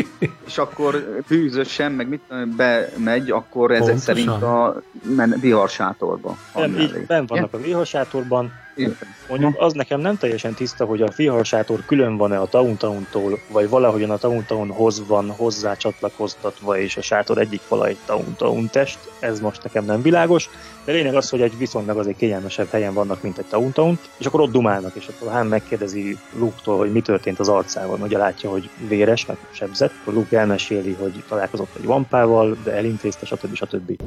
és 0.46 0.58
akkor 0.58 1.04
bűzösen, 1.28 1.92
meg 1.92 2.08
mit 2.08 2.22
bemegy, 2.56 3.30
akkor 3.30 3.70
ezek 3.70 3.86
Pontosan. 3.86 4.14
szerint 4.14 4.42
a 4.42 4.82
men- 5.16 5.40
viharsátorba. 5.40 6.36
van 6.52 6.70
nem, 6.70 6.80
így 6.80 7.04
ben 7.06 7.26
vannak 7.26 7.54
a 7.54 7.58
viharsátorban, 7.58 8.52
Értem. 8.78 9.08
Mondjuk 9.28 9.54
az 9.58 9.72
nekem 9.72 10.00
nem 10.00 10.16
teljesen 10.16 10.54
tiszta, 10.54 10.84
hogy 10.84 11.02
a 11.02 11.12
viharsátor 11.16 11.84
külön 11.86 12.16
van-e 12.16 12.40
a 12.40 12.46
Tauntauntól, 12.46 13.38
vagy 13.52 13.68
valahogyan 13.68 14.10
a 14.10 14.16
Tauntaunhoz 14.16 15.06
van 15.06 15.30
hozzá 15.30 15.74
csatlakoztatva, 15.74 16.78
és 16.78 16.96
a 16.96 17.02
sátor 17.02 17.38
egyik 17.38 17.60
fala 17.60 17.86
egy 17.86 17.96
Tauntaun 18.06 18.68
test, 18.68 18.98
ez 19.18 19.40
most 19.40 19.62
nekem 19.62 19.84
nem 19.84 20.02
világos, 20.02 20.48
de 20.84 20.92
lényeg 20.92 21.14
az, 21.14 21.30
hogy 21.30 21.40
egy 21.40 21.58
viszonylag 21.58 21.98
azért 21.98 22.16
kényelmesebb 22.16 22.68
helyen 22.70 22.94
vannak, 22.94 23.22
mint 23.22 23.38
egy 23.38 23.44
Tauntaun, 23.44 23.98
és 24.18 24.26
akkor 24.26 24.40
ott 24.40 24.52
dumálnak, 24.52 24.94
és 24.94 25.06
akkor 25.06 25.32
Han 25.32 25.46
megkérdezi 25.46 26.18
Luke-tól, 26.38 26.76
hogy 26.76 26.92
mi 26.92 27.00
történt 27.00 27.38
az 27.38 27.48
arcával, 27.48 27.98
ugye 28.00 28.18
látja, 28.18 28.50
hogy 28.50 28.70
véres, 28.88 29.26
meg 29.26 29.36
sebzett, 29.50 29.92
akkor 30.00 30.14
Luke 30.14 30.38
elmeséli, 30.38 30.92
hogy 30.92 31.24
találkozott 31.28 31.76
egy 31.76 31.84
vampával, 31.84 32.56
de 32.64 32.72
elintézte, 32.72 33.26
stb. 33.26 33.54
stb. 33.54 34.00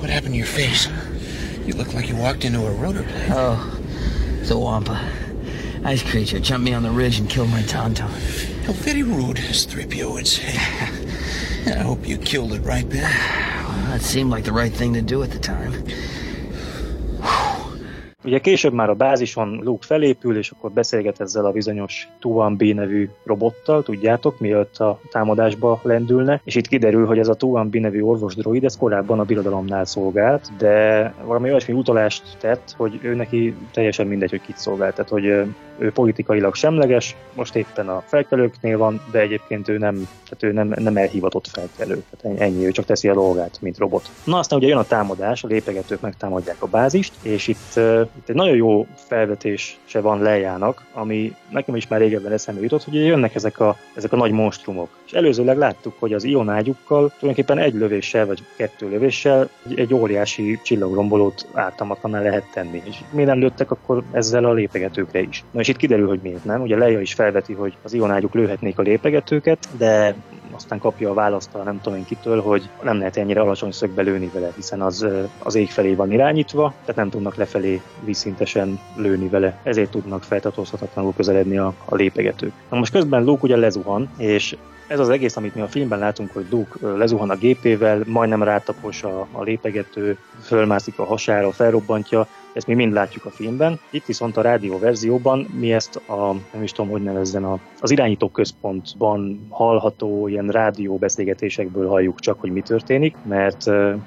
What 0.00 0.10
happened 0.10 0.30
to 0.30 0.36
your 0.36 0.46
face? 0.46 1.17
You 1.68 1.74
look 1.74 1.92
like 1.92 2.08
you 2.08 2.16
walked 2.16 2.46
into 2.46 2.66
a 2.66 2.70
rotor 2.70 3.02
blade. 3.02 3.30
Oh, 3.30 3.78
it's 4.40 4.50
a 4.50 4.58
wampa. 4.58 5.06
Ice 5.84 6.02
creature 6.02 6.40
jumped 6.40 6.64
me 6.64 6.72
on 6.72 6.82
the 6.82 6.90
ridge 6.90 7.18
and 7.18 7.28
killed 7.28 7.50
my 7.50 7.60
tauntaun. 7.60 8.08
How 8.64 8.72
very 8.72 9.02
rude, 9.02 9.36
Stripio 9.36 10.14
would 10.14 10.26
say. 10.26 10.48
I 11.70 11.80
hope 11.80 12.08
you 12.08 12.16
killed 12.16 12.54
it 12.54 12.62
right 12.62 12.88
then. 12.88 13.02
Well, 13.02 13.86
that 13.90 14.00
seemed 14.00 14.30
like 14.30 14.44
the 14.44 14.52
right 14.54 14.72
thing 14.72 14.94
to 14.94 15.02
do 15.02 15.22
at 15.22 15.30
the 15.30 15.38
time. 15.38 15.84
Ugye 18.24 18.38
később 18.38 18.72
már 18.72 18.90
a 18.90 18.94
bázison 18.94 19.60
Luke 19.62 19.86
felépül, 19.86 20.36
és 20.36 20.50
akkor 20.50 20.70
beszélget 20.70 21.20
ezzel 21.20 21.44
a 21.44 21.52
bizonyos 21.52 22.08
Tuan 22.18 22.56
B 22.56 22.62
nevű 22.62 23.08
robottal, 23.24 23.82
tudjátok, 23.82 24.40
mielőtt 24.40 24.76
a 24.76 25.00
támadásba 25.10 25.80
lendülne, 25.82 26.40
és 26.44 26.54
itt 26.54 26.66
kiderül, 26.66 27.06
hogy 27.06 27.18
ez 27.18 27.28
a 27.28 27.34
Tuan 27.34 27.68
B 27.70 27.74
nevű 27.74 28.00
orvosdroid, 28.00 28.64
ez 28.64 28.76
korábban 28.76 29.20
a 29.20 29.24
birodalomnál 29.24 29.84
szolgált, 29.84 30.50
de 30.56 31.14
valami 31.24 31.48
olyasmi 31.48 31.74
utalást 31.74 32.22
tett, 32.38 32.74
hogy 32.76 32.98
ő 33.02 33.14
neki 33.14 33.54
teljesen 33.72 34.06
mindegy, 34.06 34.30
hogy 34.30 34.40
kit 34.40 34.58
szolgált, 34.58 34.94
tehát 34.94 35.10
hogy 35.10 35.24
ő 35.78 35.92
politikailag 35.92 36.54
semleges, 36.54 37.16
most 37.34 37.56
éppen 37.56 37.88
a 37.88 38.02
felkelőknél 38.06 38.78
van, 38.78 39.00
de 39.10 39.18
egyébként 39.18 39.68
ő 39.68 39.78
nem, 39.78 40.08
tehát 40.28 40.42
ő 40.42 40.52
nem, 40.52 40.82
nem 40.84 40.96
elhivatott 40.96 41.46
felkelő, 41.46 42.04
tehát 42.10 42.40
ennyi, 42.40 42.66
ő 42.66 42.70
csak 42.70 42.84
teszi 42.84 43.08
a 43.08 43.14
dolgát, 43.14 43.58
mint 43.60 43.78
robot. 43.78 44.10
Na 44.24 44.38
aztán 44.38 44.58
ugye 44.58 44.68
jön 44.68 44.78
a 44.78 44.84
támadás, 44.84 45.44
a 45.44 45.48
lépegetők 45.48 46.00
megtámadják 46.00 46.62
a 46.62 46.66
bázist, 46.66 47.12
és 47.22 47.48
itt, 47.48 47.80
itt 48.16 48.28
egy 48.28 48.34
nagyon 48.34 48.56
jó 48.56 48.86
felvetés 48.94 49.78
se 49.84 50.00
van 50.00 50.22
Lejának, 50.22 50.84
ami 50.92 51.34
nekem 51.50 51.76
is 51.76 51.88
már 51.88 52.00
régebben 52.00 52.32
eszembe 52.32 52.60
jutott, 52.60 52.84
hogy 52.84 52.94
jönnek 52.94 53.34
ezek 53.34 53.60
a, 53.60 53.76
ezek 53.94 54.12
a 54.12 54.16
nagy 54.16 54.30
monstrumok. 54.30 54.88
És 55.06 55.12
előzőleg 55.12 55.56
láttuk, 55.56 55.94
hogy 55.98 56.12
az 56.12 56.24
ionágyukkal 56.24 57.12
tulajdonképpen 57.18 57.58
egy 57.58 57.74
lövéssel, 57.74 58.26
vagy 58.26 58.42
kettő 58.56 58.88
lövéssel 58.88 59.48
egy, 59.68 59.78
egy 59.78 59.94
óriási 59.94 60.60
csillagrombolót 60.62 61.46
ártalmatlanná 61.52 62.20
lehet 62.20 62.50
tenni. 62.52 62.82
És 62.84 62.96
mi 63.10 63.24
nem 63.24 63.38
lőttek 63.38 63.70
akkor 63.70 64.02
ezzel 64.12 64.44
a 64.44 64.52
lépegetőkre 64.52 65.20
is. 65.20 65.44
Na 65.50 65.60
és 65.60 65.68
itt 65.68 65.76
kiderül, 65.76 66.08
hogy 66.08 66.20
miért 66.22 66.44
nem. 66.44 66.60
Ugye 66.60 66.76
Leia 66.76 67.00
is 67.00 67.14
felveti, 67.14 67.52
hogy 67.52 67.76
az 67.82 67.92
ionágyuk 67.92 68.34
lőhetnék 68.34 68.78
a 68.78 68.82
lépegetőket, 68.82 69.68
de 69.76 70.14
aztán 70.58 70.78
kapja 70.78 71.10
a 71.10 71.14
választ 71.14 71.54
a 71.54 71.62
nem 71.62 71.80
tudom 71.80 71.98
én 71.98 72.04
kitől, 72.04 72.42
hogy 72.42 72.68
nem 72.82 72.98
lehet 72.98 73.16
ennyire 73.16 73.40
alacsony 73.40 73.72
szögbe 73.72 74.02
lőni 74.02 74.30
vele, 74.32 74.52
hiszen 74.56 74.80
az, 74.80 75.06
az 75.42 75.54
ég 75.54 75.70
felé 75.70 75.94
van 75.94 76.12
irányítva, 76.12 76.74
tehát 76.80 76.96
nem 76.96 77.10
tudnak 77.10 77.36
lefelé 77.36 77.80
vízszintesen 78.04 78.80
lőni 78.96 79.28
vele, 79.28 79.58
ezért 79.62 79.90
tudnak 79.90 80.22
feltartózhatatlanul 80.22 81.12
közeledni 81.16 81.58
a, 81.58 81.74
a 81.84 81.94
lépegetők. 81.94 82.52
Na 82.70 82.78
most 82.78 82.92
közben 82.92 83.24
Luke 83.24 83.42
ugye 83.42 83.56
lezuhan, 83.56 84.10
és 84.16 84.56
ez 84.86 84.98
az 84.98 85.08
egész, 85.08 85.36
amit 85.36 85.54
mi 85.54 85.60
a 85.60 85.68
filmben 85.68 85.98
látunk, 85.98 86.32
hogy 86.32 86.46
Luke 86.50 86.86
lezuhan 86.96 87.30
a 87.30 87.36
gépével, 87.36 88.02
majdnem 88.06 88.42
rátapos 88.42 89.02
a, 89.02 89.26
a 89.32 89.42
lépegető, 89.42 90.18
fölmászik 90.42 90.98
a 90.98 91.04
hasára, 91.04 91.50
felrobbantja, 91.52 92.26
ezt 92.52 92.66
mi 92.66 92.74
mind 92.74 92.92
látjuk 92.92 93.24
a 93.24 93.30
filmben. 93.30 93.80
Itt 93.90 94.04
viszont 94.04 94.36
a 94.36 94.40
rádió 94.42 94.78
verzióban 94.78 95.46
mi 95.58 95.72
ezt 95.72 95.96
a, 95.96 96.34
nem 96.52 96.62
is 96.62 96.72
tudom, 96.72 96.90
hogy 96.90 97.02
nevezzen, 97.02 97.44
a, 97.44 97.58
az 97.80 97.90
irányító 97.90 98.28
központban 98.28 99.46
hallható 99.50 100.28
ilyen 100.28 100.48
rádió 100.48 100.96
beszélgetésekből 100.96 101.88
halljuk 101.88 102.20
csak, 102.20 102.40
hogy 102.40 102.50
mi 102.50 102.60
történik, 102.60 103.16
mert 103.28 103.64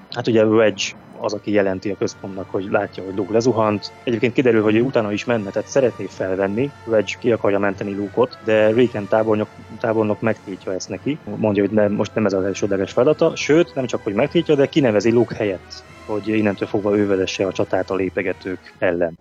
hát 0.09 0.27
ugye 0.27 0.45
Wedge 0.45 0.83
az, 1.21 1.33
aki 1.33 1.51
jelenti 1.51 1.89
a 1.89 1.97
központnak, 1.97 2.51
hogy 2.51 2.67
látja, 2.71 3.03
hogy 3.03 3.15
Luke 3.15 3.33
lezuhant. 3.33 3.91
Egyébként 4.03 4.33
kiderül, 4.33 4.63
hogy 4.63 4.75
ő 4.75 4.81
utána 4.81 5.11
is 5.11 5.25
menne, 5.25 5.49
tehát 5.49 5.69
szeretné 5.69 6.05
felvenni, 6.09 6.71
Wedge 6.85 7.13
ki 7.19 7.31
akarja 7.31 7.59
menteni 7.59 7.95
Luke-ot, 7.95 8.37
de 8.43 8.71
Riken 8.71 9.07
tábornok, 9.07 9.47
tábornok 9.79 10.21
megtiltja 10.21 10.73
ezt 10.73 10.89
neki. 10.89 11.17
Mondja, 11.35 11.63
hogy 11.63 11.71
nem, 11.71 11.91
most 11.91 12.15
nem 12.15 12.25
ez 12.25 12.33
az 12.33 12.43
elsődleges 12.43 12.91
feladata, 12.91 13.35
sőt, 13.35 13.75
nem 13.75 13.85
csak, 13.85 14.03
hogy 14.03 14.13
megtiltja, 14.13 14.55
de 14.55 14.65
kinevezi 14.65 15.11
Luke 15.11 15.35
helyett, 15.35 15.83
hogy 16.05 16.27
innentől 16.27 16.67
fogva 16.67 16.97
ő 16.97 17.07
vezesse 17.07 17.45
a 17.45 17.51
csatát 17.51 17.89
a 17.89 17.95
lépegetők 17.95 18.73
ellen. 18.79 19.17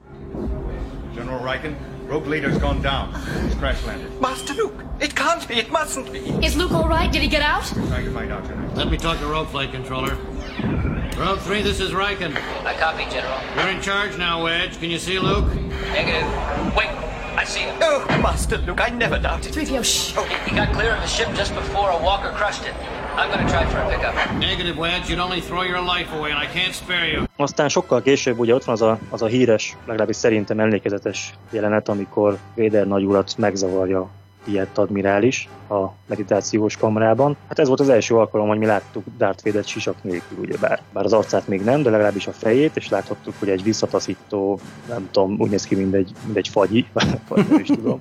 General 1.15 1.53
Riken, 1.53 1.77
rogue 2.09 2.29
leader's 2.29 2.59
gone 2.61 2.81
down. 2.81 3.09
He's 3.47 3.59
crash 3.59 3.87
landed. 3.87 4.11
Master 4.21 4.57
Luke, 4.57 4.85
it 5.01 5.13
can't 5.13 5.49
be, 5.49 5.55
it 5.55 5.69
mustn't 5.71 6.11
be. 6.13 6.47
Is 6.47 6.57
Luke 6.57 6.75
all 6.75 6.89
right? 6.89 7.13
Did 7.13 7.23
he 7.23 7.29
get 7.29 7.43
out? 7.43 7.65
Trying 7.89 8.05
to 8.05 8.13
find 8.19 8.33
out 8.33 8.45
tonight. 8.45 8.77
Let 8.77 8.91
me 8.91 8.97
talk 8.97 9.19
to 9.19 9.27
Rogue 9.27 9.49
Flight 9.49 9.73
Controller. 9.73 10.17
Rogue 10.63 11.39
3, 11.41 11.63
this 11.63 11.81
is 11.81 11.91
Riken. 11.91 12.35
I 12.65 12.75
copy, 12.75 13.05
General. 13.11 13.39
You're 13.57 13.69
in 13.69 13.83
charge 13.83 14.17
now, 14.17 14.43
Wedge. 14.45 14.79
Can 14.79 14.91
you 14.91 14.99
see 14.99 15.19
Luke? 15.19 15.53
Negative. 15.93 16.27
Wait, 16.75 16.89
I 17.37 17.45
see 17.45 17.61
him. 17.61 17.77
Oh, 17.83 18.05
Master 18.23 18.59
Luke, 18.59 18.81
I 18.81 18.89
never 18.91 19.19
doubted. 19.19 19.53
3PO, 19.53 19.85
shh. 19.85 20.15
Oh, 20.17 20.25
he, 20.25 20.51
he 20.51 20.57
got 20.57 20.73
clear 20.73 20.95
of 20.95 21.01
the 21.01 21.07
ship 21.07 21.29
just 21.35 21.55
before 21.55 21.91
a 21.91 22.03
walker 22.03 22.31
crushed 22.31 22.65
it. 22.65 22.75
I'm 23.17 23.31
gonna 23.31 23.49
try 23.49 23.67
for 23.67 23.79
a 23.79 23.89
pickup. 23.91 24.15
Negative, 24.39 24.77
Wedge. 24.79 25.11
You'd 25.11 25.19
only 25.19 25.41
throw 25.41 25.63
your 25.63 25.81
life 25.81 26.11
away, 26.13 26.31
and 26.31 26.39
I 26.39 26.47
can't 26.47 26.75
spare 26.75 27.07
you. 27.07 27.25
Aztán 27.37 27.69
sokkal 27.69 28.03
később 28.03 28.39
ugye 28.39 28.55
ott 28.55 28.65
van 28.65 28.75
az 28.75 28.83
a, 28.83 28.99
az 29.11 29.23
a 29.23 29.27
híres, 29.27 29.77
legalábbis 29.87 30.17
szerintem 30.17 30.61
emlékezetes 30.61 31.35
jelenet, 31.51 31.89
amikor 31.89 32.39
Vader 32.57 32.87
nagyurat 32.87 33.35
megzavarja 33.37 34.11
Piet 34.45 34.79
admirális 34.79 35.49
a 35.69 35.87
meditációs 36.07 36.77
kamrában. 36.77 37.37
Hát 37.49 37.59
ez 37.59 37.69
volt 37.69 37.81
az 37.81 37.89
első 37.89 38.17
alkalom, 38.17 38.49
hogy 38.49 38.59
mi 38.59 38.67
láttuk 38.67 39.05
Darth 39.17 39.45
Vader 39.45 39.65
sisak 39.65 39.97
nélkül, 40.03 40.39
ugye 40.39 40.57
bár, 40.61 40.81
bár 40.93 41.05
az 41.05 41.13
arcát 41.13 41.49
még 41.49 41.63
nem, 41.63 41.83
de 41.83 41.91
legalábbis 41.91 42.27
a 42.27 42.33
fejét, 42.33 42.77
és 42.77 42.89
láthattuk, 42.89 43.35
hogy 43.39 43.49
egy 43.49 43.63
visszataszító, 43.63 44.61
nem 44.89 45.09
tudom, 45.11 45.37
úgy 45.39 45.51
néz 45.51 45.65
ki, 45.65 45.75
mint 45.75 45.95
egy, 45.95 46.13
mint 46.25 46.37
egy 46.37 46.49
fagyi, 46.49 46.87
vagy 47.29 47.49
nem 47.49 47.61
is 47.61 47.67
tudom. 47.67 48.01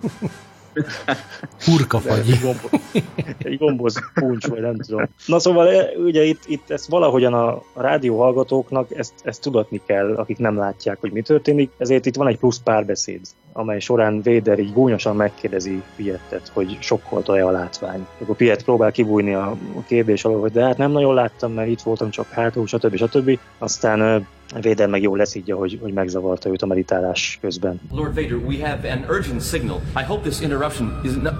Hurkafagyi. 1.66 2.32
Egy 2.32 2.40
gomboz, 2.42 2.72
egy 3.38 3.58
gomboz 3.58 4.00
puncs, 4.14 4.48
vagy 4.48 4.62
nem 4.62 4.78
tudom. 4.78 5.10
Na 5.26 5.40
szóval 5.40 5.68
e, 5.68 5.92
ugye 5.98 6.24
itt, 6.24 6.44
itt 6.46 6.70
ezt 6.70 6.88
valahogyan 6.88 7.34
a, 7.34 7.62
rádió 7.76 8.20
hallgatóknak 8.20 8.98
ezt, 8.98 9.14
ezt 9.24 9.42
tudatni 9.42 9.82
kell, 9.86 10.16
akik 10.16 10.38
nem 10.38 10.58
látják, 10.58 10.98
hogy 11.00 11.12
mi 11.12 11.22
történik, 11.22 11.72
ezért 11.78 12.06
itt 12.06 12.16
van 12.16 12.28
egy 12.28 12.38
plusz 12.38 12.60
párbeszéd, 12.60 13.22
amely 13.54 13.80
során 13.80 14.22
Vader 14.24 14.60
így 14.60 14.74
gúnyosan 14.74 15.16
megkérdezi 15.16 15.82
Piettet, 15.96 16.52
hogy 16.54 16.78
sokkolta-e 16.80 17.46
a 17.46 17.52
látvány. 17.52 18.08
Akkor 18.22 18.36
Piet 18.36 18.64
próbál 18.64 18.92
kibújni 18.92 19.34
a, 19.34 19.58
kérdés 19.88 20.26
alól, 20.26 20.40
hogy 20.40 20.52
de 20.52 20.64
hát 20.64 20.78
nem 20.78 20.92
nagyon 20.92 21.14
láttam, 21.14 21.54
mert 21.54 21.70
itt 21.70 21.82
voltam 21.82 22.10
csak 22.10 22.30
hátul, 22.30 22.68
stb. 22.68 22.96
stb. 22.96 23.40
Aztán 23.58 24.28
Vader 24.54 24.89
meg 24.89 25.04
lesz, 25.04 25.36
így 25.36 25.52
hogy, 25.52 25.80
hogy 25.82 25.93
megzavarta 25.93 26.50
őt 26.50 26.62
a 26.62 26.66
meditálás 26.66 27.38
közben. 27.41 27.82
Lord 27.91 28.16
Vader, 28.16 28.36
we 28.36 28.68
have 28.68 28.91
an 28.91 29.06
urgent 29.10 29.41
signal. 29.41 29.82
I 29.95 30.04
hope 30.04 30.22
this 30.22 30.41
interruption 30.41 31.00
is 31.04 31.14
not... 31.16 31.34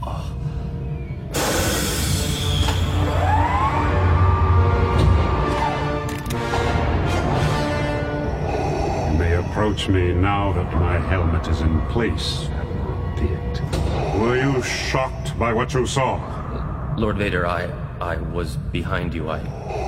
Oh. 0.00 0.36
approach 9.34 9.88
me 9.88 10.12
now 10.12 10.52
that 10.52 10.72
my 10.74 10.98
helmet 10.98 11.48
is 11.48 11.60
in 11.60 11.80
place, 11.86 12.48
Admiral 12.48 13.16
Diet. 13.16 14.20
Were 14.20 14.36
you 14.36 14.62
shocked 14.62 15.38
by 15.38 15.52
what 15.52 15.74
you 15.74 15.86
saw? 15.86 16.20
Lord 16.96 17.16
Vader, 17.16 17.46
I 17.46 17.87
I 18.00 18.16
was 18.16 18.56
behind 18.56 19.12
you. 19.12 19.28
I 19.28 19.40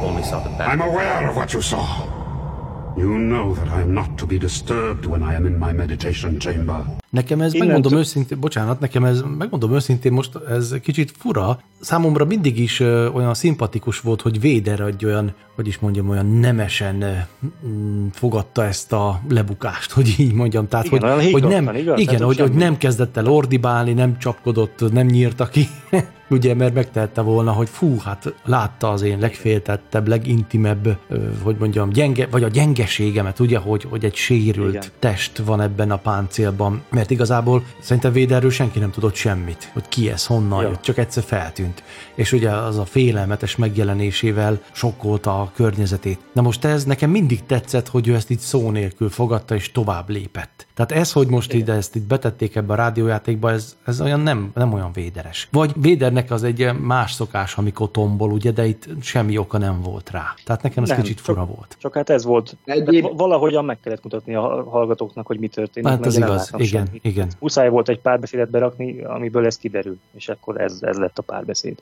only 0.03 0.23
saw 0.23 0.41
the 0.41 0.51
back. 0.51 0.69
I'm 0.69 0.81
aware 0.81 1.29
of 1.29 1.37
what 1.37 1.55
you 1.55 1.63
saw. 1.63 2.97
You 2.97 3.19
know 3.19 3.55
that 3.55 3.69
I 3.69 3.83
am 3.83 3.95
not 3.95 4.19
to 4.19 4.27
be 4.27 4.39
disturbed 4.39 5.07
when 5.07 5.23
I 5.23 5.35
am 5.35 5.47
in 5.47 5.59
my 5.59 5.73
meditation 5.73 6.41
chamber. 6.41 6.85
Nekem 7.11 7.41
ez, 7.41 7.55
Innen 7.55 7.67
megmondom 7.67 7.93
tök- 7.93 8.05
őszintén, 8.05 8.41
bocsánat, 8.41 8.81
nekem 8.81 9.05
ez, 9.05 9.23
megmondom 9.39 9.75
őszintén, 9.75 10.13
most 10.13 10.37
ez 10.49 10.75
kicsit 10.83 11.13
fura. 11.19 11.61
Számomra 11.81 12.25
mindig 12.25 12.59
is 12.59 12.81
olyan 12.81 13.35
szimpatikus 13.35 14.01
volt, 14.01 14.21
hogy 14.23 14.41
Véder 14.41 14.81
egy 14.81 15.05
olyan, 15.05 15.35
hogy 15.55 15.67
is 15.67 15.79
mondjam, 15.79 16.09
olyan 16.09 16.27
nemesen 16.27 17.27
mm, 17.67 18.07
fogadta 18.13 18.65
ezt 18.65 18.93
a 18.93 19.21
lebukást, 19.29 19.91
hogy 19.91 20.15
így 20.19 20.33
mondjam. 20.33 20.69
Tehát, 20.69 20.87
Igen, 20.87 21.15
hogy, 21.15 21.33
hogy 21.33 21.43
nem, 21.43 21.77
igaz? 21.77 22.01
igen, 22.01 22.23
hogy, 22.23 22.39
hogy 22.39 22.53
nem 22.53 22.77
kezdett 22.77 23.17
el 23.17 23.27
ordibálni, 23.27 23.93
nem 23.93 24.19
csapkodott, 24.19 24.93
nem 24.93 25.07
nyírta 25.07 25.49
ki. 25.49 25.67
Ugye, 26.31 26.55
mert 26.55 26.75
megtehette 26.75 27.21
volna, 27.21 27.53
hogy 27.53 27.69
fú, 27.69 27.99
hát 28.05 28.35
látta 28.45 28.91
az 28.91 29.03
én 29.03 29.19
legféltettebb, 29.19 30.09
legintimebb, 30.09 30.99
hogy 31.43 31.57
mondjam, 31.59 31.91
gyenge, 31.91 32.27
vagy 32.31 32.43
a 32.43 32.49
gyengeségemet, 32.49 33.39
ugye, 33.39 33.59
hogy, 33.59 33.85
hogy 33.85 34.05
egy 34.05 34.15
sérült 34.15 34.75
Igen. 34.75 34.85
test 34.99 35.39
van 35.39 35.61
ebben 35.61 35.91
a 35.91 35.97
páncélban, 35.97 36.83
mert 37.01 37.13
igazából 37.13 37.65
szerintem 37.79 38.13
Véderről 38.13 38.51
senki 38.51 38.79
nem 38.79 38.91
tudott 38.91 39.15
semmit, 39.15 39.71
hogy 39.73 39.89
ki 39.89 40.11
ez, 40.11 40.27
honnan 40.27 40.63
Ja. 40.63 40.69
jött, 40.69 40.81
csak 40.83 40.99
egyszer 40.99 41.23
feltűnt. 41.23 41.83
És 42.15 42.33
ugye 42.33 42.51
az 42.51 42.79
a 42.79 42.85
félelmetes 42.85 43.57
megjelenésével 43.57 44.61
sokkolta 44.73 45.41
a 45.41 45.51
környezetét. 45.55 46.19
Na 46.33 46.43
most 46.43 46.65
ez 46.65 46.85
nekem 46.85 47.11
mindig 47.11 47.47
tetszett, 47.47 47.89
hogy 47.89 48.09
ő 48.09 48.15
ezt 48.15 48.31
így 48.31 48.39
szó 48.39 48.71
nélkül 48.71 49.11
fogadta 49.11 49.55
és 49.55 49.73
tovább 49.73 50.09
lépett. 50.09 50.67
Tehát 50.87 51.03
ez, 51.03 51.13
hogy 51.13 51.29
most 51.29 51.53
ide 51.53 51.73
ezt 51.73 51.95
itt 51.97 52.07
betették 52.07 52.57
ebbe 52.57 52.73
a 52.73 52.77
rádiójátékba, 52.77 53.51
ez, 53.51 53.77
ez 53.87 54.01
olyan 54.01 54.21
nem, 54.21 54.51
nem 54.55 54.73
olyan 54.73 54.93
véderes. 54.93 55.49
Vagy 55.53 55.73
Védernek 55.77 56.31
az 56.31 56.43
egy 56.43 56.71
más 56.81 57.13
szokás, 57.13 57.57
amikor 57.57 57.91
tombol, 57.91 58.31
ugye, 58.31 58.51
de 58.51 58.67
itt 58.67 58.89
semmi 59.01 59.39
oka 59.39 59.59
nem 59.59 59.83
volt 59.83 60.11
rá. 60.11 60.35
Tehát 60.45 60.63
nekem 60.63 60.83
ez 60.83 60.89
Nem, 60.89 61.01
kicsit 61.01 61.17
csak- 61.17 61.25
fura 61.25 61.45
volt. 61.45 61.77
Csak 61.79 61.95
hát 61.95 62.11
ez 62.11 62.25
volt. 62.25 62.57
Egyéb- 62.65 63.03
va- 63.03 63.13
valahogyan 63.17 63.65
meg 63.65 63.81
kellett 63.81 64.03
mutatni 64.03 64.35
a 64.35 64.65
hallgatóknak, 64.71 65.27
hogy 65.27 65.39
mi 65.39 65.49
történik. 65.49 65.89
Hát 65.89 66.07
ez 66.07 66.17
igaz, 66.17 66.51
igen, 66.57 66.67
semmit. 66.87 67.05
igen. 67.05 67.31
Muszáj 67.39 67.69
volt 67.69 67.89
egy 67.89 68.01
párbeszédet 68.01 68.51
berakni, 68.51 69.03
amiből 69.03 69.47
ez 69.47 69.57
kiderül, 69.57 69.99
és 70.13 70.29
akkor 70.29 70.61
ez, 70.61 70.79
ez 70.81 70.97
lett 70.97 71.19
a 71.19 71.23
párbeszéd. 71.23 71.79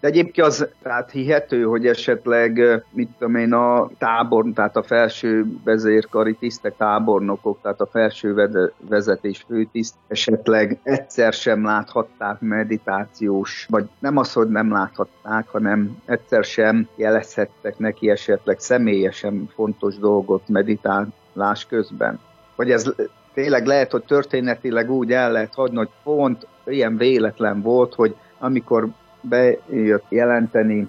De 0.00 0.08
egyébként 0.08 0.46
az 0.46 0.68
tehát 0.82 1.10
hihető, 1.10 1.62
hogy 1.62 1.86
esetleg, 1.86 2.60
mit 2.90 3.08
tudom 3.18 3.34
én, 3.34 3.52
a 3.52 3.90
tábor, 3.98 4.46
tehát 4.54 4.76
a 4.76 4.82
felső 4.82 5.46
vezérkari 5.64 6.34
tisztek, 6.34 6.76
tábornokok, 6.76 7.58
tehát 7.62 7.80
a 7.80 7.86
felső 7.86 8.29
vede- 8.34 8.72
vezetés 8.88 9.44
főtiszt 9.48 9.94
esetleg 10.08 10.78
egyszer 10.82 11.32
sem 11.32 11.64
láthatták 11.64 12.40
meditációs, 12.40 13.66
vagy 13.70 13.88
nem 13.98 14.16
az, 14.16 14.32
hogy 14.32 14.48
nem 14.48 14.72
láthatták, 14.72 15.48
hanem 15.48 15.96
egyszer 16.04 16.44
sem 16.44 16.88
jelezhettek 16.96 17.78
neki 17.78 18.10
esetleg 18.10 18.58
személyesen 18.58 19.48
fontos 19.54 19.98
dolgot 19.98 20.48
meditálás 20.48 21.66
közben. 21.68 22.18
Vagy 22.56 22.70
ez 22.70 22.92
tényleg 23.34 23.66
lehet, 23.66 23.90
hogy 23.90 24.02
történetileg 24.04 24.90
úgy 24.90 25.12
el 25.12 25.32
lehet 25.32 25.54
hagyni, 25.54 25.76
hogy 25.76 25.90
pont 26.02 26.46
ilyen 26.66 26.96
véletlen 26.96 27.62
volt, 27.62 27.94
hogy 27.94 28.14
amikor 28.38 28.88
bejött 29.20 30.04
jelenteni, 30.08 30.88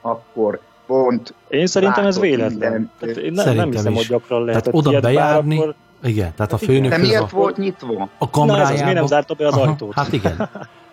akkor 0.00 0.60
pont 0.86 1.34
Én 1.48 1.66
szerintem 1.66 2.06
ez 2.06 2.20
véletlen. 2.20 2.48
mindent. 2.50 2.90
Tehát 2.98 3.16
én 3.16 3.32
ne, 3.32 3.44
nem 3.44 3.44
Szerintem 3.44 3.70
hiszem, 3.70 3.92
is. 3.92 3.98
hogy 3.98 4.06
gyakran 4.06 4.44
lehet. 4.44 4.62
Tehát 4.64 4.86
oda 4.86 5.00
bejárni, 5.00 5.58
Akkor... 5.58 5.74
igen, 6.02 6.32
tehát 6.36 6.52
a 6.52 6.56
Hát 6.56 6.62
igen. 6.68 6.82
De 6.82 6.88
főnök 6.88 6.98
miért 7.08 7.22
a, 7.22 7.28
volt 7.36 7.56
nyitva? 7.56 7.92
a 7.92 7.94
Na 7.98 8.06
ez 8.08 8.08
az, 8.18 8.28
kamrájába. 8.30 8.72
miért 8.82 8.94
nem 8.94 9.06
zárta 9.06 9.34
be 9.34 9.46
az 9.46 9.54
Aha, 9.54 9.68
ajtót? 9.70 9.94
Hát 9.94 10.12
igen. 10.12 10.36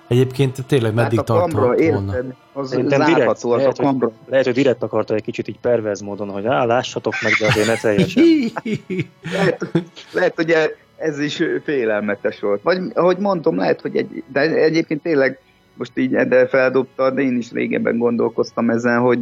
Egyébként 0.07 0.65
tényleg 0.67 0.93
meddig 0.93 1.17
Hát 1.17 1.29
a 1.29 1.33
kamra, 1.33 1.61
tartott 1.61 1.85
volna. 1.89 2.13
érted? 2.15 2.33
Az 2.53 2.69
Szerintem 2.69 3.05
direkt, 3.05 3.29
az 3.29 3.45
a 3.45 3.55
lehet, 3.55 3.77
hogy, 3.77 3.85
kamra. 3.85 4.11
lehet, 4.29 4.45
hogy 4.45 4.53
direkt 4.53 4.83
akarta 4.83 5.13
egy 5.13 5.23
kicsit 5.23 5.47
így 5.47 5.59
perverz 5.61 6.01
módon, 6.01 6.29
hogy 6.29 6.45
á, 6.45 6.65
lássatok 6.65 7.13
meg, 7.21 7.31
de 7.39 7.45
azért 7.47 7.67
ne 7.67 7.75
teljesen. 7.75 8.23
lehet, 9.33 9.71
lehet, 10.11 10.35
hogy 10.35 10.49
e- 10.49 10.75
ez 10.97 11.19
is 11.19 11.41
félelmetes 11.63 12.39
volt. 12.39 12.61
Vagy, 12.61 12.79
ahogy 12.93 13.17
mondom, 13.17 13.57
lehet, 13.57 13.81
hogy 13.81 13.95
egy, 13.95 14.23
de 14.31 14.39
egyébként 14.39 15.01
tényleg 15.01 15.39
most 15.73 15.91
így 15.97 16.15
Ede 16.15 16.47
feldobta, 16.47 17.09
de 17.11 17.21
én 17.21 17.37
is 17.37 17.51
régebben 17.51 17.97
gondolkoztam 17.97 18.69
ezen, 18.69 18.99
hogy 18.99 19.19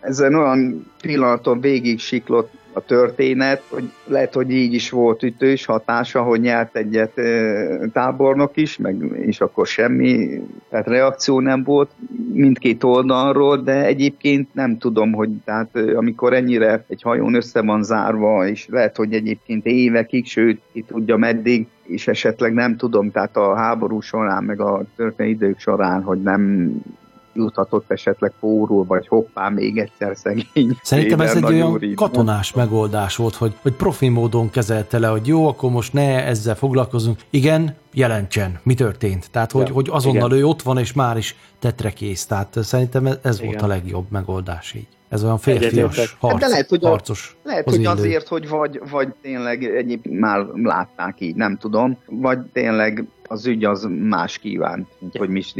ezen 0.00 0.34
olyan 0.34 0.86
pillanaton 1.02 1.60
végig 1.60 1.98
siklott 2.00 2.52
a 2.78 2.84
történet, 2.86 3.62
hogy 3.68 3.90
lehet, 4.06 4.34
hogy 4.34 4.50
így 4.50 4.74
is 4.74 4.90
volt 4.90 5.22
ütős 5.22 5.64
hatása, 5.64 6.22
hogy 6.22 6.40
nyert 6.40 6.76
egyet 6.76 7.20
tábornok 7.92 8.56
is, 8.56 8.76
meg 8.76 8.96
és 9.26 9.40
akkor 9.40 9.66
semmi, 9.66 10.40
tehát 10.70 10.86
reakció 10.86 11.40
nem 11.40 11.62
volt 11.62 11.90
mindkét 12.32 12.84
oldalról, 12.84 13.56
de 13.56 13.84
egyébként 13.84 14.54
nem 14.54 14.78
tudom, 14.78 15.12
hogy 15.12 15.30
tehát 15.44 15.76
amikor 15.94 16.32
ennyire 16.32 16.84
egy 16.88 17.02
hajón 17.02 17.34
össze 17.34 17.62
van 17.62 17.82
zárva, 17.82 18.46
és 18.46 18.66
lehet, 18.70 18.96
hogy 18.96 19.12
egyébként 19.12 19.66
évekig, 19.66 20.26
sőt, 20.26 20.60
ki 20.72 20.82
tudja 20.82 21.16
meddig, 21.16 21.66
és 21.86 22.08
esetleg 22.08 22.52
nem 22.52 22.76
tudom, 22.76 23.10
tehát 23.10 23.36
a 23.36 23.56
háború 23.56 24.00
során, 24.00 24.44
meg 24.44 24.60
a 24.60 24.84
történelmi 24.96 25.32
idők 25.34 25.58
során, 25.58 26.02
hogy 26.02 26.22
nem 26.22 26.72
juthatott 27.38 27.90
esetleg 27.90 28.32
pórul, 28.40 28.84
vagy 28.84 29.08
hoppá, 29.08 29.48
még 29.48 29.78
egyszer 29.78 30.16
szegény. 30.16 30.76
Szerintem 30.82 31.20
ez 31.20 31.36
egy 31.36 31.44
olyan 31.44 31.70
Nagyúri. 31.70 31.94
katonás 31.94 32.52
megoldás 32.52 33.16
volt, 33.16 33.34
hogy, 33.34 33.54
hogy 33.62 33.72
profi 33.72 34.08
módon 34.08 34.50
kezelte 34.50 34.98
le, 34.98 35.08
hogy 35.08 35.26
jó, 35.26 35.48
akkor 35.48 35.70
most 35.70 35.92
ne 35.92 36.24
ezzel 36.24 36.54
foglalkozunk. 36.54 37.18
Igen, 37.30 37.74
jelentsen, 37.92 38.58
mi 38.62 38.74
történt. 38.74 39.30
Tehát, 39.30 39.52
hogy, 39.52 39.66
Ja, 39.68 39.72
hogy 39.72 39.88
azonnal 39.90 40.28
igen. 40.30 40.38
ő 40.42 40.46
ott 40.46 40.62
van, 40.62 40.78
és 40.78 40.92
már 40.92 41.16
is 41.16 41.36
tetre 41.58 41.90
kész. 41.90 42.26
Tehát 42.26 42.56
szerintem 42.62 43.06
ez, 43.06 43.18
ez 43.22 43.40
volt 43.40 43.62
a 43.62 43.66
legjobb 43.66 44.06
megoldás 44.10 44.72
így. 44.74 44.86
Ez 45.08 45.24
olyan 45.24 45.38
férfias 45.38 45.72
Egyetértek. 45.72 46.16
harc, 46.18 46.40
de 46.40 46.46
lehet, 46.46 46.68
hogy, 46.68 46.84
a, 46.84 46.88
harcos. 46.88 47.36
lehet, 47.42 47.64
hogy 47.64 47.80
illő. 47.80 47.88
azért, 47.88 48.28
hogy 48.28 48.48
vagy, 48.48 48.80
vagy 48.90 49.08
tényleg 49.22 49.64
egyébként 49.64 50.18
már 50.18 50.46
látták 50.62 51.20
így, 51.20 51.34
nem 51.34 51.56
tudom, 51.56 51.96
vagy 52.06 52.38
tényleg 52.52 53.04
az 53.28 53.46
ügy 53.46 53.64
az 53.64 53.88
más 53.98 54.38
kívánt, 54.38 54.88
mint 54.98 55.16
hogy 55.16 55.28
mi 55.28 55.38
is 55.38 55.54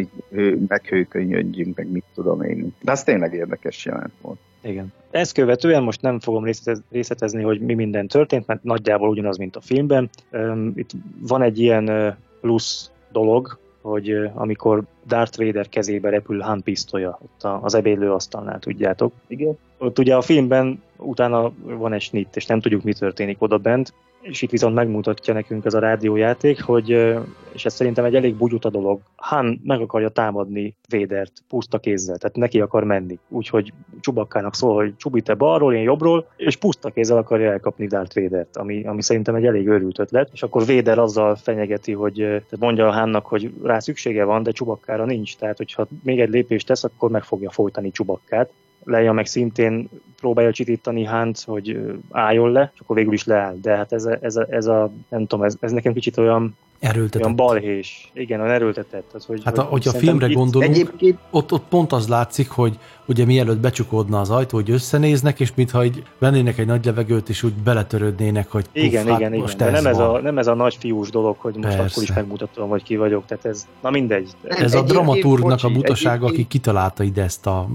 meghőkönyödjünk, 0.68 1.76
meg 1.76 1.90
mit 1.90 2.05
tudom 2.14 2.42
én. 2.42 2.74
De 2.80 2.92
ez 2.92 3.05
tényleg 3.05 3.34
érdekes 3.34 3.84
jelent 3.84 4.12
volt. 4.20 4.38
Igen. 4.62 4.92
Ezt 5.11 5.32
követően 5.32 5.82
most 5.82 6.03
nem 6.03 6.20
fogom 6.20 6.44
részletez- 6.44 6.82
részletezni, 6.90 7.42
hogy 7.42 7.61
mi 7.61 7.74
minden 7.74 8.09
történt, 8.09 8.46
mert 8.46 8.62
nagyjából 8.62 9.09
ugyanaz, 9.09 9.36
mint 9.36 9.57
a 9.57 9.61
filmben. 9.61 10.11
Itt 10.74 10.90
van 11.20 11.42
egy 11.42 11.59
ilyen 11.59 12.16
plusz 12.40 12.90
dolog, 13.12 13.59
hogy 13.82 14.30
amikor 14.34 14.82
Darth 15.06 15.38
Vader 15.38 15.68
kezébe 15.68 16.08
repül 16.08 16.40
Han 16.40 16.62
pisztolya, 16.62 17.18
ott 17.22 17.62
az 17.62 17.74
ebédlőasztalnál, 17.74 18.58
tudjátok. 18.58 19.12
Igen. 19.26 19.58
Ott 19.78 19.98
ugye 19.98 20.16
a 20.16 20.22
filmben 20.22 20.82
utána 20.96 21.52
van 21.62 21.92
egy 21.92 22.00
snitt, 22.00 22.36
és 22.36 22.46
nem 22.46 22.60
tudjuk, 22.60 22.82
mi 22.82 22.92
történik 22.92 23.42
oda 23.42 23.58
bent, 23.58 23.92
és 24.20 24.42
itt 24.42 24.50
viszont 24.50 24.74
megmutatja 24.74 25.34
nekünk 25.34 25.64
ez 25.64 25.74
a 25.74 25.78
rádiójáték, 25.78 26.62
hogy, 26.62 26.88
és 27.52 27.64
ez 27.64 27.74
szerintem 27.74 28.04
egy 28.04 28.14
elég 28.14 28.34
bugyuta 28.34 28.70
dolog, 28.70 29.00
Han 29.16 29.60
meg 29.64 29.80
akarja 29.80 30.08
támadni 30.08 30.74
Védert 30.88 31.32
puszta 31.48 31.78
kézzel, 31.78 32.16
tehát 32.16 32.36
neki 32.36 32.60
akar 32.60 32.84
menni. 32.84 33.18
Úgyhogy 33.28 33.72
Csubakkának 34.00 34.54
szól, 34.54 34.74
hogy 34.74 34.96
Csubi 34.96 35.20
te 35.20 35.34
balról, 35.34 35.74
én 35.74 35.82
jobbról, 35.82 36.28
és 36.36 36.56
puszta 36.56 36.90
kézzel 36.90 37.16
akarja 37.16 37.50
elkapni 37.50 37.86
Darth 37.86 38.14
Védert, 38.14 38.56
ami, 38.56 38.84
ami 38.84 39.02
szerintem 39.02 39.34
egy 39.34 39.46
elég 39.46 39.68
őrült 39.68 39.98
ötlet. 39.98 40.30
És 40.32 40.42
akkor 40.42 40.66
Véder 40.66 40.98
azzal 40.98 41.36
fenyegeti, 41.36 41.92
hogy 41.92 42.42
mondja 42.58 42.86
a 42.86 42.92
Hannak, 42.92 43.26
hogy 43.26 43.52
rá 43.62 43.78
szüksége 43.78 44.24
van, 44.24 44.42
de 44.42 44.50
Csubakkára 44.50 45.04
nincs. 45.04 45.36
Tehát, 45.36 45.56
hogyha 45.56 45.86
még 46.02 46.20
egy 46.20 46.30
lépést 46.30 46.66
tesz, 46.66 46.84
akkor 46.84 47.10
meg 47.10 47.22
fogja 47.22 47.50
folytani 47.50 47.90
Csubakkát. 47.90 48.50
Leia 48.84 49.12
meg 49.12 49.26
szintén 49.26 49.88
próbálja 50.20 50.52
csitítani 50.52 51.04
Hánt, 51.04 51.40
hogy 51.40 51.80
álljon 52.10 52.52
le, 52.52 52.70
és 52.74 52.80
akkor 52.80 52.96
végül 52.96 53.12
is 53.12 53.24
leáll. 53.24 53.56
De 53.62 53.76
hát 53.76 53.92
ez 53.92 54.04
a, 54.04 54.18
ez 54.20 54.36
a, 54.36 54.46
ez 54.50 54.66
a 54.66 54.90
nem 55.08 55.26
tudom, 55.26 55.44
ez, 55.44 55.56
ez 55.60 55.72
nekem 55.72 55.92
kicsit 55.92 56.16
olyan, 56.16 56.56
Erőltetett. 56.80 57.22
olyan 57.22 57.36
balhés. 57.36 58.10
Igen, 58.14 58.40
olyan 58.40 58.52
erőltetett. 58.52 59.10
Az, 59.14 59.24
hogy, 59.24 59.40
Hát 59.44 59.56
hogy 59.56 59.64
a, 59.66 59.68
hogyha 59.68 59.90
szerintem 59.90 60.18
filmre 60.18 60.34
gondolunk, 60.34 60.70
Egyébként 60.70 61.18
ott, 61.30 61.52
ott 61.52 61.64
pont 61.68 61.92
az 61.92 62.08
látszik, 62.08 62.50
hogy 62.50 62.78
ugye 63.08 63.24
mielőtt 63.24 63.58
becsukódna 63.58 64.20
az 64.20 64.30
ajtó, 64.30 64.56
hogy 64.56 64.70
összenéznek, 64.70 65.40
és 65.40 65.52
mintha 65.54 65.84
így 65.84 66.02
vennének 66.18 66.58
egy 66.58 66.66
nagy 66.66 66.84
levegőt, 66.84 67.28
és 67.28 67.42
úgy 67.42 67.52
beletörődnének, 67.52 68.50
hogy 68.50 68.64
puff, 68.64 68.82
Igen, 68.82 69.06
hát 69.06 69.18
igen, 69.18 69.32
igen. 69.32 69.42
most 69.42 69.58
nem 69.58 69.74
ez, 69.86 69.96
van. 69.96 70.14
a, 70.14 70.20
nem 70.20 70.38
ez 70.38 70.46
a 70.46 70.54
nagy 70.54 70.76
fiús 70.80 71.10
dolog, 71.10 71.36
hogy 71.38 71.54
most 71.54 71.76
Persze. 71.76 71.90
akkor 71.90 72.02
is 72.02 72.12
megmutatom, 72.12 72.68
hogy 72.68 72.82
ki 72.82 72.96
vagyok. 72.96 73.26
Tehát 73.26 73.44
ez, 73.44 73.66
na 73.82 73.90
mindegy. 73.90 74.30
Ez 74.42 74.74
a 74.74 74.82
dramaturgnak 74.82 75.58
a 75.64 75.68
bocsi, 75.68 75.74
butasága, 75.74 76.26
aki 76.26 76.46
kitalálta 76.46 77.02
ide 77.02 77.22
ezt 77.22 77.46
a 77.46 77.68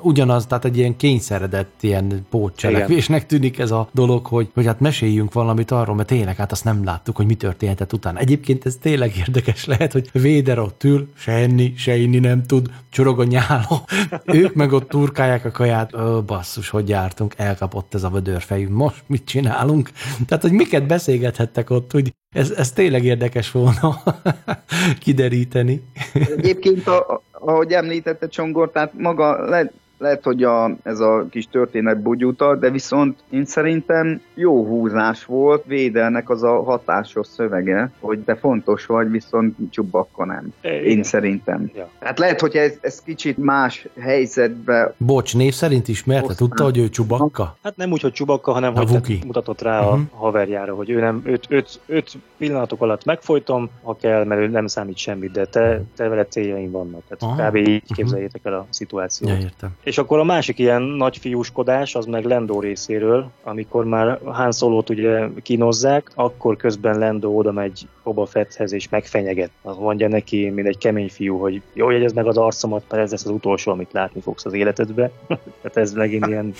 ugyanaz, 0.00 0.46
tehát 0.46 0.64
egy 0.64 0.76
ilyen 0.76 0.96
kényszeredett 0.96 1.74
ilyen 1.80 2.26
pótcselekvésnek 2.30 3.26
tűnik 3.26 3.58
ez 3.58 3.70
a 3.70 3.88
dolog, 3.92 4.26
hogy, 4.26 4.48
hogy 4.54 4.66
hát 4.66 4.80
meséljünk 4.80 5.32
valamit 5.32 5.70
arról, 5.70 5.94
mert 5.94 6.08
tényleg 6.08 6.36
hát 6.36 6.52
azt 6.52 6.64
nem 6.64 6.84
láttuk, 6.84 7.16
hogy 7.16 7.26
mi 7.26 7.34
történhetett 7.34 7.92
utána. 7.92 8.13
Egyébként 8.16 8.66
ez 8.66 8.76
tényleg 8.76 9.16
érdekes 9.16 9.64
lehet, 9.64 9.92
hogy 9.92 10.08
Véder 10.12 10.58
ott 10.58 10.84
ül, 10.84 11.08
se 11.16 11.32
enni, 11.32 11.74
se 11.76 11.96
inni 11.96 12.18
nem 12.18 12.42
tud, 12.42 12.70
csorog 12.90 13.20
a 13.20 13.24
nyála. 13.24 13.84
ők 14.24 14.54
meg 14.54 14.72
ott 14.72 14.88
turkálják 14.88 15.44
a 15.44 15.50
kaját, 15.50 15.92
Ö, 15.94 16.20
basszus, 16.26 16.68
hogy 16.68 16.88
jártunk, 16.88 17.34
elkapott 17.36 17.94
ez 17.94 18.02
a 18.02 18.08
vödörfejű, 18.08 18.68
most 18.68 19.02
mit 19.06 19.24
csinálunk? 19.24 19.90
Tehát, 20.26 20.42
hogy 20.42 20.52
miket 20.52 20.86
beszélgethettek 20.86 21.70
ott, 21.70 21.92
hogy 21.92 22.14
ez, 22.34 22.50
ez 22.50 22.72
tényleg 22.72 23.04
érdekes 23.04 23.50
volna 23.50 24.02
kideríteni. 25.04 25.82
Egyébként, 26.12 26.86
a, 26.86 27.22
ahogy 27.30 27.72
említette 27.72 28.28
Csongor, 28.28 28.70
tehát 28.70 28.92
maga 28.98 29.48
le, 29.48 29.70
lehet, 30.04 30.24
hogy 30.24 30.42
a, 30.42 30.76
ez 30.82 31.00
a 31.00 31.26
kis 31.30 31.48
történet 31.50 32.00
bugyuta, 32.00 32.56
de 32.56 32.70
viszont 32.70 33.18
én 33.30 33.44
szerintem 33.44 34.20
jó 34.34 34.66
húzás 34.66 35.24
volt 35.24 35.64
Védelnek 35.66 36.30
az 36.30 36.42
a 36.42 36.62
hatásos 36.62 37.26
szövege, 37.26 37.90
hogy 38.00 38.18
te 38.18 38.34
fontos 38.36 38.86
vagy, 38.86 39.10
viszont 39.10 39.56
csubakka 39.70 40.24
nem. 40.24 40.52
Én 40.84 41.02
szerintem. 41.02 41.70
Ja. 41.74 41.88
Hát 42.00 42.18
lehet, 42.18 42.40
hogy 42.40 42.56
ez, 42.56 42.72
ez 42.80 43.00
kicsit 43.02 43.36
más 43.38 43.88
helyzetbe 44.00 44.94
Bocs, 44.96 45.36
név 45.36 45.52
szerint 45.54 45.88
ismerte? 45.88 46.22
Aztán- 46.22 46.36
Tudta, 46.48 46.64
hogy 46.64 46.78
ő 46.78 46.88
csubakka? 46.88 47.56
Hát 47.62 47.76
nem 47.76 47.92
úgy, 47.92 48.00
hogy 48.00 48.12
Csubakka, 48.12 48.52
hanem 48.52 48.74
A 48.76 48.78
hogy 48.78 49.00
te 49.02 49.26
mutatott 49.26 49.62
rá 49.62 49.80
Mhm. 49.80 49.88
a 50.12 50.16
haverjára, 50.16 50.74
hogy 50.74 50.90
ő 50.90 51.00
nem, 51.00 51.22
öt, 51.24 51.46
öt, 51.48 51.80
öt 51.86 52.12
pillanatok 52.36 52.82
alatt 52.82 53.04
megfojtom, 53.04 53.70
ha 53.82 53.96
kell, 54.00 54.24
mert 54.24 54.40
ő 54.40 54.46
nem 54.46 54.66
számít 54.66 54.96
semmit, 54.96 55.30
de 55.32 55.44
te, 55.44 55.82
te 55.96 56.08
veled 56.08 56.30
céljaim 56.30 56.70
vannak. 56.70 57.02
Tehát 57.08 57.38
Aha. 57.38 57.48
kb. 57.50 57.56
így 57.56 57.66
Mhm. 57.84 57.94
képzeljétek 57.94 58.40
el 58.44 58.54
a 58.54 58.66
szituációt. 58.70 59.30
Ja, 59.30 59.36
értem. 59.38 59.70
És 59.82 59.93
akkor 59.98 60.18
a 60.18 60.24
másik 60.24 60.58
ilyen 60.58 60.82
nagy 60.82 61.16
fiúskodás, 61.16 61.94
az 61.94 62.04
meg 62.04 62.24
Lendo 62.24 62.60
részéről, 62.60 63.30
amikor 63.42 63.84
már 63.84 64.20
Han 64.24 64.52
Solo-t 64.52 64.90
ugye 64.90 65.28
kínozzák, 65.42 66.10
akkor 66.14 66.56
közben 66.56 66.98
Lendo 66.98 67.28
oda 67.28 67.52
megy 67.52 67.86
Boba 68.02 68.26
Fetthez 68.26 68.72
és 68.72 68.88
megfenyeget. 68.88 69.50
Azt 69.62 69.78
mondja 69.78 70.08
neki, 70.08 70.50
mint 70.50 70.66
egy 70.66 70.78
kemény 70.78 71.08
fiú, 71.08 71.38
hogy 71.38 71.62
jó, 71.72 71.90
jegyezd 71.90 72.14
meg 72.14 72.26
az 72.26 72.36
arcomat, 72.36 72.84
mert 72.90 73.02
ez 73.02 73.10
lesz 73.10 73.24
az 73.24 73.30
utolsó, 73.30 73.72
amit 73.72 73.92
látni 73.92 74.20
fogsz 74.20 74.44
az 74.44 74.52
életedbe. 74.52 75.10
Tehát 75.62 75.76
ez 75.76 75.92
megint 75.92 76.26
ilyen, 76.26 76.54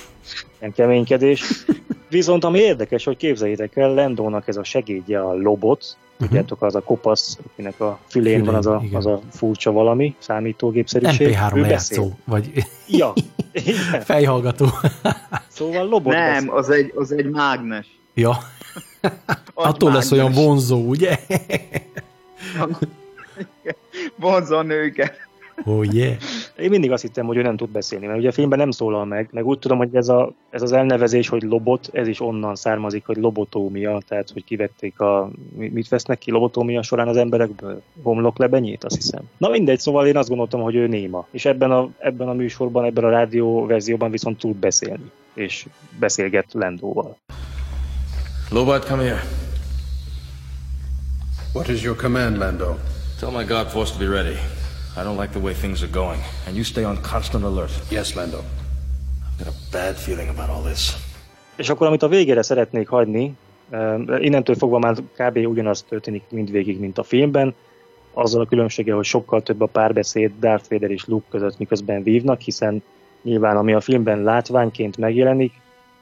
ilyen 0.64 0.72
keménykedés. 0.76 1.64
Viszont 2.08 2.44
ami 2.44 2.58
érdekes, 2.58 3.04
hogy 3.04 3.16
képzeljétek 3.16 3.76
el, 3.76 3.94
Lendónak 3.94 4.48
ez 4.48 4.56
a 4.56 4.64
segédje 4.64 5.20
a 5.20 5.34
lobot, 5.34 5.96
Tudjátok, 6.18 6.62
az 6.62 6.74
a 6.74 6.80
kopasz, 6.80 7.38
akinek 7.52 7.80
a 7.80 7.98
fülén, 8.08 8.32
Fülén, 8.32 8.44
van 8.44 8.54
az 8.54 8.66
a, 8.66 8.80
igen. 8.84 8.96
az 8.96 9.06
a 9.06 9.20
furcsa 9.30 9.72
valami, 9.72 10.14
számítógépszerűség. 10.18 11.28
MP3 11.36 11.56
Ő 11.56 11.60
lejátszó, 11.60 12.02
beszél. 12.02 12.16
vagy 12.24 12.64
Ja, 12.88 13.12
igen. 13.52 13.74
fejhallgató. 14.10 14.66
Szóval 15.48 15.88
lobot 15.88 16.12
Nem, 16.12 16.32
beszél. 16.32 16.50
az 16.50 16.70
egy, 16.70 16.92
az 16.96 17.12
egy 17.12 17.30
mágnes. 17.30 17.86
ja. 18.14 18.38
Attól 19.54 19.92
lesz 19.92 20.10
olyan 20.10 20.24
mágnes. 20.30 20.44
vonzó, 20.44 20.88
ugye? 20.88 21.18
Vonza 24.16 24.56
a 24.56 24.62
nőket. 24.62 25.12
Oh 25.64 25.94
yeah. 25.94 26.16
Én 26.59 26.70
mindig 26.70 26.92
azt 26.92 27.02
hittem, 27.02 27.26
hogy 27.26 27.36
ő 27.36 27.42
nem 27.42 27.57
tud 27.57 27.68
beszélni, 27.70 28.07
mert 28.07 28.18
ugye 28.18 28.28
a 28.28 28.32
filmben 28.32 28.59
nem 28.59 28.70
szólal 28.70 29.05
meg, 29.05 29.28
meg 29.32 29.46
úgy 29.46 29.59
tudom, 29.59 29.78
hogy 29.78 29.94
ez, 29.96 30.09
a, 30.09 30.32
ez 30.50 30.62
az 30.62 30.72
elnevezés, 30.72 31.28
hogy 31.28 31.42
lobot, 31.42 31.90
ez 31.92 32.07
is 32.07 32.20
onnan 32.20 32.55
származik, 32.55 33.07
hogy 33.07 33.16
lobotómia, 33.16 34.00
tehát 34.09 34.30
hogy 34.30 34.44
kivették 34.44 35.00
a, 35.00 35.30
mi- 35.57 35.68
mit 35.68 35.88
vesznek 35.88 36.18
ki 36.18 36.30
lobotómia 36.30 36.82
során 36.82 37.09
az 37.09 37.16
emberekből? 37.16 37.82
Homloklebenyét, 38.02 38.84
azt 38.84 38.94
hiszem. 38.94 39.22
Na 39.36 39.48
mindegy, 39.48 39.78
szóval 39.78 40.07
én 40.07 40.16
azt 40.16 40.28
gondoltam, 40.28 40.61
hogy 40.61 40.74
ő 40.74 40.86
néma. 40.86 41.26
És 41.30 41.44
ebben 41.44 41.70
a, 41.70 41.88
ebben 41.98 42.28
a 42.28 42.32
műsorban, 42.32 42.84
ebben 42.84 43.05
a 43.05 43.11
rádió 43.11 43.66
verzióban 43.66 44.11
viszont 44.11 44.38
tud 44.38 44.57
beszélni. 44.57 45.11
És 45.34 45.66
beszélget 45.98 46.46
Lendóval. 46.52 47.16
Lobot, 48.50 48.84
come 48.84 49.02
here. 49.02 49.20
What 51.55 51.68
is 51.68 51.82
your 51.82 51.96
command, 51.96 52.36
Lando? 52.36 52.74
Tell 53.20 53.30
my 53.30 53.44
God 53.44 53.66
force 53.66 53.92
to 53.92 53.98
be 53.98 54.11
ready. 54.11 54.53
I 54.97 55.03
don't 55.03 55.18
like 55.20 55.32
the 55.32 55.40
way 55.40 55.55
things 55.55 55.82
are 55.82 55.90
going. 55.90 56.20
And 56.47 56.55
you 56.55 56.64
stay 56.64 56.84
on 56.84 56.97
constant 57.03 57.45
alert. 57.45 57.72
Yes, 57.90 58.14
Lando. 58.14 58.38
I've 58.38 59.45
got 59.45 59.49
a 59.49 59.57
bad 59.72 59.97
feeling 59.97 60.28
about 60.28 60.49
all 60.49 60.62
this. 60.62 60.95
És 61.57 61.68
akkor, 61.68 61.86
amit 61.86 62.03
a 62.03 62.09
végére 62.09 62.42
szeretnék 62.42 62.88
hagyni, 62.88 63.36
eh, 63.70 63.95
innentől 64.18 64.57
fogva 64.57 64.78
már 64.78 64.95
kb. 65.16 65.36
ugyanaz 65.36 65.84
történik 65.88 66.22
mindvégig, 66.28 66.80
mint 66.80 66.99
a 66.99 67.03
filmben, 67.03 67.55
azzal 68.12 68.40
a 68.40 68.47
különbsége, 68.47 68.95
hogy 68.95 69.05
sokkal 69.05 69.42
több 69.42 69.61
a 69.61 69.66
párbeszéd 69.66 70.32
Darth 70.40 70.70
Vader 70.70 70.90
és 70.90 71.05
Luke 71.05 71.26
között, 71.30 71.59
miközben 71.59 72.03
vívnak, 72.03 72.40
hiszen 72.40 72.82
nyilván 73.22 73.57
ami 73.57 73.72
a 73.72 73.80
filmben 73.80 74.22
látványként 74.22 74.97
megjelenik, 74.97 75.53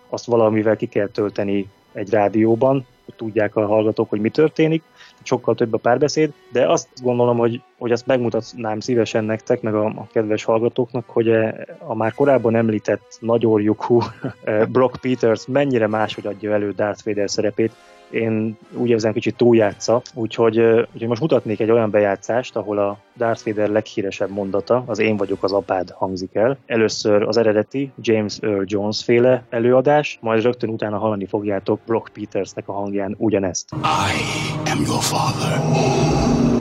azt 0.09 0.25
valamivel 0.25 0.77
ki 0.77 0.87
kell 0.87 1.09
tölteni 1.09 1.69
egy 1.93 2.11
rádióban, 2.11 2.87
hogy 3.05 3.15
tudják 3.15 3.57
a 3.57 3.67
hallgatók, 3.67 4.09
hogy 4.09 4.21
mi 4.21 4.31
történik, 4.31 4.83
sokkal 5.27 5.55
több 5.55 5.75
a 5.75 5.79
párbeszéd, 5.79 6.33
de 6.53 6.71
azt 6.71 6.89
gondolom, 7.03 7.39
hogy, 7.39 7.63
hogy 7.79 7.93
azt 7.93 8.07
megmutatnám 8.07 8.81
szívesen 8.81 9.25
nektek, 9.25 9.61
meg 9.61 9.75
a, 9.75 9.85
a 9.85 10.07
kedves 10.13 10.45
hallgatóknak, 10.45 11.05
hogy 11.07 11.29
eh, 11.29 11.55
a 11.79 11.95
már 11.95 12.15
korábban 12.15 12.57
említett 12.57 13.17
nagyorjukú 13.21 14.01
eh, 14.45 14.67
Brock 14.67 15.01
Peters 15.01 15.47
mennyire 15.47 15.87
máshogy 15.87 16.27
adja 16.27 16.53
elő 16.53 16.71
Darth 16.71 17.05
Vader 17.05 17.31
szerepét, 17.31 17.73
én 18.13 18.59
úgy 18.73 18.89
érzem 18.89 19.13
kicsit 19.13 19.37
túljátsza, 19.37 20.03
úgyhogy, 20.15 20.59
úgyhogy 20.93 21.09
most 21.09 21.21
mutatnék 21.21 21.61
egy 21.61 21.71
olyan 21.71 21.91
bejátszást, 21.91 22.57
ahol 22.57 22.79
a 22.79 22.99
Darth 23.17 23.45
Vader 23.45 23.69
leghíresebb 23.69 24.31
mondata, 24.31 24.85
az 24.87 24.99
én 24.99 25.17
vagyok 25.17 25.43
az 25.43 25.53
apád 25.53 25.91
hangzik 25.91 26.35
el. 26.35 26.59
Először 26.67 27.23
az 27.23 27.37
eredeti 27.37 27.93
James 28.01 28.39
Earl 28.41 28.63
Jones 28.65 29.05
féle 29.05 29.43
előadás, 29.51 30.19
majd 30.21 30.43
rögtön 30.43 30.71
utána 30.71 30.99
hallani 30.99 31.27
fogjátok 31.27 31.81
Brock 31.87 32.13
Petersnek 32.13 32.69
a 32.69 32.73
hangján 32.73 33.15
ugyanezt. 33.19 33.71
I 33.73 34.71
am 34.71 34.81
your 34.87 35.03
father. 35.03 35.59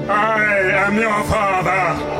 I 0.07 0.71
am 0.87 0.95
your 0.95 1.23
father! 1.23 2.19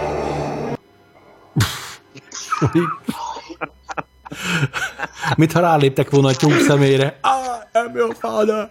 Mintha 5.38 5.60
ráléptek 5.60 6.10
volna 6.10 6.28
a 6.28 6.36
tyúk 6.36 6.60
szemére. 6.60 7.20
I 7.24 7.78
am 7.78 7.96
your 7.96 8.16
father. 8.20 8.70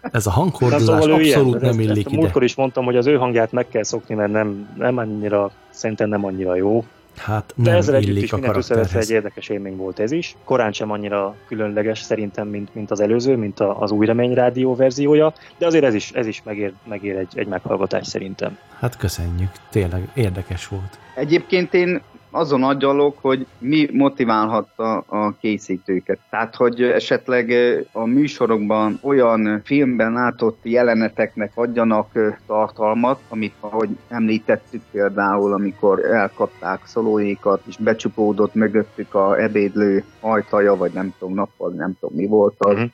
Ez 0.00 0.26
a 0.26 0.30
hangkordozás 0.30 0.86
Na, 0.86 1.00
szóval 1.00 1.18
ő 1.20 1.22
ilyen, 1.22 1.38
abszolút 1.38 1.62
ezt- 1.62 1.64
nem 1.72 1.80
illik 1.80 1.96
ezt 1.96 2.06
a 2.06 2.10
ide. 2.10 2.18
Múltkor 2.20 2.42
is 2.44 2.54
mondtam, 2.54 2.84
hogy 2.84 2.96
az 2.96 3.06
ő 3.06 3.16
hangját 3.16 3.52
meg 3.52 3.68
kell 3.68 3.82
szokni, 3.82 4.14
mert 4.14 4.32
nem, 4.32 4.68
nem 4.78 4.96
annyira, 4.98 5.50
szerintem 5.70 6.08
nem 6.08 6.24
annyira 6.24 6.54
jó. 6.56 6.84
Hát 7.16 7.52
De 7.56 7.70
nem 7.70 7.78
ezzel 7.78 7.94
együtt 7.94 8.08
illik 8.08 8.22
is 8.22 8.32
a 8.32 8.34
mindentől 8.36 8.62
szeretve 8.62 8.98
egy 8.98 9.10
érdekes 9.10 9.48
élmény 9.48 9.76
volt 9.76 9.98
ez 9.98 10.12
is. 10.12 10.36
Korán 10.44 10.72
sem 10.72 10.90
annyira 10.90 11.34
különleges 11.46 12.00
szerintem, 12.00 12.48
mint, 12.48 12.74
mint 12.74 12.90
az 12.90 13.00
előző, 13.00 13.36
mint 13.36 13.60
a, 13.60 13.80
az 13.80 13.90
új 13.90 14.06
remény 14.06 14.34
rádió 14.34 14.74
verziója, 14.74 15.32
de 15.58 15.66
azért 15.66 15.84
ez 15.84 15.94
is, 15.94 16.10
ez 16.12 16.26
is 16.26 16.42
megér, 16.44 16.72
megér 16.88 17.16
egy, 17.16 17.32
egy 17.34 17.46
meghallgatás 17.46 18.06
szerintem. 18.06 18.58
Hát 18.78 18.96
köszönjük, 18.96 19.50
tényleg 19.70 20.08
érdekes 20.14 20.68
volt. 20.68 20.98
Egyébként 21.14 21.74
én 21.74 22.00
azon 22.30 22.62
agyalok, 22.62 23.16
hogy 23.20 23.46
mi 23.58 23.88
motiválhatta 23.92 24.96
a 24.98 25.34
készítőket. 25.40 26.18
Tehát, 26.30 26.54
hogy 26.54 26.82
esetleg 26.82 27.54
a 27.92 28.04
műsorokban 28.04 28.98
olyan 29.02 29.60
filmben 29.64 30.12
látott 30.12 30.58
jeleneteknek 30.62 31.52
adjanak 31.54 32.36
tartalmat, 32.46 33.20
amit, 33.28 33.54
ahogy 33.60 33.88
említettük 34.08 34.82
például, 34.90 35.52
amikor 35.52 36.04
elkapták 36.04 36.80
szolóékat, 36.84 37.62
és 37.66 37.76
becsupódott 37.76 38.54
mögöttük 38.54 39.14
a 39.14 39.40
ebédlő 39.40 40.04
ajtaja, 40.20 40.76
vagy 40.76 40.92
nem 40.92 41.14
tudom, 41.18 41.34
nappal, 41.34 41.70
nem 41.70 41.96
tudom 42.00 42.16
mi 42.16 42.26
volt 42.26 42.54
az, 42.58 42.76
Mhm. 42.76 42.84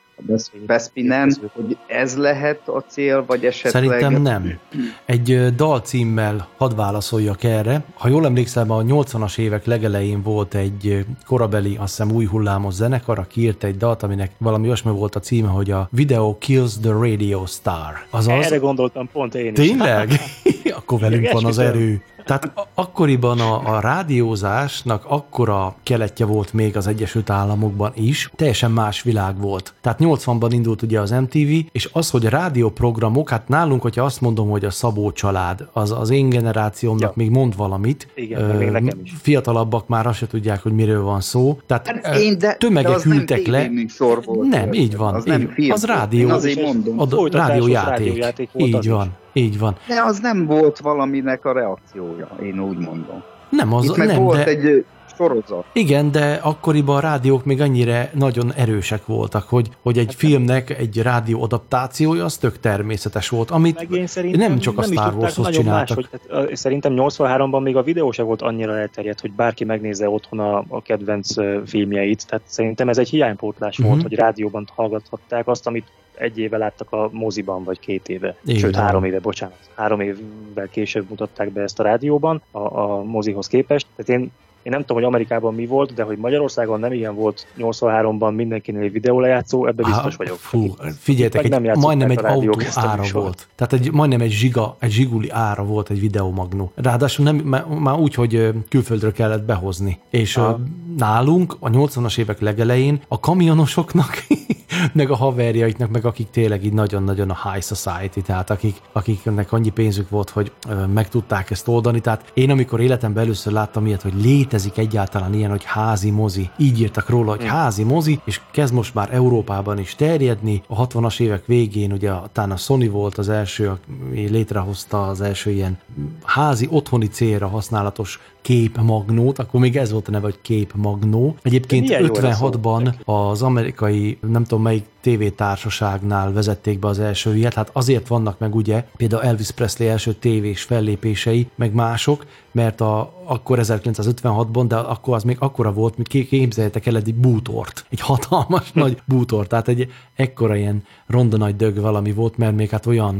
Bespinen, 0.66 1.36
hogy 1.52 1.76
ez 1.86 2.16
lehet 2.16 2.68
a 2.68 2.84
cél, 2.88 3.24
vagy 3.26 3.44
esetleg... 3.44 3.82
Szerintem 3.82 4.22
nem. 4.22 4.58
Egy 5.04 5.30
ö, 5.30 5.50
dalcímmel 5.50 6.48
hadd 6.56 6.76
válaszoljak 6.76 7.44
erre. 7.44 7.84
Ha 7.94 8.08
jól 8.08 8.24
emlékszem, 8.24 8.70
a 8.70 8.82
80-as 8.82 9.38
évek 9.38 9.64
legelején 9.64 10.22
volt 10.22 10.54
egy 10.54 11.06
korabeli, 11.26 11.76
azt 11.76 11.96
hiszem 11.96 12.14
új 12.14 12.24
hullámos 12.24 12.74
zenekar, 12.74 13.18
aki 13.18 13.40
írt 13.40 13.64
egy 13.64 13.76
dalt, 13.76 14.02
aminek 14.02 14.30
valami 14.38 14.66
olyasmi 14.66 14.90
volt 14.90 15.14
a 15.14 15.20
címe, 15.20 15.48
hogy 15.48 15.70
a 15.70 15.88
Video 15.90 16.38
Kills 16.38 16.72
the 16.82 16.92
Radio 16.92 17.46
Star. 17.46 18.06
Azaz, 18.10 18.44
Erre 18.44 18.56
gondoltam 18.56 19.08
pont 19.12 19.34
én 19.34 19.52
is. 19.52 19.68
Tényleg? 19.68 20.10
Akkor 20.78 21.00
velünk 21.00 21.32
van 21.32 21.44
az 21.44 21.58
erő. 21.58 22.02
Tehát 22.26 22.52
a- 22.54 22.66
akkoriban 22.74 23.40
a, 23.40 23.74
a 23.76 23.80
rádiózásnak 23.80 25.04
akkora 25.08 25.74
keletje 25.82 26.26
volt 26.26 26.52
még 26.52 26.76
az 26.76 26.86
Egyesült 26.86 27.30
Államokban 27.30 27.92
is, 27.94 28.30
teljesen 28.36 28.70
más 28.70 29.02
világ 29.02 29.40
volt. 29.40 29.74
Tehát 29.80 29.98
80-ban 30.02 30.48
indult 30.50 30.82
ugye 30.82 31.00
az 31.00 31.10
MTV, 31.10 31.48
és 31.72 31.88
az, 31.92 32.10
hogy 32.10 32.26
a 32.26 32.28
rádióprogramok, 32.28 33.30
hát 33.30 33.48
nálunk, 33.48 33.82
hogyha 33.82 34.04
azt 34.04 34.20
mondom, 34.20 34.50
hogy 34.50 34.64
a 34.64 34.70
Szabó 34.70 35.12
család, 35.12 35.68
az 35.72 35.92
az 35.92 36.10
én 36.10 36.28
generációmnak 36.28 37.02
ja. 37.08 37.12
még 37.14 37.30
mond 37.30 37.56
valamit. 37.56 38.08
Igen, 38.14 38.44
meg 38.44 38.58
még 38.58 38.68
nekem 38.70 38.98
is. 39.02 39.12
Fiatalabbak 39.22 39.88
már 39.88 40.06
azt 40.06 40.18
se 40.18 40.26
tudják, 40.26 40.62
hogy 40.62 40.72
miről 40.72 41.02
van 41.02 41.20
szó. 41.20 41.58
Tehát 41.66 41.86
Hát 41.88 42.16
ö, 42.16 42.18
én, 42.20 42.38
de, 42.38 42.54
tömegek 42.54 42.96
de 42.96 43.08
nem 43.08 43.18
ültek 43.18 43.46
le. 43.46 43.58
tévéműsor 43.60 44.22
volt. 44.24 44.48
Nem, 44.48 44.72
így 44.72 44.96
van. 44.96 45.14
Az 45.14 45.24
nem 45.24 45.40
így, 45.40 45.50
film 45.52 45.70
az 45.72 45.84
rádió. 45.84 46.26
Én 46.26 46.32
azért 46.32 46.60
mondom. 46.62 46.96
Folytatásos 47.08 47.48
rádiójáték. 47.48 47.88
rádiójáték 48.06 48.48
volt 48.52 48.66
Így 48.68 48.74
az 48.74 48.86
van. 48.86 49.06
is. 49.06 49.12
Így 49.36 49.58
van. 49.58 49.76
De 49.88 50.02
az 50.02 50.18
nem 50.18 50.46
volt 50.46 50.78
valaminek 50.78 51.44
a 51.44 51.52
reakciója, 51.52 52.28
én 52.42 52.60
úgy 52.60 52.78
mondom. 52.78 53.22
Nem, 53.50 53.72
az 53.72 53.84
Itt 53.84 53.96
meg 53.96 54.06
nem, 54.06 54.22
volt 54.22 54.44
de 54.44 54.44
egy 54.44 54.84
sorozat. 55.16 55.64
Igen, 55.72 56.10
de 56.12 56.40
akkoriban 56.42 56.96
a 56.96 57.00
rádiók 57.00 57.44
még 57.44 57.60
annyira 57.60 58.02
nagyon 58.14 58.52
erősek 58.52 59.06
voltak, 59.06 59.48
hogy, 59.48 59.68
hogy 59.82 59.98
egy 59.98 60.14
filmnek 60.14 60.78
egy 60.78 61.02
rádió 61.02 61.42
adaptációja 61.42 62.24
az 62.24 62.36
tök 62.36 62.60
természetes 62.60 63.28
volt, 63.28 63.50
amit 63.50 63.88
nem 64.36 64.58
csak 64.58 64.78
a 64.78 64.82
is 64.82 64.86
Star 64.86 65.14
Warshoz 65.14 65.48
csináltak. 65.50 65.96
Más, 65.96 66.06
hogy, 66.10 66.20
hát, 66.30 66.56
szerintem 66.56 66.92
83-ban 66.96 67.62
még 67.62 67.76
a 67.76 67.82
videó 67.82 68.10
se 68.10 68.22
volt 68.22 68.42
annyira 68.42 68.78
elterjedt, 68.78 69.20
hogy 69.20 69.32
bárki 69.32 69.64
megnézze 69.64 70.08
otthon 70.08 70.38
a, 70.38 70.64
a 70.68 70.82
kedvenc 70.82 71.34
filmjeit, 71.66 72.26
tehát 72.26 72.44
szerintem 72.46 72.88
ez 72.88 72.98
egy 72.98 73.08
hiánypótlás 73.08 73.78
Mhm. 73.78 73.88
volt, 73.88 74.02
hogy 74.02 74.14
rádióban 74.14 74.68
hallgathatták 74.74 75.48
azt, 75.48 75.66
amit 75.66 75.86
egy 76.18 76.38
éve 76.38 76.56
láttak 76.56 76.92
a 76.92 77.08
moziban, 77.12 77.64
vagy 77.64 77.78
két 77.78 78.08
éve. 78.08 78.36
Igen. 78.44 78.60
Sőt, 78.60 78.76
három 78.76 79.04
éve, 79.04 79.20
bocsánat. 79.20 79.58
Három 79.74 80.00
évvel 80.00 80.68
később 80.70 81.08
mutatták 81.08 81.52
be 81.52 81.62
ezt 81.62 81.80
a 81.80 81.82
rádióban 81.82 82.42
a, 82.50 82.80
a 82.80 83.02
mozihoz 83.02 83.46
képest. 83.46 83.86
Tehát 83.96 84.20
én 84.20 84.30
én 84.66 84.72
nem 84.72 84.80
tudom, 84.80 84.96
hogy 84.96 85.06
Amerikában 85.06 85.54
mi 85.54 85.66
volt, 85.66 85.94
de 85.94 86.02
hogy 86.02 86.18
Magyarországon 86.18 86.80
nem 86.80 86.92
ilyen 86.92 87.14
volt 87.14 87.46
83-ban 87.58 88.34
mindenkinél 88.34 88.90
videólejátszó, 88.90 89.66
ebbe 89.66 89.82
biztos 89.82 90.12
Há, 90.12 90.16
vagyok. 90.16 90.36
Fú, 90.36 90.74
figyeljetek, 90.98 91.48
nem 91.48 91.60
egy, 91.60 91.66
játszották 91.66 91.96
majdnem 91.96 92.10
egy 92.10 92.24
autó 92.24 92.60
ára 92.74 93.02
volt. 93.12 93.48
Tehát 93.54 93.72
egy, 93.72 93.92
majdnem 93.92 94.20
egy 94.20 94.30
zsiga, 94.30 94.76
egy 94.78 94.90
zsiguli 94.90 95.30
ára 95.30 95.64
volt 95.64 95.90
egy 95.90 96.00
videomagnó. 96.00 96.72
Ráadásul 96.74 97.24
nem, 97.24 97.36
má- 97.36 97.80
már 97.80 97.98
úgy, 97.98 98.14
hogy 98.14 98.50
külföldről 98.68 99.12
kellett 99.12 99.44
behozni. 99.44 99.98
És 100.10 100.36
Aha. 100.36 100.60
nálunk 100.96 101.56
a 101.58 101.70
80-as 101.70 102.18
évek 102.18 102.40
legelején 102.40 103.00
a 103.08 103.20
kamionosoknak, 103.20 104.26
meg 104.92 105.10
a 105.10 105.16
haverjaiknak, 105.16 105.90
meg 105.90 106.04
akik 106.04 106.30
tényleg 106.30 106.64
így 106.64 106.72
nagyon-nagyon 106.72 107.30
a 107.30 107.50
high 107.50 107.64
society, 107.64 108.20
tehát 108.20 108.50
akik, 108.50 108.76
akiknek 108.92 109.52
annyi 109.52 109.70
pénzük 109.70 110.10
volt, 110.10 110.30
hogy 110.30 110.52
meg 110.94 111.08
tudták 111.08 111.50
ezt 111.50 111.68
oldani. 111.68 112.00
Tehát 112.00 112.30
én 112.34 112.50
amikor 112.50 112.80
életemben 112.80 113.24
először 113.24 113.52
láttam 113.52 113.86
ilyet, 113.86 114.02
hogy 114.02 114.14
létezik 114.56 114.78
egyáltalán 114.78 115.34
ilyen, 115.34 115.50
hogy 115.50 115.64
házi 115.64 116.10
mozi. 116.10 116.50
Így 116.56 116.80
írtak 116.80 117.08
róla, 117.08 117.30
hogy 117.30 117.44
házi 117.44 117.82
mozi, 117.82 118.20
és 118.24 118.40
kezd 118.50 118.74
most 118.74 118.94
már 118.94 119.14
Európában 119.14 119.78
is 119.78 119.94
terjedni. 119.94 120.62
A 120.68 120.86
60-as 120.86 121.20
évek 121.20 121.46
végén 121.46 121.92
ugye 121.92 122.12
talán 122.32 122.50
a 122.50 122.56
Sony 122.56 122.90
volt 122.90 123.18
az 123.18 123.28
első, 123.28 123.68
aki 123.68 124.28
létrehozta 124.28 125.06
az 125.06 125.20
első 125.20 125.50
ilyen 125.50 125.78
házi, 126.24 126.68
otthoni 126.70 127.08
célra 127.08 127.48
használatos 127.48 128.20
képmagnót, 128.46 129.38
akkor 129.38 129.60
még 129.60 129.76
ez 129.76 129.92
volt 129.92 130.08
a 130.08 130.10
neve, 130.10 130.24
hogy 130.24 130.38
képmagnó. 130.42 131.36
Egyébként 131.42 131.86
Milyen 131.86 132.04
jó 132.04 132.14
ez 132.14 132.24
a 132.24 132.32
szó. 132.32 132.50
56-ban 132.52 132.94
az 133.04 133.42
amerikai, 133.42 134.18
nem 134.20 134.44
tudom 134.44 134.62
melyik 134.62 134.84
tévétársaságnál 135.06 136.32
vezették 136.32 136.78
be 136.78 136.88
az 136.88 136.98
első 136.98 137.36
ilyet, 137.36 137.54
hát 137.54 137.70
azért 137.72 138.08
vannak 138.08 138.38
meg 138.38 138.54
ugye 138.54 138.84
például 138.96 139.22
Elvis 139.22 139.50
Presley 139.50 139.88
első 139.88 140.12
tévés 140.12 140.62
fellépései, 140.62 141.48
meg 141.54 141.74
mások, 141.74 142.26
mert 142.52 142.80
a, 142.80 143.12
akkor 143.24 143.58
1956-ban, 143.62 144.64
de 144.68 144.76
akkor 144.76 145.14
az 145.14 145.22
még 145.22 145.36
akkora 145.38 145.72
volt, 145.72 145.96
mint 145.96 146.08
ké- 146.08 146.28
képzeljétek 146.28 146.86
el 146.86 146.96
egy 146.96 147.14
bútort, 147.14 147.86
egy 147.88 148.00
hatalmas 148.00 148.72
nagy 148.82 149.02
bútort, 149.04 149.48
tehát 149.48 149.68
egy 149.68 149.92
ekkora 150.14 150.56
ilyen 150.56 150.82
ronda 151.06 151.36
nagy 151.36 151.56
dög 151.56 151.80
valami 151.80 152.12
volt, 152.12 152.36
mert 152.36 152.56
még 152.56 152.70
hát 152.70 152.86
olyan, 152.86 153.16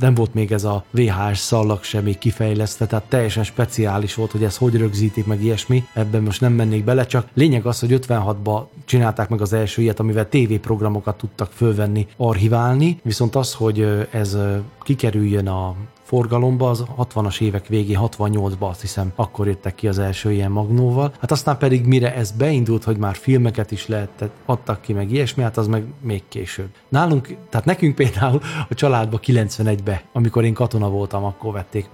nem 0.00 0.14
volt 0.14 0.34
még 0.34 0.52
ez 0.52 0.64
a 0.64 0.84
VHS 0.90 1.38
szallag 1.38 1.82
sem 1.82 2.04
még 2.04 2.18
kifejlesztve, 2.18 2.86
tehát 2.86 3.04
teljesen 3.08 3.44
speciális 3.44 4.14
volt, 4.14 4.30
hogy 4.30 4.44
ez 4.44 4.56
hogy 4.60 4.76
rögzítik, 4.76 5.26
meg 5.26 5.42
ilyesmi, 5.42 5.84
ebben 5.92 6.22
most 6.22 6.40
nem 6.40 6.52
mennék 6.52 6.84
bele, 6.84 7.06
csak 7.06 7.28
lényeg 7.34 7.66
az, 7.66 7.80
hogy 7.80 8.00
56-ban 8.06 8.62
csinálták 8.84 9.28
meg 9.28 9.40
az 9.40 9.52
első 9.52 9.82
ilyet, 9.82 10.00
amivel 10.00 10.28
tévéprogramokat 10.28 11.16
tudtak 11.16 11.50
fölvenni, 11.52 12.06
archiválni, 12.16 13.00
viszont 13.02 13.36
az, 13.36 13.54
hogy 13.54 14.06
ez 14.10 14.36
kikerüljön 14.82 15.48
a 15.48 15.74
forgalomba, 16.10 16.70
az 16.70 16.84
60-as 16.98 17.40
évek 17.40 17.66
végén, 17.66 17.98
68-ban 18.00 18.68
azt 18.68 18.80
hiszem, 18.80 19.12
akkor 19.16 19.46
jöttek 19.46 19.74
ki 19.74 19.88
az 19.88 19.98
első 19.98 20.32
ilyen 20.32 20.50
magnóval. 20.50 21.12
Hát 21.20 21.30
aztán 21.30 21.58
pedig 21.58 21.86
mire 21.86 22.14
ez 22.14 22.30
beindult, 22.30 22.84
hogy 22.84 22.96
már 22.96 23.14
filmeket 23.14 23.70
is 23.70 23.86
lehetett, 23.86 24.34
adtak 24.46 24.80
ki, 24.80 24.92
meg 24.92 25.10
ilyesmi, 25.10 25.42
hát 25.42 25.56
az 25.56 25.66
meg 25.66 25.84
még 26.00 26.22
később. 26.28 26.68
Nálunk, 26.88 27.36
tehát 27.48 27.66
nekünk 27.66 27.94
például 27.94 28.40
a 28.68 28.74
családba 28.74 29.20
91-be, 29.22 30.02
amikor 30.12 30.44
én 30.44 30.54
katona 30.54 30.88
voltam, 30.88 31.24
akkor 31.24 31.52
vették, 31.52 31.88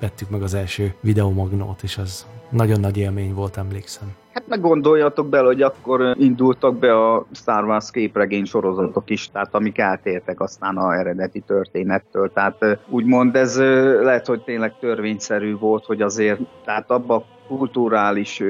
vettük 0.00 0.30
meg 0.30 0.42
az 0.42 0.54
első 0.54 0.94
videomagnót, 1.00 1.82
és 1.82 1.98
az 1.98 2.26
nagyon 2.50 2.80
nagy 2.80 2.96
élmény 2.96 3.34
volt, 3.34 3.56
emlékszem. 3.56 4.14
Hát 4.32 4.48
meg 4.48 4.60
gondoljatok 4.60 5.28
bele, 5.28 5.46
hogy 5.46 5.62
akkor 5.62 6.14
indultak 6.18 6.78
be 6.78 7.06
a 7.06 7.26
Star 7.32 7.64
Wars 7.64 7.90
képregény 7.90 8.44
sorozatok 8.44 9.10
is, 9.10 9.30
tehát 9.30 9.54
amik 9.54 9.78
eltértek 9.78 10.40
aztán 10.40 10.76
a 10.76 10.94
eredeti 10.98 11.40
történettől. 11.40 12.32
Tehát 12.32 12.78
úgymond 12.88 13.36
ez 13.36 13.58
lehet, 14.02 14.26
hogy 14.26 14.42
tényleg 14.42 14.78
törvényszerű 14.80 15.56
volt, 15.56 15.84
hogy 15.84 16.02
azért, 16.02 16.40
tehát 16.64 16.90
abba 16.90 17.24
kulturális 17.56 18.42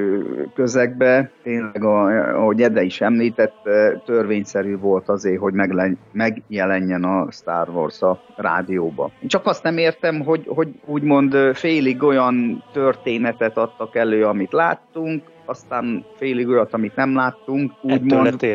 közegbe, 0.55 1.31
tényleg, 1.43 1.85
a, 1.85 2.05
ahogy 2.37 2.63
Ede 2.63 2.83
is 2.83 3.01
említette, 3.01 4.03
törvényszerű 4.05 4.79
volt 4.79 5.09
azért, 5.09 5.41
hogy 5.41 5.53
megle- 5.53 5.97
megjelenjen 6.13 7.05
a 7.05 7.31
Star 7.31 7.69
Wars 7.69 8.03
a 8.03 8.23
rádióba. 8.37 9.11
Csak 9.27 9.47
azt 9.47 9.63
nem 9.63 9.79
értem, 9.79 10.21
hogy, 10.21 10.45
hogy 10.47 10.69
úgymond 10.87 11.37
félig 11.55 12.03
olyan 12.03 12.65
történetet 12.73 13.57
adtak 13.57 13.97
elő, 13.97 14.25
amit 14.25 14.53
láttunk, 14.53 15.23
aztán 15.45 16.05
félig 16.17 16.49
olyat, 16.49 16.75
amit 16.75 16.97
nem 16.97 17.15
láttunk, 17.15 17.73
úgymond 17.83 18.47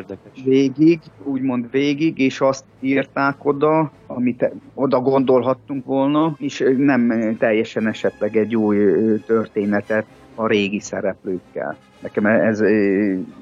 végig, 0.44 1.00
úgymond 1.24 1.72
végig, 1.72 2.20
és 2.20 2.42
azt 2.42 2.66
írták 2.80 3.46
oda, 3.46 3.92
amit 4.08 4.52
oda 4.74 5.00
gondolhattunk 5.00 5.86
volna, 5.86 6.36
és 6.38 6.64
nem 6.78 7.36
teljesen 7.40 7.88
esetleg 7.88 8.36
egy 8.36 8.56
új 8.56 8.78
történetet 9.26 10.06
a 10.36 10.48
régi 10.48 10.80
szereplőkkel. 10.80 11.78
Nekem 12.00 12.26
ez 12.26 12.62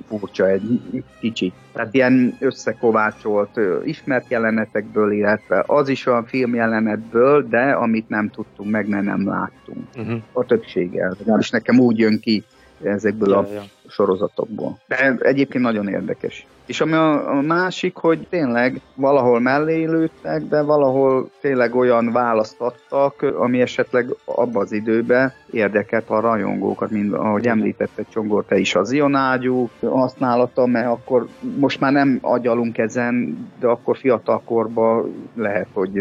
furcsa 0.07 0.49
egy 0.49 0.81
kicsit. 1.19 1.53
Tehát 1.73 1.93
ilyen 1.93 2.37
összekovácsolt 2.39 3.59
ismert 3.85 4.29
jelenetekből, 4.29 5.11
illetve 5.11 5.63
az 5.67 5.89
is 5.89 6.07
a 6.07 6.23
filmjelenetből, 6.27 7.47
de 7.47 7.71
amit 7.71 8.09
nem 8.09 8.29
tudtunk 8.29 8.71
meg, 8.71 8.87
mert 8.87 9.05
nem 9.05 9.27
láttunk. 9.27 9.87
Uh-huh. 9.97 10.21
A 10.31 10.45
többsége. 10.45 11.11
És 11.39 11.49
nekem 11.49 11.79
úgy 11.79 11.97
jön 11.97 12.19
ki 12.19 12.43
ezekből 12.83 13.29
Ja, 13.29 13.37
a 13.37 13.47
ja. 13.53 13.63
sorozatokból. 13.87 14.79
De 14.87 15.15
egyébként 15.19 15.63
nagyon 15.63 15.87
érdekes. 15.87 16.45
És 16.65 16.81
ami 16.81 16.93
a, 16.93 17.37
a 17.37 17.41
másik, 17.41 17.95
hogy 17.95 18.27
tényleg 18.29 18.81
valahol 18.95 19.39
mellé 19.39 19.85
lőttek, 19.85 20.41
de 20.41 20.61
valahol 20.61 21.29
tényleg 21.41 21.75
olyan 21.75 22.11
választ 22.11 22.61
adtak, 22.61 23.21
ami 23.21 23.61
esetleg 23.61 24.05
abban 24.25 24.61
az 24.61 24.71
időben 24.71 25.33
érdekelt 25.51 26.09
a 26.09 26.19
rajongókat, 26.19 26.89
mint 26.89 27.13
ahogy 27.13 27.47
említette 27.47 28.03
Csongor, 28.09 28.45
te 28.45 28.57
is 28.57 28.75
az 28.75 28.91
ionágyú 28.91 29.69
használata, 29.81 30.65
mert 30.65 30.87
akkor 30.87 31.27
most 31.57 31.79
már 31.79 31.91
nem 31.91 32.19
agyalunk 32.21 32.77
ezen, 32.77 33.47
de 33.59 33.67
akkor 33.67 33.97
fiatalkorban 33.97 35.13
lehet, 35.35 35.67
hogy 35.73 35.99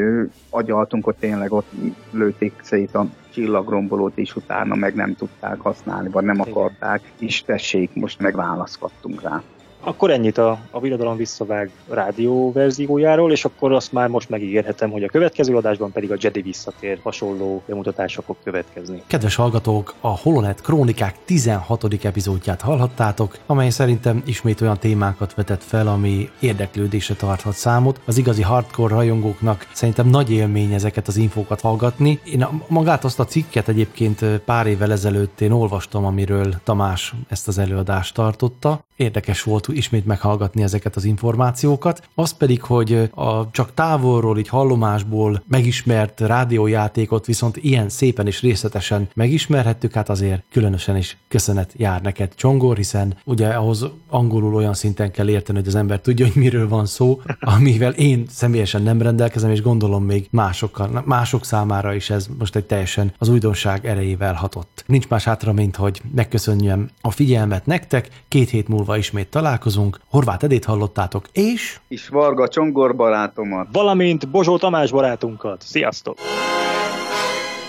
agyaltunk, 0.50 1.04
hogy 1.04 1.16
tényleg 1.20 1.52
ott 1.52 1.70
lőtték 2.10 2.52
szét 2.62 2.94
a 2.94 3.06
csillagrombolót, 3.32 4.18
és 4.18 4.36
utána 4.36 4.74
meg 4.74 4.94
nem 4.94 5.14
tudták 5.14 5.60
használni, 5.60 6.08
vagy 6.08 6.24
nem 6.24 6.40
akarták, 6.40 7.00
és 7.18 7.42
tessék, 7.42 7.90
most 7.94 8.20
meg 8.20 8.34
választ 8.36 8.78
kaptunk 8.78 9.22
rá. 9.22 9.42
Akkor 9.84 10.10
ennyit 10.10 10.38
a, 10.38 10.58
a 10.70 10.80
Birodalom 10.80 11.16
visszavág 11.16 11.70
rádió 11.88 12.52
verziójáról, 12.52 13.32
és 13.32 13.44
akkor 13.44 13.72
azt 13.72 13.92
már 13.92 14.08
most 14.08 14.28
megígérhetem, 14.28 14.90
hogy 14.90 15.02
a 15.02 15.08
következő 15.08 15.56
adásban 15.56 15.92
pedig 15.92 16.12
a 16.12 16.16
Jedi 16.18 16.40
visszatér 16.40 16.98
hasonló 17.02 17.62
bemutatások 17.66 18.24
fog 18.24 18.36
következni. 18.44 19.02
Kedves 19.06 19.34
hallgatók, 19.34 19.94
a 20.00 20.08
Holonet 20.08 20.60
Krónikák 20.60 21.16
16. 21.24 21.84
epizódját 22.02 22.60
hallhattátok, 22.60 23.38
amely 23.46 23.70
szerintem 23.70 24.22
ismét 24.26 24.60
olyan 24.60 24.78
témákat 24.78 25.34
vetett 25.34 25.62
fel, 25.62 25.88
ami 25.88 26.30
érdeklődésre 26.40 27.14
tarthat 27.14 27.54
számot. 27.54 28.00
Az 28.04 28.18
igazi 28.18 28.42
hardcore 28.42 28.94
rajongóknak 28.94 29.66
szerintem 29.72 30.08
nagy 30.08 30.30
élmény 30.30 30.72
ezeket 30.72 31.08
az 31.08 31.16
infókat 31.16 31.60
hallgatni. 31.60 32.20
Én 32.24 32.46
magát 32.68 33.04
azt 33.04 33.20
a 33.20 33.24
cikket 33.24 33.68
egyébként 33.68 34.24
pár 34.44 34.66
évvel 34.66 34.92
ezelőtt 34.92 35.40
én 35.40 35.50
olvastam, 35.50 36.04
amiről 36.04 36.54
Tamás 36.64 37.14
ezt 37.28 37.48
az 37.48 37.58
előadást 37.58 38.14
tartotta. 38.14 38.80
Érdekes 38.96 39.42
volt 39.42 39.68
ismét 39.68 40.06
meghallgatni 40.06 40.62
ezeket 40.62 40.96
az 40.96 41.04
információkat. 41.04 42.08
Az 42.14 42.30
pedig, 42.30 42.62
hogy 42.62 43.10
a 43.14 43.50
csak 43.50 43.74
távolról, 43.74 44.38
így 44.38 44.48
hallomásból 44.48 45.42
megismert 45.48 46.20
rádiójátékot 46.20 47.26
viszont 47.26 47.56
ilyen 47.56 47.88
szépen 47.88 48.26
és 48.26 48.40
részletesen 48.40 49.08
megismerhettük, 49.14 49.92
hát 49.92 50.08
azért 50.08 50.44
különösen 50.50 50.96
is 50.96 51.16
köszönet 51.28 51.72
jár 51.76 52.02
neked, 52.02 52.34
Csongor, 52.34 52.76
hiszen 52.76 53.16
ugye 53.24 53.48
ahhoz 53.48 53.86
angolul 54.08 54.54
olyan 54.54 54.74
szinten 54.74 55.10
kell 55.10 55.28
érteni, 55.28 55.58
hogy 55.58 55.68
az 55.68 55.74
ember 55.74 56.00
tudja, 56.00 56.26
hogy 56.26 56.42
miről 56.42 56.68
van 56.68 56.86
szó, 56.86 57.20
amivel 57.40 57.92
én 57.92 58.26
személyesen 58.28 58.82
nem 58.82 59.02
rendelkezem, 59.02 59.50
és 59.50 59.62
gondolom 59.62 60.04
még 60.04 60.28
másokkal, 60.30 61.02
mások 61.06 61.44
számára 61.44 61.94
is 61.94 62.10
ez 62.10 62.26
most 62.38 62.56
egy 62.56 62.64
teljesen 62.64 63.14
az 63.18 63.28
újdonság 63.28 63.86
erejével 63.86 64.34
hatott. 64.34 64.84
Nincs 64.86 65.08
más 65.08 65.24
hátra, 65.24 65.52
mint 65.52 65.76
hogy 65.76 66.02
megköszönjem 66.14 66.88
a 67.00 67.10
figyelmet 67.10 67.66
nektek, 67.66 68.08
két 68.28 68.50
hét 68.50 68.68
múlva 68.82 68.96
ismét 68.96 69.28
találkozunk, 69.28 70.00
Horváth 70.10 70.44
Edét 70.44 70.64
hallottátok, 70.64 71.28
és 71.32 71.78
És 71.88 72.08
Varga 72.08 72.48
Csongor 72.48 72.96
barátomat. 72.96 73.68
Valamint 73.72 74.28
Bozsó 74.28 74.58
Tamás 74.58 74.90
barátunkat. 74.90 75.62
Sziasztok! 75.64 76.18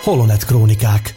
Holonet 0.03 0.45
Krónikák. 0.45 1.15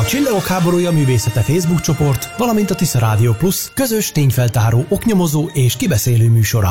A 0.00 0.04
Csillagok 0.04 0.46
háborúja 0.46 0.90
művészete 0.90 1.40
Facebook 1.40 1.80
csoport, 1.80 2.36
valamint 2.38 2.70
a 2.70 2.74
Tisza 2.74 2.98
Rádió 2.98 3.32
Plus 3.32 3.72
közös 3.74 4.12
tényfeltáró, 4.12 4.84
oknyomozó 4.88 5.48
és 5.52 5.76
kibeszélő 5.76 6.28
műsora. 6.30 6.70